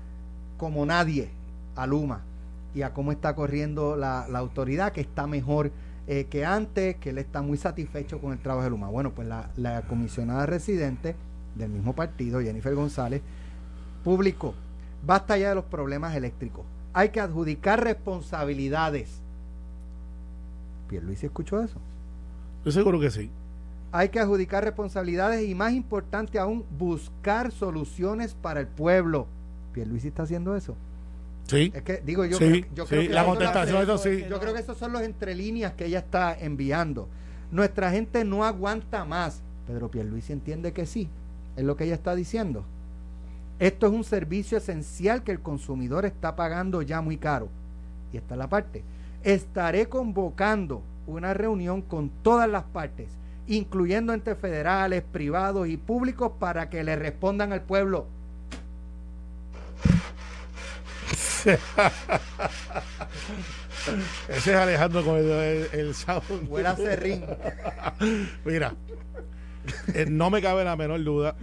como 0.58 0.86
nadie 0.86 1.30
a 1.76 1.88
Luma 1.88 2.22
y 2.76 2.82
a 2.82 2.94
cómo 2.94 3.12
está 3.12 3.36
corriendo 3.36 3.96
la, 3.96 4.26
autoridad, 4.26 4.92
que 4.92 5.02
está 5.02 5.28
mejor 5.28 5.72
eh, 6.08 6.26
que 6.30 6.46
antes, 6.46 6.96
que 6.98 7.12
él 7.12 7.18
está 7.18 7.42
muy 7.42 7.58
satisfecho 7.58 8.20
con 8.20 8.34
el 8.34 8.40
trabajo 8.40 8.64
de 8.64 8.70
Luma. 8.72 8.90
Bueno, 8.90 9.12
pues 9.12 9.28
la, 9.28 9.82
comisionada 9.88 10.46
residente 10.46 11.16
del 11.56 11.70
mismo 11.70 11.94
partido, 11.94 12.42
Jennifer 12.42 12.74
González, 12.76 13.22
publicó, 14.04 14.54
basta 15.06 15.38
ya 15.38 15.50
de 15.50 15.56
los 15.56 15.66
problemas 15.66 16.16
eléctricos, 16.16 16.66
hay 16.94 17.10
que 17.10 17.22
adjudicar 17.22 17.84
responsabilidades. 17.84 19.22
Pierluisi 20.90 21.28
escuchó 21.28 21.62
eso. 21.62 21.80
Yo 22.66 22.72
seguro 22.72 23.00
que 23.00 23.12
sí. 23.12 23.30
Hay 23.92 24.10
que 24.10 24.20
adjudicar 24.20 24.64
responsabilidades 24.64 25.48
y 25.48 25.54
más 25.54 25.74
importante 25.74 26.40
aún, 26.40 26.66
buscar 26.78 27.52
soluciones 27.52 28.34
para 28.34 28.60
el 28.60 28.68
pueblo. 28.68 29.28
Pierluisi 29.74 30.08
está 30.08 30.24
haciendo 30.24 30.56
eso. 30.56 30.76
Sí. 31.48 31.72
Es 31.76 31.84
que 31.84 32.02
digo 32.04 32.26
yo, 32.26 32.40
yo 32.74 32.86
creo 32.86 33.02
que 33.02 33.10
la 33.10 33.26
contestación 33.26 33.84
eso 33.84 33.98
sí. 33.98 34.24
Yo 34.30 34.40
creo 34.40 34.54
que 34.54 34.62
esos 34.62 34.78
son 34.78 34.94
los 34.94 35.02
entre 35.02 35.36
líneas 35.36 35.74
que 35.74 35.86
ella 35.86 36.00
está 36.00 36.36
enviando. 36.40 37.08
Nuestra 37.52 37.92
gente 37.92 38.24
no 38.24 38.46
aguanta 38.46 39.06
más. 39.06 39.42
Pedro 39.68 39.92
Pierluisi 39.92 40.34
entiende 40.34 40.74
que 40.74 40.86
sí. 40.86 41.10
Es 41.56 41.64
lo 41.64 41.76
que 41.76 41.84
ella 41.84 41.96
está 41.96 42.16
diciendo. 42.16 42.64
Esto 43.60 43.88
es 43.88 43.94
un 43.94 44.04
servicio 44.04 44.58
esencial 44.58 45.24
que 45.24 45.32
el 45.32 45.40
consumidor 45.40 46.06
está 46.06 46.36
pagando 46.36 46.82
ya 46.82 47.02
muy 47.02 47.18
caro. 47.18 47.50
Y 48.12 48.18
esta 48.18 48.34
es 48.34 48.38
la 48.40 48.50
parte. 48.50 48.84
Estaré 49.24 49.88
convocando 49.88 50.82
una 51.08 51.34
reunión 51.34 51.82
con 51.82 52.10
todas 52.10 52.50
las 52.50 52.64
partes, 52.64 53.10
incluyendo 53.48 54.14
entes 54.14 54.38
federales, 54.38 55.04
privados 55.04 55.68
y 55.68 55.78
públicos, 55.78 56.32
para 56.40 56.70
que 56.70 56.84
le 56.84 56.96
respondan 56.96 57.54
al 57.54 57.62
pueblo. 57.62 58.08
Ese 64.30 64.52
es 64.52 64.56
Alejandro 64.56 65.04
con 65.04 65.18
el, 65.18 65.68
el, 65.74 65.94
sound. 65.94 66.24
Mira, 68.46 68.74
eh, 69.94 70.06
no 70.10 70.30
me 70.30 70.42
cabe 70.42 70.64
la 70.64 70.78
menor 70.78 71.04
duda 71.04 71.36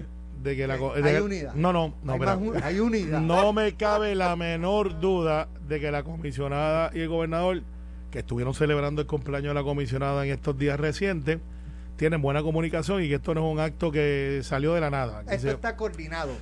de 0.43 0.57
que 0.57 0.67
la 0.67 0.75
hay 0.75 1.17
unidad. 1.17 1.55
No, 1.55 1.73
no, 1.73 1.95
no, 2.03 2.15
hay, 2.63 2.81
unidad. 2.81 3.21
No 3.21 3.53
me 3.53 3.75
cabe 3.75 4.15
la 4.15 4.37
menor 4.37 5.01
duda 5.01 5.49
de 5.69 5.81
que 5.81 5.91
la 5.91 6.03
comisionada 6.03 6.91
y 6.95 7.01
el 7.01 7.09
gobernador 7.09 7.63
que 8.11 8.21
estuvieron 8.21 8.55
celebrando 8.55 9.01
el 9.01 9.07
cumpleaños 9.07 9.51
de 9.51 9.55
la 9.55 9.63
comisionada 9.63 10.25
en 10.25 10.33
estos 10.33 10.59
días 10.59 10.79
recientes, 10.79 11.39
tienen 11.97 12.23
buena 12.23 12.43
comunicación 12.43 13.03
y 13.03 13.09
que 13.09 13.17
esto 13.17 13.35
no 13.35 13.47
es 13.47 13.53
un 13.53 13.61
acto 13.61 13.93
que 13.93 14.41
salió 14.43 14.73
de 14.73 14.81
la 14.81 14.89
nada. 14.89 15.23
Esto 15.31 15.51
está 15.51 15.77
coordinado. 15.77 16.33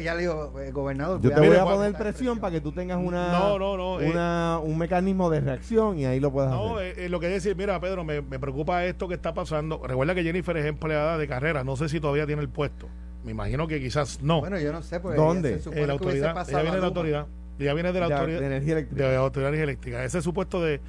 ya 0.00 0.14
le 0.14 0.20
digo, 0.20 0.60
eh, 0.60 0.70
gobernador. 0.70 1.20
Yo 1.20 1.32
te 1.32 1.40
voy 1.40 1.56
a 1.56 1.64
poner 1.64 1.94
presión 1.94 2.38
para 2.38 2.52
que 2.52 2.60
tú 2.60 2.70
tengas 2.70 2.98
una, 2.98 3.32
no, 3.32 3.58
no, 3.58 3.76
no, 3.76 4.00
eh. 4.00 4.08
una 4.08 4.60
un 4.62 4.78
mecanismo 4.78 5.28
de 5.28 5.40
reacción 5.40 5.98
y 5.98 6.06
ahí 6.06 6.20
lo 6.20 6.30
puedas 6.30 6.52
no, 6.52 6.76
hacer. 6.76 6.96
No, 6.96 7.02
eh, 7.02 7.08
lo 7.08 7.18
que 7.18 7.28
decir, 7.28 7.56
mira, 7.56 7.80
Pedro, 7.80 8.04
me, 8.04 8.22
me, 8.22 8.38
preocupa 8.38 8.84
esto 8.84 9.08
que 9.08 9.14
está 9.14 9.34
pasando. 9.34 9.82
Recuerda 9.84 10.14
que 10.14 10.22
Jennifer 10.22 10.56
es 10.56 10.66
empleada 10.66 11.18
de 11.18 11.26
carrera, 11.26 11.64
no 11.64 11.74
sé 11.74 11.88
si 11.88 11.98
todavía 11.98 12.24
tiene 12.24 12.42
el 12.42 12.48
puesto. 12.48 12.86
Me 13.24 13.32
imagino 13.32 13.66
que 13.66 13.80
quizás 13.80 14.22
no. 14.22 14.40
Bueno, 14.40 14.58
yo 14.58 14.72
no 14.72 14.82
sé. 14.82 15.00
Pues 15.00 15.16
¿Dónde? 15.16 15.60
la 15.74 15.92
autoridad. 15.92 16.48
Ella 16.48 16.62
viene 16.62 16.76
de 16.76 16.80
la 16.80 16.86
autoridad. 16.86 17.26
Ella 17.58 17.74
viene 17.74 17.92
de 17.92 18.00
la 18.00 18.06
autoridad. 18.06 18.40
De 18.40 18.46
energía 18.46 18.72
eléctrica. 18.74 19.08
De 19.08 19.16
autoridad 19.16 19.54
eléctrica. 19.54 20.04
Ese 20.04 20.22
supuesto 20.22 20.62
de 20.62 20.80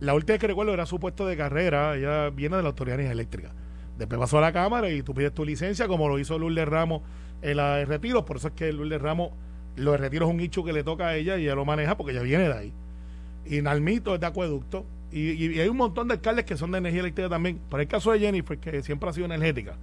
la 0.00 0.14
última 0.14 0.38
que 0.38 0.46
recuerdo 0.46 0.72
era 0.72 0.86
su 0.86 0.98
puesto 0.98 1.26
de 1.26 1.36
carrera, 1.36 1.96
ella 1.96 2.30
viene 2.30 2.56
de 2.56 2.62
la 2.62 2.68
Autoridad 2.68 2.98
de 2.98 3.10
Eléctrica. 3.10 3.52
Después 3.98 4.18
pasó 4.20 4.38
a 4.38 4.40
la 4.40 4.52
Cámara 4.52 4.90
y 4.90 5.02
tú 5.02 5.14
pides 5.14 5.32
tu 5.32 5.44
licencia, 5.44 5.86
como 5.86 6.08
lo 6.08 6.18
hizo 6.18 6.38
Lourdes 6.38 6.66
Ramos 6.66 7.02
en 7.42 7.56
la 7.56 7.76
de 7.76 7.84
retiro. 7.84 8.24
Por 8.24 8.38
eso 8.38 8.48
es 8.48 8.54
que 8.54 8.72
Lourdes 8.72 9.00
Ramos, 9.00 9.30
lo 9.76 9.92
de 9.92 9.98
retiro 9.98 10.26
es 10.26 10.30
un 10.30 10.38
nicho 10.38 10.64
que 10.64 10.72
le 10.72 10.82
toca 10.82 11.08
a 11.08 11.16
ella 11.16 11.36
y 11.38 11.44
ella 11.44 11.54
lo 11.54 11.64
maneja 11.64 11.96
porque 11.96 12.12
ella 12.12 12.22
viene 12.22 12.48
de 12.48 12.54
ahí. 12.54 12.72
Y 13.46 13.62
Nalmito 13.62 14.14
es 14.14 14.20
de 14.20 14.26
acueducto. 14.26 14.84
Y, 15.12 15.60
hay 15.60 15.68
un 15.68 15.76
montón 15.76 16.08
de 16.08 16.14
alcaldes 16.14 16.44
que 16.44 16.56
son 16.56 16.72
de 16.72 16.78
energía 16.78 17.00
eléctrica 17.00 17.28
también. 17.28 17.60
Por 17.68 17.80
el 17.80 17.86
caso 17.86 18.10
de 18.10 18.18
Jennifer, 18.18 18.58
que 18.58 18.82
siempre 18.82 19.08
ha 19.08 19.12
sido 19.12 19.26
energética, 19.26 19.76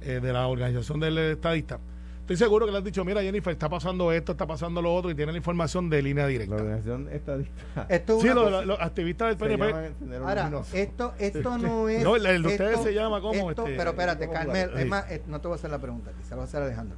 eh, 0.00 0.20
de 0.22 0.32
la 0.32 0.46
organización 0.46 0.98
del 0.98 1.18
estadista 1.18 1.78
Estoy 2.22 2.36
seguro 2.36 2.66
que 2.66 2.72
le 2.72 2.78
has 2.78 2.84
dicho, 2.84 3.04
mira 3.04 3.20
Jennifer, 3.20 3.52
está 3.52 3.68
pasando 3.68 4.12
esto, 4.12 4.30
está 4.30 4.46
pasando 4.46 4.80
lo 4.80 4.94
otro 4.94 5.10
y 5.10 5.14
tiene 5.16 5.32
la 5.32 5.38
información 5.38 5.90
de 5.90 6.00
línea 6.02 6.24
directa. 6.28 6.54
La 6.54 6.62
organización 6.62 7.08
estadista. 7.10 7.86
Esto 7.88 8.20
sí, 8.20 8.28
los, 8.28 8.80
activistas 8.80 9.28
del 9.28 9.36
PNP. 9.36 10.16
Ahora, 10.18 10.62
esto, 10.72 11.14
esto 11.18 11.58
no 11.58 11.88
es... 11.88 12.04
No, 12.04 12.14
el 12.14 12.42
de 12.42 12.48
ustedes 12.48 12.80
se 12.80 12.94
llama 12.94 13.20
como... 13.20 13.50
Esto, 13.50 13.66
este, 13.66 13.76
pero 13.76 13.90
espérate, 13.90 14.30
Carmel, 14.30 14.70
es 14.76 14.86
más, 14.86 15.10
eh, 15.10 15.20
no 15.26 15.40
te 15.40 15.48
voy 15.48 15.56
a 15.56 15.58
hacer 15.58 15.70
la 15.70 15.80
pregunta, 15.80 16.12
quizá 16.16 16.36
lo 16.36 16.36
va 16.36 16.42
a 16.44 16.46
hacer 16.46 16.62
Alejandro. 16.62 16.96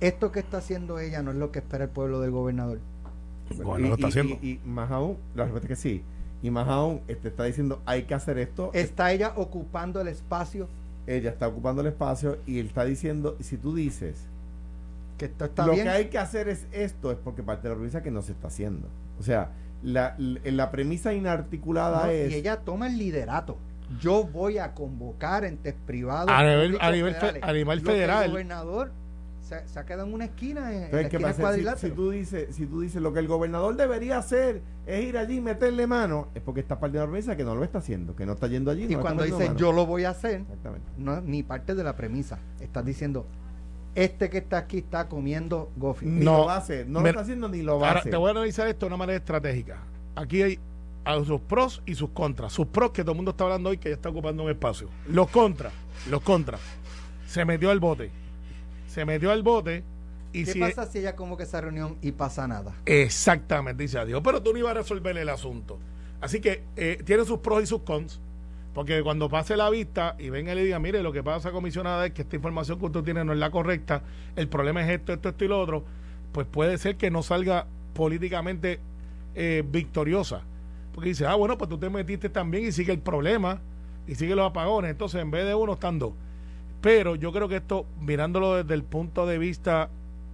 Esto 0.00 0.30
que 0.30 0.38
está 0.38 0.58
haciendo 0.58 1.00
ella 1.00 1.20
no 1.20 1.32
es 1.32 1.36
lo 1.36 1.50
que 1.50 1.58
espera 1.58 1.84
el 1.84 1.90
pueblo 1.90 2.20
del 2.20 2.30
gobernador. 2.30 2.78
Bueno, 3.56 3.88
lo 3.88 3.94
está 3.94 4.06
haciendo. 4.06 4.36
Y, 4.40 4.60
más 4.64 4.92
aún, 4.92 5.18
la 5.34 5.44
respuesta 5.44 5.66
es 5.66 5.68
que 5.76 5.82
sí. 5.82 6.04
Y 6.44 6.50
más 6.50 6.68
aún, 6.68 7.00
este 7.08 7.26
está 7.26 7.42
diciendo, 7.42 7.82
hay 7.86 8.04
que 8.04 8.14
hacer 8.14 8.38
esto. 8.38 8.70
¿Está 8.72 9.12
ella 9.12 9.32
ocupando 9.34 10.00
el 10.00 10.06
espacio? 10.06 10.68
Ella 11.08 11.30
está 11.30 11.48
ocupando 11.48 11.80
el 11.80 11.88
espacio 11.88 12.38
y 12.46 12.60
él 12.60 12.66
está 12.66 12.84
diciendo, 12.84 13.36
si 13.40 13.56
tú 13.56 13.74
dices 13.74 14.28
que 15.16 15.26
esto 15.26 15.44
está 15.44 15.66
lo 15.66 15.74
que 15.74 15.88
hay 15.88 16.06
que 16.06 16.18
hacer 16.18 16.48
es 16.48 16.66
esto, 16.72 17.12
es 17.12 17.18
porque 17.18 17.42
parte 17.42 17.68
de 17.68 17.74
la 17.74 17.76
premisa 17.76 18.02
que 18.02 18.10
no 18.10 18.22
se 18.22 18.32
está 18.32 18.48
haciendo. 18.48 18.88
O 19.18 19.22
sea, 19.22 19.52
la, 19.82 20.16
la, 20.18 20.70
premisa 20.70 21.14
inarticulada 21.14 22.12
es. 22.12 22.32
Y 22.32 22.36
ella 22.36 22.60
toma 22.60 22.88
el 22.88 22.98
liderato. 22.98 23.58
Yo 24.00 24.24
voy 24.24 24.58
a 24.58 24.72
convocar 24.72 25.44
entes 25.44 25.74
privados. 25.86 26.30
A 26.30 26.42
nivel, 26.42 26.78
a 26.80 26.90
nivel, 26.90 27.16
a 27.42 27.52
nivel 27.52 27.80
federal. 27.80 28.24
el 28.24 28.30
gobernador 28.30 28.92
se, 29.40 29.68
se, 29.68 29.78
ha 29.78 29.84
quedado 29.84 30.08
en 30.08 30.14
una 30.14 30.24
esquina. 30.24 30.72
En, 30.72 30.90
la 30.90 31.02
esquina 31.02 31.76
si, 31.76 31.88
si, 31.88 31.94
tú 31.94 32.10
dices, 32.10 32.56
si 32.56 32.66
tú 32.66 32.80
dices 32.80 33.02
lo 33.02 33.12
que 33.12 33.20
el 33.20 33.28
gobernador 33.28 33.76
debería 33.76 34.18
hacer 34.18 34.62
es 34.86 35.04
ir 35.04 35.18
allí 35.18 35.36
y 35.36 35.40
meterle 35.42 35.86
mano, 35.86 36.28
es 36.34 36.42
porque 36.42 36.60
está 36.60 36.80
parte 36.80 36.96
de 36.96 37.04
la 37.04 37.10
premisa 37.10 37.36
que 37.36 37.44
no 37.44 37.54
lo 37.54 37.62
está 37.62 37.78
haciendo, 37.78 38.16
que 38.16 38.24
no 38.24 38.32
está 38.32 38.46
yendo 38.46 38.70
allí. 38.70 38.86
Y 38.88 38.96
cuando 38.96 39.22
dice 39.22 39.52
yo 39.56 39.72
lo 39.72 39.84
voy 39.86 40.04
a 40.04 40.10
hacer, 40.10 40.44
no 40.96 41.20
ni 41.20 41.42
parte 41.42 41.74
de 41.74 41.84
la 41.84 41.94
premisa. 41.94 42.38
Estás 42.58 42.86
diciendo 42.86 43.26
este 43.94 44.30
que 44.30 44.38
está 44.38 44.58
aquí 44.58 44.78
está 44.78 45.08
comiendo 45.08 45.70
gofi. 45.76 46.06
no, 46.06 46.38
lo 46.38 46.46
va 46.46 46.54
a 46.54 46.58
hacer, 46.58 46.86
no 46.86 47.00
lo 47.00 47.08
está 47.08 47.20
haciendo 47.20 47.48
ni 47.48 47.62
lo 47.62 47.78
va 47.78 47.90
a 47.90 47.92
hacer. 47.98 48.10
Te 48.10 48.16
voy 48.16 48.28
a 48.28 48.30
analizar 48.32 48.66
esto 48.68 48.86
de 48.86 48.88
una 48.88 48.96
manera 48.96 49.18
estratégica. 49.18 49.78
Aquí 50.16 50.42
hay 50.42 50.58
a 51.04 51.22
sus 51.24 51.40
pros 51.40 51.82
y 51.86 51.94
sus 51.94 52.10
contras. 52.10 52.52
Sus 52.52 52.66
pros 52.66 52.90
que 52.90 53.02
todo 53.02 53.12
el 53.12 53.16
mundo 53.16 53.32
está 53.32 53.44
hablando 53.44 53.70
hoy 53.70 53.78
que 53.78 53.90
ya 53.90 53.94
está 53.94 54.08
ocupando 54.08 54.42
un 54.42 54.50
espacio. 54.50 54.88
Los 55.06 55.28
contras, 55.28 55.72
los 56.08 56.22
contras. 56.22 56.60
Se 57.26 57.44
metió 57.44 57.70
al 57.70 57.80
bote. 57.80 58.10
Se 58.88 59.04
metió 59.04 59.30
al 59.30 59.42
bote 59.42 59.84
y 60.32 60.44
¿Qué 60.44 60.52
si 60.52 60.60
pasa 60.60 60.86
si 60.86 60.98
ella 60.98 61.14
convoca 61.14 61.44
esa 61.44 61.60
reunión 61.60 61.96
y 62.02 62.12
pasa 62.12 62.48
nada? 62.48 62.74
Exactamente, 62.86 63.82
dice 63.84 63.98
adiós. 63.98 64.20
Pero 64.24 64.42
tú 64.42 64.52
no 64.52 64.58
ibas 64.58 64.72
a 64.72 64.74
resolver 64.74 65.16
el 65.16 65.28
asunto. 65.28 65.78
Así 66.20 66.40
que 66.40 66.64
eh, 66.76 67.00
tiene 67.04 67.24
sus 67.24 67.38
pros 67.38 67.62
y 67.62 67.66
sus 67.66 67.82
cons. 67.82 68.20
Porque 68.74 69.02
cuando 69.04 69.28
pase 69.28 69.56
la 69.56 69.70
vista 69.70 70.16
y 70.18 70.30
venga 70.30 70.52
y 70.52 70.56
le 70.56 70.64
diga, 70.64 70.80
mire, 70.80 71.02
lo 71.02 71.12
que 71.12 71.22
pasa, 71.22 71.52
comisionada, 71.52 72.06
es 72.06 72.12
que 72.12 72.22
esta 72.22 72.34
información 72.34 72.80
que 72.80 72.86
usted 72.86 73.04
tiene 73.04 73.24
no 73.24 73.32
es 73.32 73.38
la 73.38 73.50
correcta, 73.50 74.02
el 74.34 74.48
problema 74.48 74.82
es 74.82 74.90
esto, 74.90 75.12
esto, 75.12 75.28
esto 75.28 75.44
y 75.44 75.48
lo 75.48 75.60
otro, 75.60 75.84
pues 76.32 76.46
puede 76.48 76.76
ser 76.76 76.96
que 76.96 77.08
no 77.08 77.22
salga 77.22 77.66
políticamente 77.94 78.80
eh, 79.36 79.62
victoriosa. 79.64 80.42
Porque 80.92 81.10
dice, 81.10 81.24
ah, 81.24 81.36
bueno, 81.36 81.56
pues 81.56 81.70
tú 81.70 81.78
te 81.78 81.88
metiste 81.88 82.28
también 82.28 82.66
y 82.66 82.72
sigue 82.72 82.92
el 82.92 82.98
problema 82.98 83.60
y 84.08 84.16
sigue 84.16 84.34
los 84.34 84.46
apagones. 84.46 84.90
Entonces, 84.90 85.22
en 85.22 85.30
vez 85.30 85.46
de 85.46 85.54
uno, 85.54 85.74
están 85.74 86.00
dos. 86.00 86.12
Pero 86.80 87.14
yo 87.14 87.32
creo 87.32 87.48
que 87.48 87.56
esto, 87.56 87.86
mirándolo 88.00 88.56
desde 88.56 88.74
el 88.74 88.82
punto 88.82 89.24
de 89.24 89.38
vista 89.38 89.88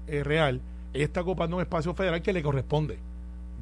eh, 0.06 0.24
real, 0.24 0.62
ella 0.94 1.04
está 1.04 1.20
ocupando 1.20 1.56
un 1.56 1.62
espacio 1.62 1.92
federal 1.92 2.22
que 2.22 2.32
le 2.32 2.42
corresponde. 2.42 2.98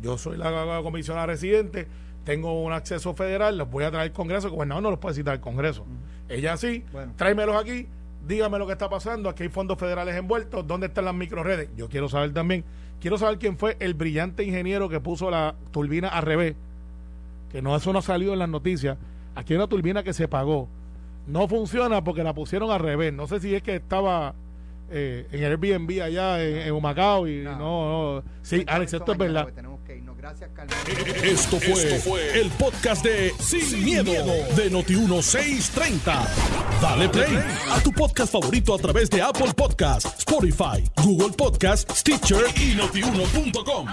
Yo 0.00 0.16
soy 0.16 0.36
la 0.36 0.80
comisionada 0.84 1.26
residente, 1.26 1.88
tengo 2.28 2.62
un 2.62 2.72
acceso 2.74 3.14
federal, 3.14 3.56
los 3.56 3.70
voy 3.70 3.84
a 3.84 3.90
traer 3.90 4.08
al 4.08 4.12
Congreso, 4.12 4.48
el 4.48 4.52
gobernador 4.52 4.82
no 4.82 4.90
los 4.90 4.98
puede 4.98 5.14
citar 5.14 5.32
al 5.32 5.40
Congreso. 5.40 5.86
Ella 6.28 6.58
sí, 6.58 6.84
Bueno. 6.92 7.14
tráemelos 7.16 7.56
aquí, 7.56 7.86
dígame 8.26 8.58
lo 8.58 8.66
que 8.66 8.72
está 8.72 8.90
pasando, 8.90 9.30
aquí 9.30 9.44
hay 9.44 9.48
fondos 9.48 9.78
federales 9.78 10.14
envueltos, 10.14 10.66
¿dónde 10.66 10.88
están 10.88 11.06
las 11.06 11.14
microredes? 11.14 11.70
Yo 11.74 11.88
quiero 11.88 12.06
saber 12.10 12.34
también, 12.34 12.64
quiero 13.00 13.16
saber 13.16 13.38
quién 13.38 13.56
fue 13.56 13.78
el 13.80 13.94
brillante 13.94 14.44
ingeniero 14.44 14.90
que 14.90 15.00
puso 15.00 15.30
la 15.30 15.54
turbina 15.70 16.08
al 16.08 16.22
revés, 16.22 16.54
que 17.50 17.62
no 17.62 17.74
eso 17.74 17.94
no 17.94 18.00
ha 18.00 18.02
salido 18.02 18.34
en 18.34 18.40
las 18.40 18.48
noticias. 18.50 18.98
Aquí 19.34 19.54
hay 19.54 19.56
una 19.56 19.66
turbina 19.68 20.02
que 20.02 20.12
se 20.12 20.28
pagó. 20.28 20.68
No 21.26 21.48
funciona 21.48 22.04
porque 22.04 22.22
la 22.22 22.34
pusieron 22.34 22.70
al 22.70 22.80
revés. 22.80 23.10
No 23.14 23.26
sé 23.26 23.40
si 23.40 23.54
es 23.54 23.62
que 23.62 23.76
estaba 23.76 24.34
eh, 24.90 25.26
en 25.32 25.42
el 25.44 25.52
Airbnb 25.52 26.02
allá 26.02 26.42
en, 26.44 26.56
en 26.58 26.72
Humacao 26.74 27.26
y 27.26 27.38
no, 27.42 27.56
No. 27.58 28.14
no. 28.16 28.22
Sí, 28.42 28.64
Alex, 28.66 28.92
esto 28.92 29.12
es 29.12 29.18
verdad. 29.18 29.48
Esto 31.22 31.58
fue, 31.58 32.40
el 32.40 32.50
podcast 32.50 33.02
de 33.02 33.32
Sin, 33.40 33.82
miedo, 33.82 34.12
de 34.56 34.70
Noti1630. 34.70 36.26
Dale 36.82 37.08
play 37.08 37.38
a 37.70 37.80
tu 37.80 37.92
podcast 37.92 38.32
favorito 38.32 38.74
a 38.74 38.78
través 38.78 39.08
de 39.08 39.22
Apple 39.22 39.54
Podcasts, 39.56 40.18
Spotify, 40.18 40.84
Google 41.02 41.34
Podcasts, 41.34 42.00
Stitcher 42.00 42.44
y 42.60 42.74
notiuno.com. 42.74 43.86